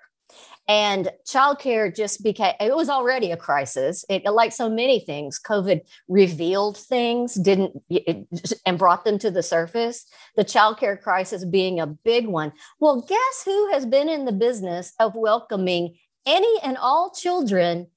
And 0.70 1.10
childcare 1.26 1.92
just 1.92 2.22
became, 2.22 2.54
it 2.60 2.76
was 2.76 2.88
already 2.88 3.32
a 3.32 3.36
crisis. 3.36 4.04
It, 4.08 4.24
like 4.24 4.52
so 4.52 4.70
many 4.70 5.00
things, 5.00 5.40
COVID 5.40 5.80
revealed 6.06 6.78
things, 6.78 7.34
didn't, 7.34 7.82
it, 7.90 8.28
and 8.64 8.78
brought 8.78 9.04
them 9.04 9.18
to 9.18 9.32
the 9.32 9.42
surface. 9.42 10.06
The 10.36 10.44
childcare 10.44 11.02
crisis 11.02 11.44
being 11.44 11.80
a 11.80 11.88
big 11.88 12.28
one. 12.28 12.52
Well, 12.78 13.00
guess 13.00 13.42
who 13.44 13.72
has 13.72 13.84
been 13.84 14.08
in 14.08 14.26
the 14.26 14.32
business 14.32 14.92
of 15.00 15.16
welcoming 15.16 15.96
any 16.24 16.60
and 16.62 16.76
all 16.76 17.10
children 17.10 17.88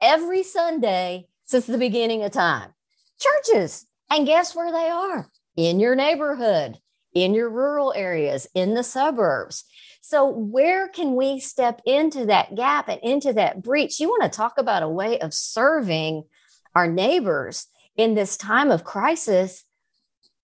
every 0.00 0.44
Sunday 0.44 1.26
since 1.46 1.66
the 1.66 1.78
beginning 1.78 2.22
of 2.22 2.30
time? 2.30 2.70
Churches. 3.18 3.86
And 4.08 4.24
guess 4.24 4.54
where 4.54 4.70
they 4.70 4.88
are? 4.88 5.28
In 5.56 5.80
your 5.80 5.96
neighborhood, 5.96 6.78
in 7.12 7.34
your 7.34 7.50
rural 7.50 7.92
areas, 7.92 8.46
in 8.54 8.74
the 8.74 8.84
suburbs. 8.84 9.64
So, 10.00 10.26
where 10.26 10.88
can 10.88 11.14
we 11.14 11.40
step 11.40 11.80
into 11.84 12.26
that 12.26 12.54
gap 12.54 12.88
and 12.88 13.00
into 13.02 13.32
that 13.34 13.62
breach? 13.62 14.00
You 14.00 14.08
want 14.08 14.22
to 14.22 14.36
talk 14.36 14.54
about 14.58 14.82
a 14.82 14.88
way 14.88 15.18
of 15.18 15.34
serving 15.34 16.24
our 16.74 16.86
neighbors 16.86 17.66
in 17.96 18.14
this 18.14 18.36
time 18.36 18.70
of 18.70 18.84
crisis? 18.84 19.64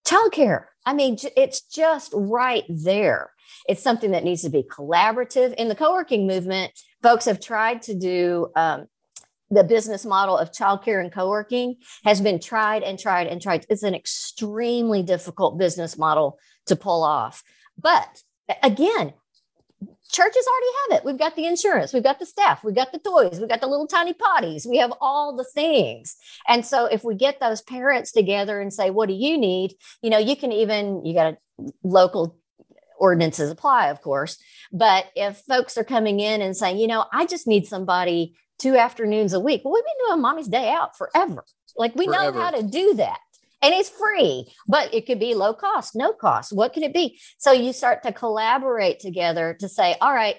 Childcare. 0.07 0.67
I 0.85 0.93
mean, 0.93 1.17
it's 1.37 1.63
just 1.63 2.13
right 2.15 2.65
there. 2.69 3.31
It's 3.69 3.83
something 3.83 4.13
that 4.13 4.25
needs 4.25 4.43
to 4.43 4.51
be 4.51 4.63
collaborative. 4.63 5.55
In 5.55 5.69
the 5.69 5.75
co 5.75 5.93
working 5.93 6.27
movement, 6.27 6.73
folks 7.03 7.25
have 7.25 7.41
tried 7.41 7.83
to 7.83 7.95
do 7.95 8.49
um, 8.55 8.87
the 9.51 9.65
business 9.65 10.05
model 10.05 10.37
of 10.37 10.51
childcare 10.51 11.01
and 11.01 11.13
co-working 11.13 11.77
has 12.05 12.21
been 12.21 12.41
tried 12.41 12.83
and 12.83 12.99
tried 12.99 13.27
and 13.27 13.41
tried. 13.41 13.67
It's 13.69 13.83
an 13.83 13.95
extremely 13.95 15.03
difficult 15.03 15.59
business 15.59 15.97
model 15.97 16.39
to 16.67 16.77
pull 16.77 17.03
off. 17.05 17.43
But 17.79 18.23
again, 18.63 19.13
churches 20.11 20.47
already 20.47 20.73
have 20.83 20.99
it. 20.99 21.05
We've 21.05 21.19
got 21.19 21.37
the 21.37 21.47
insurance, 21.47 21.93
we've 21.93 22.03
got 22.03 22.19
the 22.19 22.27
staff, 22.27 22.63
we've 22.65 22.75
got 22.75 22.93
the 22.93 22.99
toys, 22.99 23.39
we've 23.39 23.49
got 23.49 23.61
the 23.61 23.67
little 23.67 23.87
tiny 23.87 24.15
potties, 24.15 24.67
we 24.67 24.79
have 24.79 24.93
all 25.01 25.37
the 25.37 25.45
things. 25.45 26.17
And 26.49 26.65
so 26.65 26.87
if 26.87 27.05
we 27.05 27.15
get 27.15 27.41
those 27.41 27.63
parents 27.63 28.13
together 28.13 28.61
and 28.61 28.73
say, 28.73 28.91
what 28.91 29.09
do 29.09 29.15
you 29.15 29.37
need? 29.39 29.75
You 30.03 30.11
know, 30.11 30.19
you 30.19 30.37
can 30.37 30.53
even, 30.53 31.05
you 31.05 31.15
got 31.15 31.35
a 31.35 31.39
local 31.83 32.39
ordinances 32.99 33.51
apply, 33.51 33.89
of 33.89 34.01
course. 34.01 34.39
But 34.73 35.07
if 35.15 35.39
folks 35.49 35.77
are 35.77 35.85
coming 35.85 36.21
in 36.21 36.41
and 36.43 36.57
saying, 36.57 36.79
you 36.79 36.87
know, 36.87 37.05
I 37.13 37.27
just 37.27 37.47
need 37.47 37.67
somebody 37.67 38.37
two 38.59 38.77
afternoons 38.77 39.33
a 39.33 39.41
week, 39.41 39.63
well, 39.65 39.75
we've 39.75 39.85
been 39.85 40.09
doing 40.09 40.23
mommy's 40.23 40.49
day 40.49 40.71
out 40.71 40.97
forever. 40.97 41.45
Like 41.77 41.95
we 41.95 42.07
forever. 42.07 42.33
know 42.33 42.41
how 42.41 42.51
to 42.51 42.63
do 42.63 42.95
that 42.95 43.19
and 43.67 43.75
it's 43.75 43.91
free, 43.91 44.47
but 44.69 44.95
it 44.95 45.07
could 45.07 45.19
be 45.19 45.35
low 45.35 45.53
cost, 45.53 45.97
no 45.97 46.13
cost. 46.13 46.53
What 46.53 46.73
could 46.73 46.85
it 46.85 46.95
be? 46.95 47.19
So 47.39 47.51
you 47.51 47.73
start 47.73 48.05
to 48.05 48.13
collaborate 48.13 49.01
together 49.01 49.57
to 49.59 49.69
say, 49.69 49.97
all 50.01 50.15
right, 50.15 50.37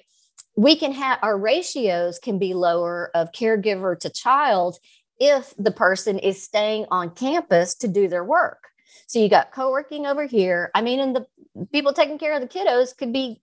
we 0.55 0.77
can 0.77 0.93
have 0.93 1.19
our 1.21 1.37
ratios 1.37 2.19
can 2.19 2.39
be 2.39 2.53
lower 2.53 3.11
of 3.13 3.33
caregiver 3.33 3.99
to 3.99 4.09
child 4.09 4.79
if 5.19 5.53
the 5.57 5.71
person 5.71 6.19
is 6.19 6.41
staying 6.41 6.85
on 6.89 7.09
campus 7.09 7.75
to 7.75 7.89
do 7.89 8.07
their 8.07 8.23
work. 8.23 8.63
So 9.07 9.19
you 9.19 9.27
got 9.27 9.51
co-working 9.51 10.05
over 10.05 10.25
here. 10.25 10.71
I 10.73 10.81
mean, 10.81 11.01
and 11.01 11.13
the 11.13 11.27
people 11.73 11.91
taking 11.91 12.17
care 12.17 12.33
of 12.33 12.41
the 12.41 12.47
kiddos 12.47 12.95
could 12.95 13.11
be, 13.11 13.41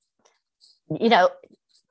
you 0.99 1.11
know, 1.11 1.29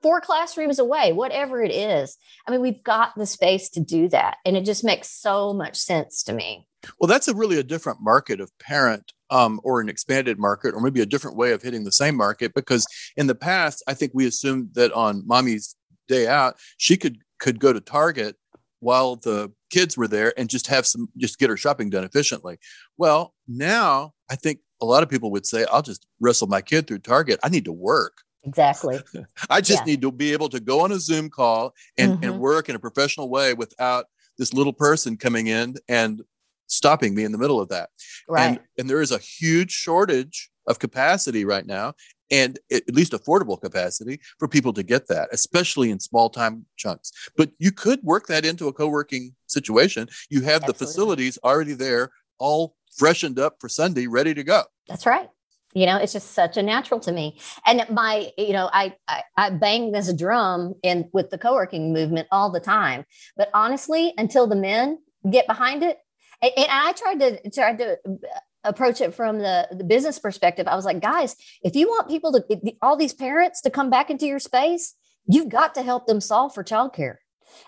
four 0.02 0.20
classrooms 0.20 0.80
away, 0.80 1.14
whatever 1.14 1.62
it 1.62 1.72
is. 1.72 2.18
I 2.48 2.52
mean, 2.52 2.62
we've 2.62 2.84
got 2.84 3.14
the 3.16 3.28
space 3.28 3.70
to 3.70 3.82
do 3.82 4.10
that. 4.10 4.38
And 4.46 4.58
it 4.58 4.66
just 4.66 4.84
makes 4.84 5.12
so 5.12 5.54
much 5.54 5.78
sense 5.78 6.24
to 6.24 6.34
me. 6.34 6.66
Well, 7.00 7.08
that's 7.08 7.28
a 7.28 7.36
really 7.36 7.60
a 7.60 7.63
different 7.63 8.00
market 8.02 8.39
of 8.39 8.52
parent 8.60 9.13
um, 9.30 9.60
or 9.63 9.82
an 9.82 9.89
expanded 9.89 10.38
market, 10.38 10.74
or 10.74 10.82
maybe 10.82 11.02
a 11.02 11.06
different 11.06 11.38
way 11.38 11.52
of 11.52 11.62
hitting 11.62 11.84
the 11.84 11.91
same 11.91 12.15
market. 12.15 12.54
Because 12.54 12.86
in 13.17 13.28
the 13.28 13.36
past, 13.36 13.84
I 13.88 13.93
think 13.93 14.12
we 14.13 14.28
assumed 14.28 14.69
that 14.74 14.91
on 14.93 15.26
mommy's 15.26 15.76
day 16.08 16.28
out, 16.28 16.56
she 16.78 16.98
could 16.98 17.17
could 17.39 17.60
go 17.60 17.74
to 17.74 17.82
Target 17.82 18.36
while 18.80 19.15
the 19.15 19.52
kids 19.69 19.98
were 19.98 20.08
there 20.08 20.34
and 20.38 20.50
just 20.50 20.67
have 20.67 20.86
some 20.86 21.08
just 21.17 21.39
get 21.39 21.50
her 21.50 21.58
shopping 21.58 21.89
done 21.89 22.04
efficiently. 22.04 22.58
Well, 22.98 23.34
now 23.48 24.13
I 24.30 24.36
think 24.36 24.60
a 24.82 24.86
lot 24.86 25.04
of 25.04 25.10
people 25.10 25.32
would 25.32 25.46
say, 25.46 25.65
I'll 25.72 25.82
just 25.82 26.06
wrestle 26.19 26.48
my 26.48 26.62
kid 26.62 26.88
through 26.88 27.00
Target. 27.00 27.39
I 27.43 27.50
need 27.50 27.65
to 27.65 27.72
work. 27.72 28.17
Exactly. 28.43 29.00
I 29.50 29.62
just 29.62 29.82
yeah. 29.82 29.86
need 29.86 30.02
to 30.02 30.12
be 30.12 30.34
able 30.34 30.50
to 30.50 30.60
go 30.60 30.82
on 30.82 30.91
a 30.91 31.00
Zoom 31.00 31.30
call 31.30 31.74
and, 31.98 32.13
mm-hmm. 32.13 32.24
and 32.24 32.39
work 32.39 32.67
in 32.67 32.76
a 32.76 32.80
professional 32.80 33.30
way 33.30 33.54
without 33.54 34.06
this 34.38 34.53
little 34.53 34.74
person 34.74 35.16
coming 35.16 35.47
in 35.47 35.76
and 35.88 36.22
stopping 36.68 37.16
me 37.16 37.24
in 37.24 37.32
the 37.32 37.38
middle 37.38 37.59
of 37.59 37.70
that. 37.70 37.89
Right. 38.28 38.43
And, 38.43 38.59
and 38.78 38.89
there 38.89 39.01
is 39.01 39.11
a 39.11 39.18
huge 39.18 39.72
shortage 39.72 40.49
of 40.68 40.80
capacity 40.80 41.45
right 41.45 41.66
now, 41.66 41.93
and 42.32 42.57
at 42.72 42.93
least 42.93 43.11
affordable 43.11 43.59
capacity 43.59 44.20
for 44.39 44.47
people 44.47 44.74
to 44.74 44.84
get 44.84 45.07
that, 45.07 45.30
especially 45.32 45.91
in 45.91 45.99
small 45.99 46.30
time 46.30 46.66
chunks. 46.78 47.11
But 47.38 47.51
you 47.59 47.72
could 47.72 48.01
work 48.03 48.28
that 48.28 48.45
into 48.45 48.68
a 48.68 48.74
co 48.74 48.88
working 48.88 49.36
situation. 49.47 50.07
You 50.30 50.41
have 50.41 50.64
Absolutely. 50.64 50.72
the 50.72 50.86
facilities 50.86 51.39
already 51.43 51.74
there, 51.74 52.11
all 52.39 52.76
freshened 52.97 53.39
up 53.39 53.57
for 53.59 53.70
Sunday, 53.70 54.07
ready 54.07 54.34
to 54.34 54.43
go. 54.43 54.64
That's 54.88 55.05
right. 55.05 55.30
you 55.74 55.86
know 55.86 55.97
it's 55.97 56.14
just 56.14 56.32
such 56.32 56.55
a 56.57 56.61
natural 56.61 56.99
to 56.99 57.11
me 57.11 57.39
and 57.66 57.84
my 57.89 58.32
you 58.38 58.53
know 58.53 58.70
i 58.72 58.95
i, 59.07 59.24
I 59.36 59.49
bang 59.49 59.91
this 59.91 60.14
drum 60.14 60.76
in 60.84 61.09
with 61.14 61.32
the 61.32 61.38
co-working 61.38 61.93
movement 61.93 62.28
all 62.32 62.51
the 62.51 62.59
time 62.59 63.05
but 63.36 63.49
honestly 63.53 64.14
until 64.18 64.45
the 64.45 64.55
men 64.55 64.99
get 65.32 65.47
behind 65.47 65.82
it 65.82 65.97
and, 66.44 66.52
and 66.56 66.68
i 66.70 66.91
tried 66.91 67.20
to 67.20 67.50
tried 67.50 67.80
to 67.80 67.98
approach 68.66 69.02
it 69.02 69.14
from 69.14 69.39
the, 69.39 69.68
the 69.72 69.84
business 69.84 70.20
perspective 70.20 70.68
i 70.68 70.76
was 70.76 70.86
like 70.86 71.02
guys 71.02 71.36
if 71.64 71.76
you 71.76 71.88
want 71.88 72.08
people 72.08 72.32
to 72.32 72.74
all 72.82 72.96
these 72.96 73.14
parents 73.14 73.62
to 73.62 73.72
come 73.72 73.89
back 73.89 74.12
into 74.12 74.28
your 74.28 74.39
space 74.39 74.94
you've 75.26 75.50
got 75.50 75.74
to 75.74 75.82
help 75.82 76.06
them 76.06 76.22
solve 76.22 76.54
for 76.54 76.64
childcare 76.64 77.16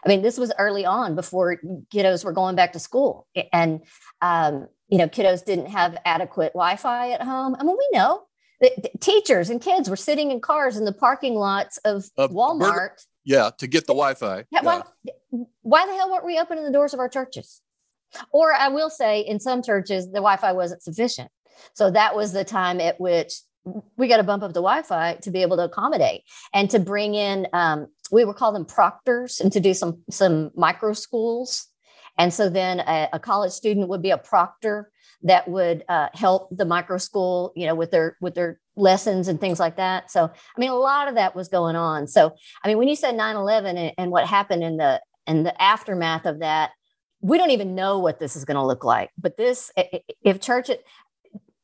I 0.04 0.10
mean, 0.10 0.22
this 0.22 0.38
was 0.38 0.52
early 0.58 0.86
on 0.86 1.16
before 1.16 1.60
kiddos 1.94 2.26
were 2.26 2.32
going 2.32 2.56
back 2.56 2.74
to 2.74 2.80
school. 2.80 3.28
And 3.54 3.82
um, 4.22 4.68
you 4.88 4.98
know, 4.98 5.08
kiddos 5.08 5.44
didn't 5.44 5.68
have 5.68 5.98
adequate 6.06 6.54
Wi-Fi 6.54 7.12
at 7.12 7.22
home. 7.22 7.56
I 7.60 7.64
mean, 7.64 7.76
we 7.78 7.90
know 7.98 8.24
that 8.62 9.02
teachers 9.02 9.50
and 9.50 9.62
kids 9.62 9.90
were 9.90 9.96
sitting 9.96 10.32
in 10.32 10.40
cars 10.40 10.78
in 10.78 10.86
the 10.86 10.94
parking 10.94 11.36
lots 11.36 11.78
of 11.80 12.06
uh, 12.18 12.28
Walmart. 12.28 13.06
yeah, 13.24 13.50
to 13.58 13.68
get 13.68 13.88
the 13.88 13.94
Wi-Fi. 13.94 14.46
Yeah, 14.52 14.62
why, 14.62 14.84
why 15.62 15.86
the 15.86 15.94
hell 15.94 16.12
weren't 16.12 16.26
we 16.26 16.40
opening 16.40 16.64
the 16.64 16.72
doors 16.72 16.94
of 16.94 17.00
our 17.00 17.10
churches? 17.10 17.62
Or 18.32 18.54
I 18.54 18.70
will 18.70 18.90
say, 18.90 19.22
in 19.22 19.40
some 19.40 19.62
churches, 19.62 20.08
the 20.08 20.22
Wi-Fi 20.22 20.54
wasn't 20.54 20.84
sufficient. 20.84 21.30
So 21.74 21.92
that 21.92 22.16
was 22.16 22.34
the 22.34 22.44
time 22.44 22.80
at 22.80 23.00
which 23.00 23.34
we 23.98 24.08
got 24.08 24.18
to 24.18 24.24
bump 24.24 24.44
up 24.44 24.54
the 24.54 24.62
Wi-Fi 24.62 25.16
to 25.16 25.32
be 25.32 25.42
able 25.42 25.58
to 25.58 25.64
accommodate 25.64 26.22
and 26.54 26.70
to 26.70 26.80
bring 26.80 27.16
in. 27.16 27.48
Um, 27.54 27.88
we 28.12 28.24
would 28.24 28.36
call 28.36 28.52
them 28.52 28.66
proctors 28.66 29.40
and 29.40 29.52
to 29.52 29.60
do 29.60 29.74
some 29.74 30.04
some 30.10 30.52
micro 30.56 30.94
schools 30.94 31.68
and 32.18 32.34
so 32.34 32.50
then 32.50 32.80
a, 32.80 33.10
a 33.14 33.20
college 33.20 33.52
student 33.52 33.90
would 33.90 34.02
be 34.02 34.12
a 34.12 34.18
proctor 34.18 34.92
that 35.24 35.48
would 35.48 35.84
uh, 35.90 36.10
help 36.14 36.50
the 36.52 36.66
micro 36.66 36.98
school, 36.98 37.52
you 37.56 37.66
know, 37.66 37.76
with 37.76 37.92
their 37.92 38.18
with 38.22 38.36
their 38.36 38.60
lessons 38.76 39.28
and 39.28 39.40
things 39.40 39.60
like 39.60 39.78
that. 39.78 40.12
So, 40.12 40.26
I 40.26 40.60
mean, 40.60 40.70
a 40.70 40.76
lot 40.76 41.08
of 41.08 41.16
that 41.16 41.36
was 41.36 41.48
going 41.48 41.76
on. 41.76 42.08
So, 42.08 42.36
I 42.64 42.68
mean, 42.68 42.78
when 42.78 42.88
you 42.88 42.96
said 42.96 43.16
9-11 43.16 43.70
and, 43.70 43.94
and 43.98 44.12
what 44.12 44.28
happened 44.28 44.64
in 44.64 44.78
the 44.78 45.02
in 45.28 45.44
the 45.44 45.60
aftermath 45.62 46.26
of 46.26 46.40
that, 46.40 46.72
we 47.26 47.40
don't 47.40 47.50
even 47.50 47.74
know 47.74 47.98
what 47.98 48.20
this 48.20 48.36
is 48.36 48.46
going 48.46 48.56
to 48.56 48.66
look 48.66 48.84
like. 48.84 49.10
But 49.18 49.36
this, 49.36 49.72
if 50.24 50.40
church 50.40 50.70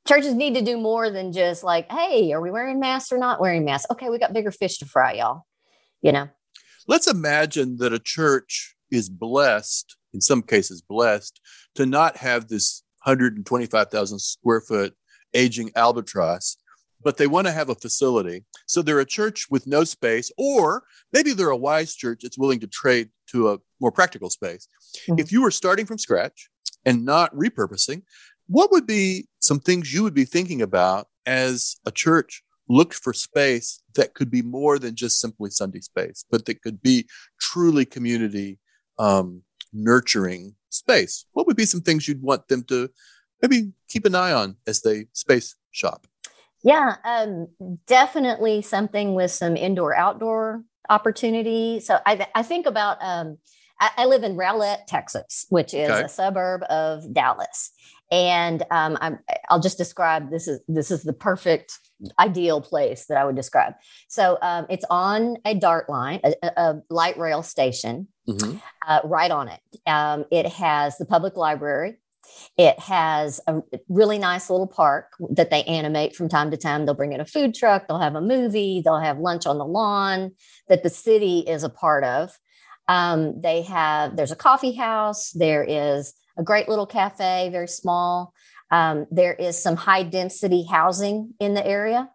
churches 0.07 0.33
need 0.33 0.55
to 0.55 0.63
do 0.63 0.75
more 0.75 1.11
than 1.11 1.31
just 1.31 1.63
like, 1.63 1.91
hey, 1.91 2.31
are 2.31 2.41
we 2.41 2.49
wearing 2.49 2.79
masks 2.79 3.11
or 3.11 3.19
not 3.19 3.39
wearing 3.39 3.63
masks? 3.63 3.85
Okay, 3.91 4.09
we 4.09 4.17
got 4.17 4.33
bigger 4.33 4.49
fish 4.49 4.79
to 4.79 4.85
fry, 4.85 5.13
y'all. 5.13 5.45
You 6.01 6.13
know. 6.13 6.29
Let's 6.87 7.05
imagine 7.05 7.77
that 7.77 7.93
a 7.93 7.99
church 7.99 8.75
is 8.89 9.07
blessed 9.07 9.95
in 10.15 10.19
some 10.19 10.41
cases 10.41 10.81
blessed 10.81 11.39
to 11.75 11.85
not 11.85 12.17
have 12.17 12.47
this 12.47 12.81
125,000 13.03 14.19
square 14.19 14.61
foot 14.61 14.95
aging 15.35 15.69
albatross, 15.75 16.57
but 17.03 17.17
they 17.17 17.27
want 17.27 17.47
to 17.47 17.53
have 17.53 17.69
a 17.69 17.75
facility. 17.75 18.43
So 18.67 18.81
they're 18.81 18.99
a 18.99 19.05
church 19.05 19.47
with 19.49 19.67
no 19.67 19.83
space, 19.83 20.31
or 20.37 20.83
maybe 21.13 21.33
they're 21.33 21.49
a 21.49 21.57
wise 21.57 21.95
church 21.95 22.21
that's 22.23 22.37
willing 22.37 22.59
to 22.61 22.67
trade 22.67 23.09
to 23.27 23.51
a 23.51 23.57
more 23.79 23.91
practical 23.91 24.29
space. 24.29 24.67
Mm-hmm. 25.07 25.19
If 25.19 25.31
you 25.31 25.41
were 25.41 25.51
starting 25.51 25.85
from 25.85 25.97
scratch 25.97 26.49
and 26.85 27.05
not 27.05 27.35
repurposing, 27.35 28.03
what 28.47 28.71
would 28.71 28.85
be 28.85 29.27
some 29.39 29.59
things 29.59 29.93
you 29.93 30.03
would 30.03 30.13
be 30.13 30.25
thinking 30.25 30.61
about 30.61 31.07
as 31.25 31.77
a 31.85 31.91
church 31.91 32.43
looked 32.67 32.93
for 32.93 33.13
space 33.13 33.81
that 33.95 34.13
could 34.13 34.31
be 34.31 34.41
more 34.41 34.79
than 34.79 34.95
just 34.95 35.19
simply 35.19 35.49
Sunday 35.49 35.79
space, 35.81 36.25
but 36.31 36.45
that 36.45 36.61
could 36.61 36.81
be 36.81 37.07
truly 37.39 37.85
community 37.85 38.59
um, 38.97 39.43
nurturing 39.73 40.55
space? 40.69 41.25
What 41.33 41.47
would 41.47 41.57
be 41.57 41.65
some 41.65 41.81
things 41.81 42.07
you'd 42.07 42.21
want 42.21 42.47
them 42.47 42.63
to 42.63 42.89
maybe 43.41 43.71
keep 43.87 44.05
an 44.05 44.15
eye 44.15 44.31
on 44.31 44.57
as 44.67 44.81
they 44.81 45.07
space 45.13 45.55
shop? 45.71 46.07
Yeah, 46.63 46.95
um, 47.03 47.47
definitely 47.87 48.61
something 48.61 49.15
with 49.15 49.31
some 49.31 49.57
indoor 49.57 49.95
outdoor 49.95 50.63
opportunity. 50.89 51.79
So 51.79 51.99
I, 52.05 52.27
I 52.35 52.43
think 52.43 52.65
about, 52.65 52.97
um, 53.01 53.37
I, 53.79 53.89
I, 53.97 54.05
live 54.05 54.23
in 54.23 54.35
Rowlett, 54.35 54.85
Texas, 54.87 55.45
which 55.49 55.73
is 55.73 55.89
okay. 55.89 56.03
a 56.03 56.09
suburb 56.09 56.63
of 56.69 57.11
Dallas. 57.13 57.71
And 58.11 58.61
um, 58.71 58.97
i 59.01 59.15
will 59.49 59.61
just 59.61 59.77
describe 59.77 60.31
this 60.31 60.45
is 60.45 60.59
this 60.67 60.91
is 60.91 61.03
the 61.03 61.13
perfect 61.13 61.79
ideal 62.19 62.59
place 62.59 63.05
that 63.05 63.17
I 63.17 63.23
would 63.23 63.37
describe. 63.37 63.73
So 64.09 64.37
um, 64.41 64.65
it's 64.69 64.83
on 64.89 65.37
a 65.45 65.55
DART 65.55 65.89
line, 65.89 66.19
a, 66.23 66.33
a 66.57 66.81
light 66.89 67.17
rail 67.17 67.41
station, 67.41 68.09
mm-hmm. 68.27 68.57
uh, 68.85 68.99
right 69.05 69.31
on 69.31 69.47
it. 69.47 69.61
Um, 69.87 70.25
it 70.29 70.45
has 70.45 70.97
the 70.97 71.05
public 71.05 71.37
library. 71.37 71.99
It 72.57 72.79
has 72.79 73.39
a 73.47 73.61
really 73.89 74.17
nice 74.17 74.49
little 74.49 74.67
park 74.67 75.13
that 75.31 75.49
they 75.49 75.63
animate 75.63 76.15
from 76.15 76.29
time 76.29 76.51
to 76.51 76.57
time. 76.57 76.85
They'll 76.85 76.95
bring 76.95 77.13
in 77.13 77.21
a 77.21 77.25
food 77.25 77.53
truck, 77.55 77.87
they'll 77.87 77.99
have 77.99 78.15
a 78.15 78.21
movie, 78.21 78.81
they'll 78.83 78.99
have 78.99 79.19
lunch 79.19 79.45
on 79.45 79.57
the 79.57 79.65
lawn 79.65 80.31
that 80.67 80.83
the 80.83 80.89
city 80.89 81.39
is 81.39 81.63
a 81.63 81.69
part 81.69 82.03
of. 82.03 82.37
Um, 82.87 83.39
they 83.41 83.61
have, 83.63 84.15
there's 84.15 84.31
a 84.31 84.35
coffee 84.35 84.73
house, 84.73 85.31
there 85.31 85.63
is 85.63 86.13
a 86.37 86.43
great 86.43 86.67
little 86.67 86.87
cafe, 86.87 87.49
very 87.51 87.67
small. 87.67 88.33
Um, 88.69 89.05
there 89.11 89.33
is 89.33 89.61
some 89.61 89.75
high 89.75 90.03
density 90.03 90.63
housing 90.63 91.33
in 91.39 91.53
the 91.53 91.65
area. 91.65 92.09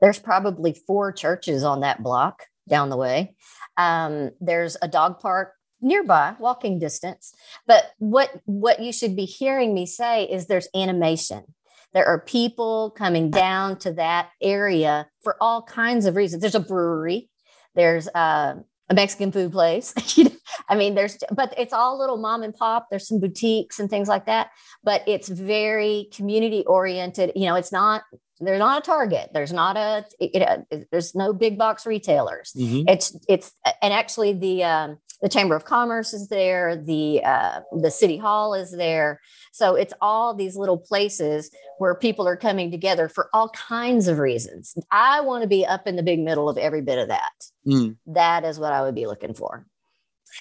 There's 0.00 0.18
probably 0.18 0.74
four 0.86 1.12
churches 1.12 1.64
on 1.64 1.80
that 1.80 2.02
block 2.02 2.44
down 2.68 2.90
the 2.90 2.96
way. 2.96 3.34
Um, 3.76 4.30
there's 4.40 4.76
a 4.80 4.88
dog 4.88 5.20
park 5.20 5.54
nearby, 5.84 6.34
walking 6.38 6.78
distance. 6.78 7.32
But 7.66 7.92
what 7.98 8.40
what 8.46 8.80
you 8.80 8.92
should 8.92 9.14
be 9.14 9.24
hearing 9.26 9.74
me 9.74 9.86
say 9.86 10.24
is 10.24 10.46
there's 10.46 10.68
animation. 10.74 11.44
There 11.92 12.06
are 12.06 12.18
people 12.18 12.90
coming 12.90 13.30
down 13.30 13.78
to 13.80 13.92
that 13.92 14.30
area 14.42 15.08
for 15.22 15.36
all 15.40 15.62
kinds 15.62 16.06
of 16.06 16.16
reasons. 16.16 16.40
There's 16.40 16.56
a 16.56 16.60
brewery. 16.60 17.30
There's 17.76 18.08
uh, 18.08 18.56
a 18.90 18.94
Mexican 18.94 19.30
food 19.30 19.52
place. 19.52 19.94
I 20.68 20.74
mean, 20.74 20.94
there's, 20.94 21.18
but 21.32 21.54
it's 21.56 21.72
all 21.72 21.98
little 21.98 22.16
mom 22.16 22.42
and 22.42 22.54
pop. 22.54 22.88
There's 22.90 23.06
some 23.06 23.20
boutiques 23.20 23.78
and 23.78 23.88
things 23.88 24.08
like 24.08 24.26
that, 24.26 24.50
but 24.82 25.02
it's 25.06 25.28
very 25.28 26.08
community 26.12 26.64
oriented. 26.66 27.32
You 27.36 27.46
know, 27.46 27.54
it's 27.54 27.72
not 27.72 28.02
there's 28.40 28.58
not 28.58 28.82
a 28.82 28.84
target 28.84 29.30
there's 29.32 29.52
not 29.52 29.76
a 29.76 30.04
it, 30.18 30.88
there's 30.90 31.14
no 31.14 31.32
big 31.32 31.56
box 31.56 31.86
retailers 31.86 32.52
mm-hmm. 32.56 32.82
it's 32.88 33.16
it's 33.28 33.52
and 33.80 33.92
actually 33.94 34.32
the 34.32 34.64
um, 34.64 34.98
the 35.22 35.28
chamber 35.28 35.54
of 35.54 35.64
commerce 35.64 36.12
is 36.12 36.28
there 36.28 36.76
the 36.76 37.22
uh, 37.24 37.60
the 37.80 37.90
city 37.90 38.16
hall 38.16 38.54
is 38.54 38.72
there 38.72 39.20
so 39.52 39.74
it's 39.74 39.94
all 40.00 40.34
these 40.34 40.56
little 40.56 40.78
places 40.78 41.50
where 41.78 41.94
people 41.94 42.26
are 42.26 42.36
coming 42.36 42.70
together 42.70 43.08
for 43.08 43.28
all 43.32 43.48
kinds 43.50 44.08
of 44.08 44.18
reasons 44.18 44.74
i 44.90 45.20
want 45.20 45.42
to 45.42 45.48
be 45.48 45.64
up 45.64 45.86
in 45.86 45.96
the 45.96 46.02
big 46.02 46.20
middle 46.20 46.48
of 46.48 46.58
every 46.58 46.80
bit 46.80 46.98
of 46.98 47.08
that 47.08 47.32
mm. 47.66 47.96
that 48.06 48.44
is 48.44 48.58
what 48.58 48.72
i 48.72 48.82
would 48.82 48.94
be 48.94 49.06
looking 49.06 49.34
for 49.34 49.66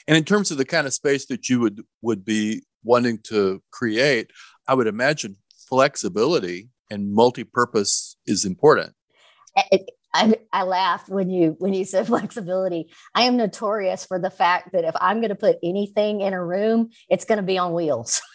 and 0.07 0.17
in 0.17 0.23
terms 0.23 0.51
of 0.51 0.57
the 0.57 0.65
kind 0.65 0.87
of 0.87 0.93
space 0.93 1.25
that 1.27 1.49
you 1.49 1.59
would 1.59 1.83
would 2.01 2.25
be 2.25 2.61
wanting 2.83 3.19
to 3.19 3.61
create 3.71 4.31
i 4.67 4.73
would 4.73 4.87
imagine 4.87 5.35
flexibility 5.69 6.69
and 6.89 7.13
multi-purpose 7.13 8.15
is 8.27 8.45
important. 8.45 8.93
I, 10.13 10.35
I 10.51 10.63
laughed 10.63 11.09
when 11.09 11.29
you 11.29 11.55
when 11.59 11.73
you 11.73 11.85
said 11.85 12.07
flexibility. 12.07 12.91
I 13.15 13.23
am 13.23 13.37
notorious 13.37 14.05
for 14.05 14.19
the 14.19 14.29
fact 14.29 14.71
that 14.73 14.85
if 14.85 14.95
I'm 14.99 15.19
going 15.19 15.29
to 15.29 15.35
put 15.35 15.57
anything 15.63 16.21
in 16.21 16.33
a 16.33 16.43
room, 16.43 16.89
it's 17.09 17.25
going 17.25 17.37
to 17.37 17.43
be 17.43 17.57
on 17.57 17.73
wheels. 17.73 18.21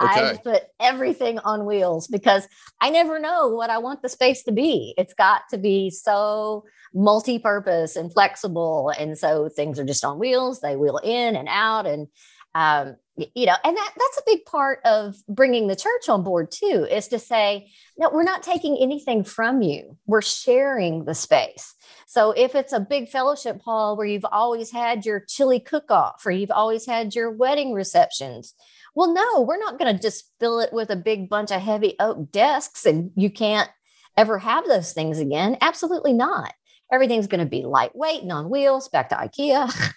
Okay. 0.00 0.30
I 0.30 0.36
put 0.42 0.62
everything 0.80 1.38
on 1.40 1.66
wheels 1.66 2.06
because 2.06 2.48
I 2.80 2.88
never 2.88 3.18
know 3.18 3.48
what 3.48 3.68
I 3.68 3.76
want 3.76 4.00
the 4.00 4.08
space 4.08 4.42
to 4.44 4.52
be. 4.52 4.94
It's 4.96 5.12
got 5.12 5.42
to 5.50 5.58
be 5.58 5.90
so 5.90 6.64
multi-purpose 6.94 7.94
and 7.94 8.10
flexible, 8.10 8.90
and 8.98 9.18
so 9.18 9.50
things 9.50 9.78
are 9.78 9.84
just 9.84 10.02
on 10.02 10.18
wheels. 10.18 10.60
They 10.60 10.76
wheel 10.76 10.98
in 11.04 11.36
and 11.36 11.46
out, 11.50 11.86
and 11.86 12.08
um, 12.54 12.96
you 13.16 13.46
know 13.46 13.56
and 13.64 13.76
that 13.76 13.92
that's 13.96 14.18
a 14.18 14.22
big 14.26 14.44
part 14.44 14.80
of 14.84 15.16
bringing 15.28 15.68
the 15.68 15.76
church 15.76 16.08
on 16.08 16.22
board 16.22 16.50
too 16.50 16.86
is 16.90 17.08
to 17.08 17.18
say 17.18 17.70
no 17.98 18.10
we're 18.10 18.22
not 18.22 18.42
taking 18.42 18.76
anything 18.80 19.24
from 19.24 19.62
you. 19.62 19.96
We're 20.06 20.22
sharing 20.22 21.04
the 21.04 21.14
space. 21.14 21.74
So 22.06 22.32
if 22.32 22.54
it's 22.54 22.72
a 22.72 22.80
big 22.80 23.08
fellowship 23.08 23.62
hall 23.62 23.96
where 23.96 24.06
you've 24.06 24.26
always 24.30 24.70
had 24.70 25.06
your 25.06 25.20
chili 25.20 25.60
cook 25.60 25.90
off 25.90 26.24
or 26.24 26.30
you've 26.30 26.50
always 26.50 26.86
had 26.86 27.14
your 27.14 27.30
wedding 27.30 27.72
receptions 27.72 28.54
well 28.94 29.12
no 29.12 29.42
we're 29.42 29.58
not 29.58 29.78
going 29.78 29.94
to 29.94 30.02
just 30.02 30.32
fill 30.40 30.60
it 30.60 30.72
with 30.72 30.90
a 30.90 30.96
big 30.96 31.28
bunch 31.28 31.50
of 31.50 31.60
heavy 31.60 31.94
oak 32.00 32.30
desks 32.32 32.86
and 32.86 33.10
you 33.16 33.30
can't 33.30 33.70
ever 34.16 34.38
have 34.38 34.66
those 34.66 34.92
things 34.92 35.18
again. 35.18 35.56
Absolutely 35.60 36.12
not. 36.12 36.52
Everything's 36.92 37.26
going 37.26 37.40
to 37.40 37.50
be 37.50 37.64
lightweight 37.64 38.22
and 38.22 38.32
on 38.32 38.50
wheels 38.50 38.88
back 38.88 39.10
to 39.10 39.16
ikea. 39.16 39.72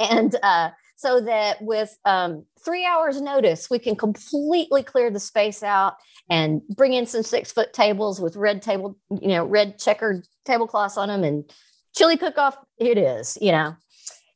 And 0.00 0.34
uh, 0.42 0.70
so 1.02 1.20
that 1.20 1.60
with 1.60 1.98
um, 2.04 2.46
three 2.64 2.86
hours 2.86 3.20
notice, 3.20 3.68
we 3.68 3.80
can 3.80 3.96
completely 3.96 4.84
clear 4.84 5.10
the 5.10 5.18
space 5.18 5.64
out 5.64 5.96
and 6.30 6.62
bring 6.76 6.92
in 6.92 7.06
some 7.06 7.24
six 7.24 7.50
foot 7.50 7.72
tables 7.72 8.20
with 8.20 8.36
red 8.36 8.62
table, 8.62 8.96
you 9.10 9.30
know, 9.30 9.44
red 9.44 9.80
checkered 9.80 10.24
tablecloths 10.44 10.96
on 10.96 11.08
them 11.08 11.24
and 11.24 11.52
chili 11.96 12.16
cook 12.16 12.38
off. 12.38 12.56
It 12.78 12.98
is, 12.98 13.36
you 13.40 13.50
know. 13.50 13.74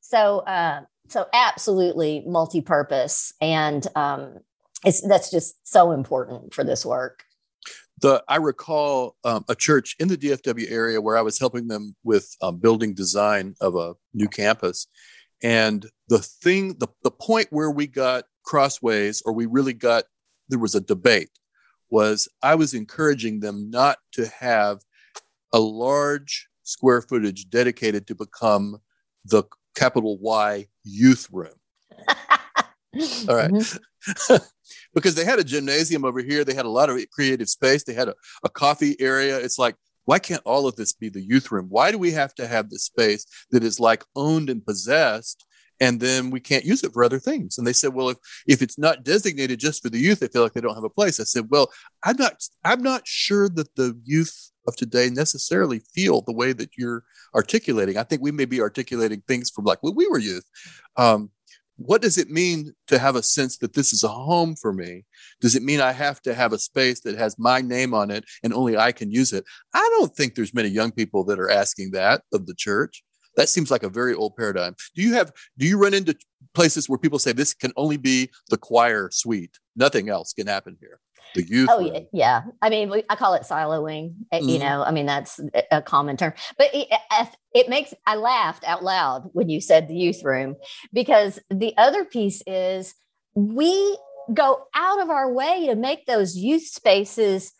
So, 0.00 0.40
uh, 0.40 0.80
so 1.06 1.26
absolutely 1.32 2.24
multi-purpose, 2.26 3.32
and 3.40 3.86
um, 3.94 4.38
it's 4.84 5.06
that's 5.06 5.30
just 5.30 5.54
so 5.62 5.92
important 5.92 6.52
for 6.52 6.64
this 6.64 6.84
work. 6.84 7.22
The 8.00 8.24
I 8.26 8.36
recall 8.36 9.14
um, 9.22 9.44
a 9.48 9.54
church 9.54 9.94
in 10.00 10.08
the 10.08 10.16
DFW 10.16 10.68
area 10.68 11.00
where 11.00 11.16
I 11.16 11.22
was 11.22 11.38
helping 11.38 11.68
them 11.68 11.94
with 12.02 12.28
um, 12.42 12.56
building 12.56 12.92
design 12.92 13.54
of 13.60 13.76
a 13.76 13.94
new 14.14 14.26
campus, 14.26 14.88
and 15.42 15.86
the 16.08 16.18
thing, 16.18 16.76
the 16.78 16.88
the 17.02 17.10
point 17.10 17.48
where 17.50 17.70
we 17.70 17.86
got 17.86 18.24
crossways, 18.44 19.22
or 19.24 19.32
we 19.32 19.46
really 19.46 19.74
got 19.74 20.04
there 20.48 20.58
was 20.58 20.74
a 20.74 20.80
debate, 20.80 21.30
was 21.90 22.28
I 22.42 22.54
was 22.54 22.74
encouraging 22.74 23.40
them 23.40 23.70
not 23.70 23.98
to 24.12 24.26
have 24.40 24.80
a 25.52 25.60
large 25.60 26.48
square 26.62 27.02
footage 27.02 27.48
dedicated 27.48 28.06
to 28.06 28.14
become 28.14 28.78
the 29.24 29.44
capital 29.74 30.18
Y 30.18 30.66
youth 30.84 31.28
room. 31.30 31.54
All 33.28 33.36
right. 33.36 33.50
mm-hmm. 33.50 34.36
because 34.94 35.14
they 35.14 35.24
had 35.24 35.38
a 35.38 35.44
gymnasium 35.44 36.04
over 36.04 36.20
here. 36.20 36.44
They 36.44 36.54
had 36.54 36.64
a 36.64 36.70
lot 36.70 36.90
of 36.90 36.98
creative 37.10 37.48
space. 37.48 37.84
They 37.84 37.92
had 37.92 38.08
a, 38.08 38.14
a 38.44 38.48
coffee 38.48 38.96
area. 39.00 39.38
It's 39.38 39.58
like, 39.58 39.76
why 40.06 40.18
can't 40.18 40.42
all 40.44 40.66
of 40.66 40.76
this 40.76 40.92
be 40.92 41.08
the 41.08 41.20
youth 41.20 41.52
room? 41.52 41.66
Why 41.68 41.90
do 41.92 41.98
we 41.98 42.12
have 42.12 42.34
to 42.36 42.46
have 42.46 42.70
this 42.70 42.84
space 42.84 43.26
that 43.50 43.62
is 43.62 43.78
like 43.78 44.04
owned 44.16 44.48
and 44.48 44.64
possessed 44.64 45.44
and 45.80 46.00
then 46.00 46.30
we 46.30 46.40
can't 46.40 46.64
use 46.64 46.82
it 46.82 46.92
for 46.92 47.04
other 47.04 47.18
things. 47.18 47.58
And 47.58 47.66
they 47.66 47.72
said, 47.72 47.92
well, 47.92 48.08
if, 48.08 48.16
if 48.46 48.62
it's 48.62 48.78
not 48.78 49.04
designated 49.04 49.60
just 49.60 49.82
for 49.82 49.90
the 49.90 49.98
youth, 49.98 50.20
they 50.20 50.28
feel 50.28 50.42
like 50.42 50.54
they 50.54 50.60
don't 50.60 50.74
have 50.74 50.84
a 50.84 50.90
place. 50.90 51.20
I 51.20 51.24
said, 51.24 51.48
well, 51.50 51.70
I'm 52.02 52.16
not, 52.16 52.42
I'm 52.64 52.82
not 52.82 53.06
sure 53.06 53.48
that 53.50 53.74
the 53.76 53.98
youth 54.04 54.52
of 54.66 54.76
today 54.76 55.10
necessarily 55.10 55.80
feel 55.94 56.22
the 56.22 56.32
way 56.32 56.52
that 56.52 56.70
you're 56.76 57.04
articulating. 57.34 57.98
I 57.98 58.04
think 58.04 58.22
we 58.22 58.32
may 58.32 58.46
be 58.46 58.60
articulating 58.60 59.22
things 59.28 59.50
from 59.50 59.64
like 59.64 59.82
when 59.82 59.94
we 59.94 60.08
were 60.08 60.18
youth. 60.18 60.44
Um, 60.96 61.30
what 61.76 62.02
does 62.02 62.18
it 62.18 62.30
mean 62.30 62.72
to 62.86 62.98
have 62.98 63.16
a 63.16 63.22
sense 63.22 63.58
that 63.58 63.74
this 63.74 63.92
is 63.92 64.02
a 64.02 64.08
home 64.08 64.56
for 64.56 64.72
me? 64.72 65.04
Does 65.40 65.54
it 65.54 65.62
mean 65.62 65.80
I 65.80 65.92
have 65.92 66.20
to 66.22 66.34
have 66.34 66.52
a 66.52 66.58
space 66.58 67.00
that 67.00 67.16
has 67.16 67.38
my 67.38 67.60
name 67.60 67.94
on 67.94 68.10
it 68.10 68.24
and 68.42 68.54
only 68.54 68.76
I 68.76 68.92
can 68.92 69.10
use 69.10 69.32
it? 69.32 69.44
I 69.74 69.96
don't 69.98 70.14
think 70.14 70.34
there's 70.34 70.54
many 70.54 70.68
young 70.68 70.90
people 70.90 71.24
that 71.24 71.38
are 71.38 71.50
asking 71.50 71.90
that 71.92 72.22
of 72.32 72.46
the 72.46 72.54
church. 72.54 73.02
That 73.36 73.50
seems 73.50 73.70
like 73.70 73.82
a 73.82 73.90
very 73.90 74.14
old 74.14 74.34
paradigm. 74.36 74.74
Do 74.94 75.02
you 75.02 75.12
have 75.14 75.32
do 75.58 75.66
you 75.66 75.78
run 75.78 75.92
into 75.92 76.16
places 76.54 76.88
where 76.88 76.98
people 76.98 77.18
say 77.18 77.32
this 77.32 77.52
can 77.52 77.72
only 77.76 77.98
be 77.98 78.30
the 78.48 78.56
choir 78.56 79.10
suite? 79.12 79.58
Nothing 79.76 80.08
else 80.08 80.32
can 80.32 80.46
happen 80.46 80.78
here. 80.80 81.00
The 81.34 81.42
youth. 81.42 81.68
Oh 81.70 81.80
yeah, 81.80 82.00
yeah. 82.12 82.42
I 82.62 82.70
mean, 82.70 82.92
I 83.08 83.16
call 83.16 83.34
it 83.34 83.42
siloing. 83.42 84.14
Mm-hmm. 84.32 84.48
You 84.48 84.58
know, 84.58 84.82
I 84.82 84.90
mean 84.90 85.06
that's 85.06 85.40
a 85.70 85.82
common 85.82 86.16
term. 86.16 86.32
But 86.58 86.68
it, 86.72 86.88
it 87.54 87.68
makes 87.68 87.94
I 88.06 88.16
laughed 88.16 88.64
out 88.64 88.82
loud 88.82 89.30
when 89.32 89.48
you 89.48 89.60
said 89.60 89.88
the 89.88 89.94
youth 89.94 90.22
room 90.22 90.56
because 90.92 91.38
the 91.50 91.74
other 91.76 92.04
piece 92.04 92.42
is 92.46 92.94
we 93.34 93.98
go 94.32 94.66
out 94.74 95.00
of 95.00 95.10
our 95.10 95.32
way 95.32 95.66
to 95.66 95.76
make 95.76 96.06
those 96.06 96.36
youth 96.36 96.66
spaces 96.66 97.52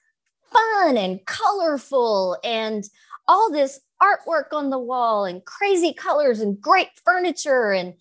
fun 0.53 0.97
and 0.97 1.25
colorful 1.27 2.39
and 2.43 2.85
all 3.29 3.53
this 3.53 3.81
artwork 4.03 4.53
on 4.53 4.71
the 4.71 4.79
wall 4.79 5.25
and 5.25 5.45
crazy 5.45 5.93
colors 5.93 6.41
and 6.41 6.61
great 6.61 6.89
furniture 7.05 7.73
and 7.73 7.95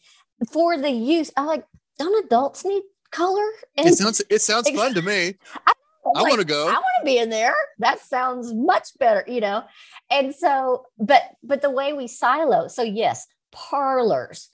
for 0.51 0.77
the 0.77 0.91
use. 0.91 1.31
I'm 1.37 1.45
like, 1.45 1.65
don't 1.97 2.25
adults 2.25 2.65
need 2.65 2.83
color? 3.15 3.45
And 3.77 3.87
it 3.87 3.95
sounds 3.95 4.21
it 4.29 4.41
sounds 4.41 4.69
fun 4.69 4.93
to 4.93 5.01
me. 5.01 5.35
I, 5.67 5.73
I 6.15 6.21
like, 6.21 6.29
want 6.29 6.39
to 6.41 6.45
go. 6.45 6.67
I 6.67 6.73
want 6.73 6.83
to 6.99 7.05
be 7.05 7.17
in 7.17 7.29
there. 7.29 7.55
That 7.79 7.99
sounds 7.99 8.53
much 8.53 8.89
better, 8.99 9.23
you 9.27 9.41
know. 9.41 9.63
And 10.11 10.35
so, 10.35 10.85
but 10.97 11.21
but 11.43 11.61
the 11.61 11.71
way 11.71 11.93
we 11.93 12.07
silo. 12.07 12.67
So 12.67 12.83
yes, 12.83 13.25
parlors, 13.51 14.49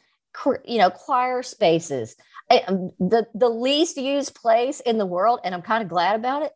you 0.66 0.78
know, 0.78 0.90
choir 0.90 1.44
spaces. 1.44 2.16
Um, 2.68 2.92
the 3.00 3.28
the 3.34 3.50
least 3.50 3.98
used 3.98 4.36
place 4.36 4.80
in 4.82 4.98
the 4.98 5.06
world, 5.06 5.40
and 5.44 5.56
I'm 5.56 5.62
kind 5.62 5.84
of 5.84 5.90
glad 5.90 6.16
about 6.16 6.44
it. 6.44 6.52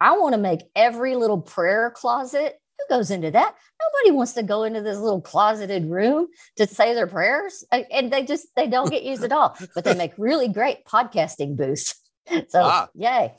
I 0.00 0.18
want 0.18 0.34
to 0.34 0.40
make 0.40 0.62
every 0.74 1.14
little 1.14 1.40
prayer 1.40 1.92
closet 1.94 2.60
who 2.88 2.96
goes 2.96 3.10
into 3.10 3.30
that? 3.30 3.54
Nobody 3.80 4.16
wants 4.16 4.32
to 4.34 4.42
go 4.42 4.64
into 4.64 4.80
this 4.80 4.98
little 4.98 5.20
closeted 5.20 5.86
room 5.86 6.28
to 6.56 6.66
say 6.66 6.94
their 6.94 7.06
prayers. 7.06 7.64
And 7.70 8.12
they 8.12 8.24
just 8.24 8.48
they 8.56 8.66
don't 8.66 8.90
get 8.90 9.02
used 9.02 9.24
at 9.24 9.32
all. 9.32 9.56
But 9.74 9.84
they 9.84 9.94
make 9.94 10.12
really 10.18 10.48
great 10.48 10.84
podcasting 10.84 11.56
booths. 11.56 11.94
So 12.48 12.62
ah. 12.62 12.88
yay. 12.94 13.34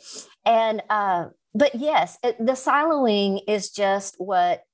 And 0.45 0.83
uh, 0.89 1.27
but 1.55 1.73
yes, 1.73 2.17
it, 2.21 2.37
the 2.37 2.51
siloing 2.51 3.39
is 3.47 3.69
just 3.69 4.15
what 4.17 4.65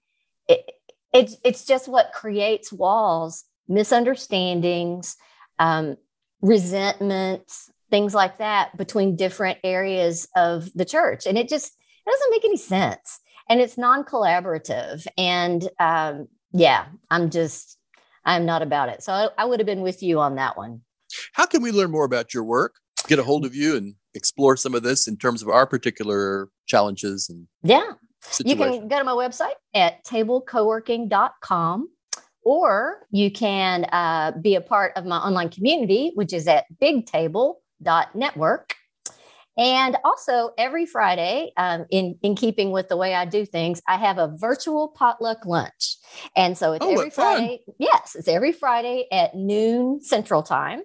it, 0.47 0.67
it's 1.13 1.38
it's 1.45 1.63
just 1.63 1.88
what 1.88 2.11
creates 2.11 2.74
walls, 2.74 3.43
misunderstandings, 3.67 5.15
um, 5.59 5.95
resentments, 6.41 7.70
things 7.91 8.15
like 8.15 8.39
that 8.39 8.76
between 8.78 9.15
different 9.15 9.59
areas 9.63 10.28
of 10.36 10.72
the 10.74 10.86
church. 10.86 11.28
And 11.28 11.38
it 11.38 11.47
just 11.47 11.67
it 11.67 12.09
doesn't 12.09 12.32
make 12.32 12.45
any 12.45 12.57
sense 12.57 13.20
and 13.49 13.59
it's 13.59 13.77
non-collaborative. 13.77 15.05
And 15.17 15.67
um, 15.79 16.27
yeah 16.51 16.85
i'm 17.11 17.29
just 17.29 17.77
i'm 18.25 18.45
not 18.45 18.61
about 18.61 18.89
it. 18.89 19.01
So 19.03 19.13
I, 19.13 19.29
I 19.37 19.45
would 19.45 19.59
have 19.59 19.67
been 19.67 19.81
with 19.81 20.03
you 20.03 20.19
on 20.19 20.35
that 20.35 20.57
one. 20.57 20.81
How 21.33 21.45
can 21.45 21.61
we 21.61 21.71
learn 21.71 21.91
more 21.91 22.05
about 22.05 22.33
your 22.33 22.43
work 22.43 22.75
get 23.07 23.17
a 23.17 23.23
hold 23.23 23.45
of 23.45 23.55
you 23.55 23.75
and 23.75 23.95
explore 24.13 24.57
some 24.57 24.75
of 24.75 24.83
this 24.83 25.07
in 25.07 25.17
terms 25.17 25.41
of 25.41 25.47
our 25.49 25.65
particular 25.65 26.49
challenges 26.65 27.29
and 27.29 27.47
yeah. 27.63 27.93
You 28.43 28.57
can 28.57 28.89
go 28.89 28.97
to 28.97 29.05
my 29.05 29.13
website 29.13 29.53
at 29.73 30.03
tablecoworking.com 30.03 31.89
or 32.43 33.07
you 33.11 33.31
can 33.31 33.85
uh, 33.85 34.33
be 34.41 34.55
a 34.55 34.61
part 34.61 34.91
of 34.97 35.05
my 35.05 35.17
online 35.17 35.49
community 35.49 36.11
which 36.15 36.33
is 36.33 36.47
at 36.47 36.65
bigtable.network 36.81 38.75
and 39.57 39.97
also, 40.03 40.51
every 40.57 40.85
Friday, 40.85 41.51
um, 41.57 41.85
in, 41.89 42.17
in 42.21 42.35
keeping 42.35 42.71
with 42.71 42.87
the 42.87 42.97
way 42.97 43.13
I 43.13 43.25
do 43.25 43.45
things, 43.45 43.81
I 43.87 43.97
have 43.97 44.17
a 44.17 44.31
virtual 44.37 44.89
potluck 44.89 45.45
lunch. 45.45 45.97
And 46.35 46.57
so 46.57 46.73
it's 46.73 46.85
oh, 46.85 46.93
every 46.93 47.09
Friday. 47.09 47.61
Fun. 47.65 47.75
Yes, 47.77 48.15
it's 48.15 48.27
every 48.27 48.53
Friday 48.53 49.07
at 49.11 49.35
noon 49.35 50.01
Central 50.01 50.43
Time. 50.43 50.83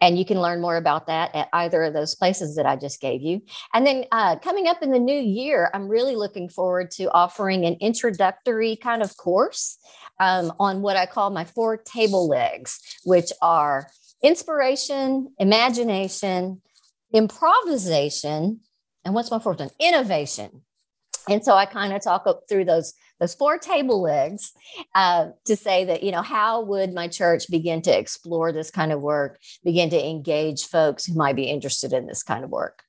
And 0.00 0.18
you 0.18 0.24
can 0.24 0.40
learn 0.40 0.60
more 0.60 0.76
about 0.76 1.06
that 1.06 1.34
at 1.34 1.48
either 1.52 1.82
of 1.84 1.94
those 1.94 2.14
places 2.14 2.56
that 2.56 2.66
I 2.66 2.76
just 2.76 3.00
gave 3.00 3.22
you. 3.22 3.40
And 3.72 3.86
then 3.86 4.04
uh, 4.10 4.36
coming 4.36 4.66
up 4.66 4.82
in 4.82 4.90
the 4.90 4.98
new 4.98 5.18
year, 5.18 5.70
I'm 5.72 5.88
really 5.88 6.16
looking 6.16 6.48
forward 6.48 6.90
to 6.92 7.10
offering 7.12 7.64
an 7.64 7.76
introductory 7.80 8.76
kind 8.76 9.02
of 9.02 9.16
course 9.16 9.78
um, 10.18 10.52
on 10.58 10.82
what 10.82 10.96
I 10.96 11.06
call 11.06 11.30
my 11.30 11.44
four 11.44 11.76
table 11.76 12.28
legs, 12.28 12.80
which 13.04 13.32
are 13.40 13.88
inspiration, 14.22 15.32
imagination, 15.38 16.60
improvisation, 17.14 18.60
and 19.04 19.14
what's 19.14 19.30
my 19.30 19.38
fourth 19.38 19.60
one? 19.60 19.70
Innovation. 19.80 20.62
And 21.28 21.42
so 21.42 21.54
I 21.54 21.64
kind 21.64 21.94
of 21.94 22.02
talk 22.02 22.26
up 22.26 22.42
through 22.48 22.66
those 22.66 22.92
those 23.20 23.34
four 23.34 23.58
table 23.58 24.02
legs 24.02 24.52
uh, 24.94 25.28
to 25.46 25.56
say 25.56 25.84
that 25.84 26.02
you 26.02 26.12
know 26.12 26.20
how 26.20 26.60
would 26.62 26.92
my 26.92 27.08
church 27.08 27.44
begin 27.50 27.80
to 27.82 27.96
explore 27.96 28.52
this 28.52 28.70
kind 28.70 28.92
of 28.92 29.00
work, 29.00 29.38
begin 29.64 29.88
to 29.90 30.06
engage 30.06 30.66
folks 30.66 31.06
who 31.06 31.14
might 31.14 31.36
be 31.36 31.44
interested 31.44 31.92
in 31.92 32.06
this 32.06 32.22
kind 32.22 32.44
of 32.44 32.50
work. 32.50 32.82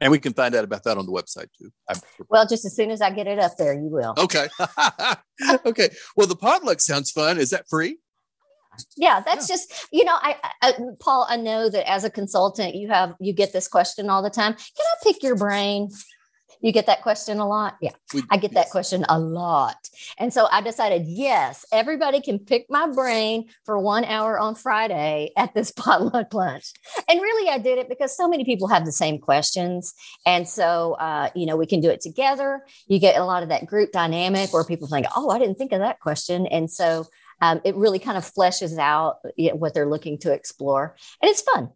And 0.00 0.12
we 0.12 0.18
can 0.18 0.32
find 0.32 0.54
out 0.54 0.64
about 0.64 0.84
that 0.84 0.98
on 0.98 1.06
the 1.06 1.12
website 1.12 1.48
too. 1.58 1.70
I'm... 1.88 1.96
well, 2.28 2.46
just 2.46 2.64
as 2.64 2.76
soon 2.76 2.90
as 2.90 3.00
I 3.00 3.10
get 3.10 3.26
it 3.26 3.38
up 3.38 3.56
there, 3.56 3.72
you 3.72 3.88
will. 3.88 4.14
Okay. 4.18 4.48
okay. 5.66 5.88
Well, 6.16 6.26
the 6.26 6.36
potluck 6.36 6.80
sounds 6.80 7.10
fun. 7.10 7.38
Is 7.38 7.50
that 7.50 7.68
free? 7.68 7.98
Yeah 8.96 9.20
that's 9.20 9.48
yeah. 9.48 9.54
just 9.54 9.88
you 9.92 10.04
know 10.04 10.16
I, 10.20 10.36
I, 10.62 10.74
paul 11.00 11.26
i 11.28 11.36
know 11.36 11.68
that 11.68 11.88
as 11.90 12.04
a 12.04 12.10
consultant 12.10 12.74
you 12.74 12.88
have 12.88 13.14
you 13.20 13.32
get 13.32 13.52
this 13.52 13.68
question 13.68 14.10
all 14.10 14.22
the 14.22 14.30
time. 14.30 14.54
Can 14.54 14.62
i 14.78 14.94
pick 15.02 15.22
your 15.22 15.36
brain? 15.36 15.90
You 16.60 16.72
get 16.72 16.86
that 16.86 17.02
question 17.02 17.38
a 17.38 17.46
lot? 17.46 17.76
Yeah 17.80 17.92
we, 18.12 18.22
i 18.30 18.36
get 18.36 18.52
yes. 18.52 18.64
that 18.64 18.70
question 18.70 19.04
a 19.08 19.18
lot. 19.18 19.76
And 20.18 20.32
so 20.32 20.48
i 20.50 20.60
decided 20.60 21.02
yes 21.06 21.64
everybody 21.72 22.20
can 22.20 22.38
pick 22.38 22.66
my 22.68 22.88
brain 22.88 23.48
for 23.64 23.78
one 23.78 24.04
hour 24.04 24.38
on 24.38 24.54
friday 24.54 25.30
at 25.36 25.54
this 25.54 25.70
potluck 25.76 26.34
lunch. 26.34 26.72
And 27.08 27.20
really 27.20 27.50
i 27.50 27.58
did 27.58 27.78
it 27.78 27.88
because 27.88 28.16
so 28.16 28.28
many 28.28 28.44
people 28.44 28.68
have 28.68 28.84
the 28.84 28.92
same 28.92 29.18
questions. 29.18 29.94
And 30.26 30.48
so 30.48 30.94
uh, 30.94 31.30
you 31.34 31.46
know 31.46 31.56
we 31.56 31.66
can 31.66 31.80
do 31.80 31.90
it 31.90 32.00
together. 32.00 32.64
You 32.86 32.98
get 32.98 33.20
a 33.20 33.24
lot 33.24 33.42
of 33.42 33.48
that 33.50 33.66
group 33.66 33.92
dynamic 33.92 34.52
where 34.52 34.64
people 34.64 34.88
think 34.88 35.06
oh 35.16 35.30
i 35.30 35.38
didn't 35.38 35.58
think 35.58 35.72
of 35.72 35.80
that 35.80 36.00
question. 36.00 36.46
And 36.46 36.70
so 36.70 37.06
um, 37.40 37.60
it 37.64 37.74
really 37.76 37.98
kind 37.98 38.18
of 38.18 38.24
fleshes 38.24 38.78
out 38.78 39.18
what 39.54 39.74
they're 39.74 39.88
looking 39.88 40.18
to 40.18 40.32
explore. 40.32 40.96
And 41.22 41.30
it's 41.30 41.42
fun. 41.42 41.70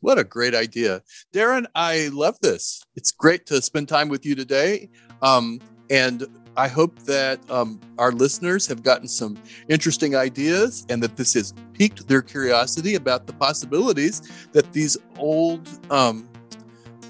What 0.00 0.18
a 0.18 0.24
great 0.24 0.54
idea. 0.54 1.02
Darren, 1.32 1.64
I 1.74 2.10
love 2.12 2.38
this. 2.40 2.82
It's 2.94 3.10
great 3.10 3.46
to 3.46 3.62
spend 3.62 3.88
time 3.88 4.08
with 4.08 4.26
you 4.26 4.34
today. 4.34 4.90
Um, 5.22 5.60
and 5.88 6.26
I 6.56 6.68
hope 6.68 6.98
that 7.00 7.40
um, 7.50 7.80
our 7.98 8.12
listeners 8.12 8.66
have 8.66 8.82
gotten 8.82 9.08
some 9.08 9.36
interesting 9.68 10.14
ideas 10.14 10.86
and 10.88 11.02
that 11.02 11.16
this 11.16 11.34
has 11.34 11.54
piqued 11.72 12.06
their 12.06 12.22
curiosity 12.22 12.94
about 12.94 13.26
the 13.26 13.32
possibilities 13.32 14.46
that 14.52 14.72
these 14.72 14.96
old 15.16 15.68
um, 15.90 16.28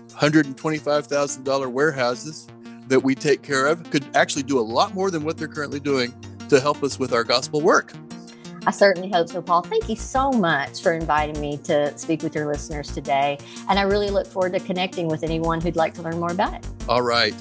$125,000 0.09 1.73
warehouses 1.73 2.49
that 2.87 3.01
we 3.01 3.15
take 3.15 3.43
care 3.43 3.67
of 3.67 3.91
could 3.91 4.05
actually 4.15 4.43
do 4.43 4.59
a 4.59 4.63
lot 4.63 4.95
more 4.95 5.11
than 5.11 5.25
what 5.25 5.37
they're 5.37 5.49
currently 5.49 5.81
doing 5.81 6.15
to 6.55 6.61
help 6.61 6.83
us 6.83 6.99
with 6.99 7.13
our 7.13 7.25
gospel 7.25 7.61
work. 7.61 7.93
I 8.67 8.71
certainly 8.71 9.11
hope 9.11 9.29
so, 9.29 9.43
Paul. 9.43 9.63
Thank 9.63 9.89
you 9.91 9.97
so 9.97 10.31
much 10.31 10.83
for 10.83 10.95
inviting 10.95 11.39
me 11.39 11.59
to 11.65 11.97
speak 11.99 12.23
with 12.23 12.35
your 12.35 12.47
listeners 12.47 12.91
today. 12.93 13.39
And 13.69 13.79
I 13.79 13.83
really 13.83 14.09
look 14.09 14.27
forward 14.27 14.55
to 14.55 14.61
connecting 14.61 15.07
with 15.07 15.23
anyone 15.23 15.61
who'd 15.61 15.77
like 15.77 15.93
to 15.95 16.03
learn 16.03 16.19
more 16.19 16.33
about 16.33 16.55
it. 16.55 16.67
All 16.89 17.03
right. 17.03 17.35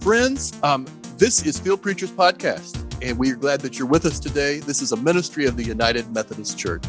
Friends, 0.00 0.52
um, 0.64 0.86
this 1.18 1.46
is 1.46 1.58
Field 1.58 1.82
Preachers 1.82 2.10
Podcast, 2.10 2.84
and 3.00 3.16
we 3.16 3.30
are 3.30 3.36
glad 3.36 3.60
that 3.60 3.78
you're 3.78 3.86
with 3.86 4.06
us 4.06 4.18
today. 4.18 4.58
This 4.58 4.82
is 4.82 4.92
a 4.92 4.96
ministry 4.96 5.46
of 5.46 5.56
the 5.56 5.64
United 5.64 6.12
Methodist 6.12 6.58
Church. 6.58 6.84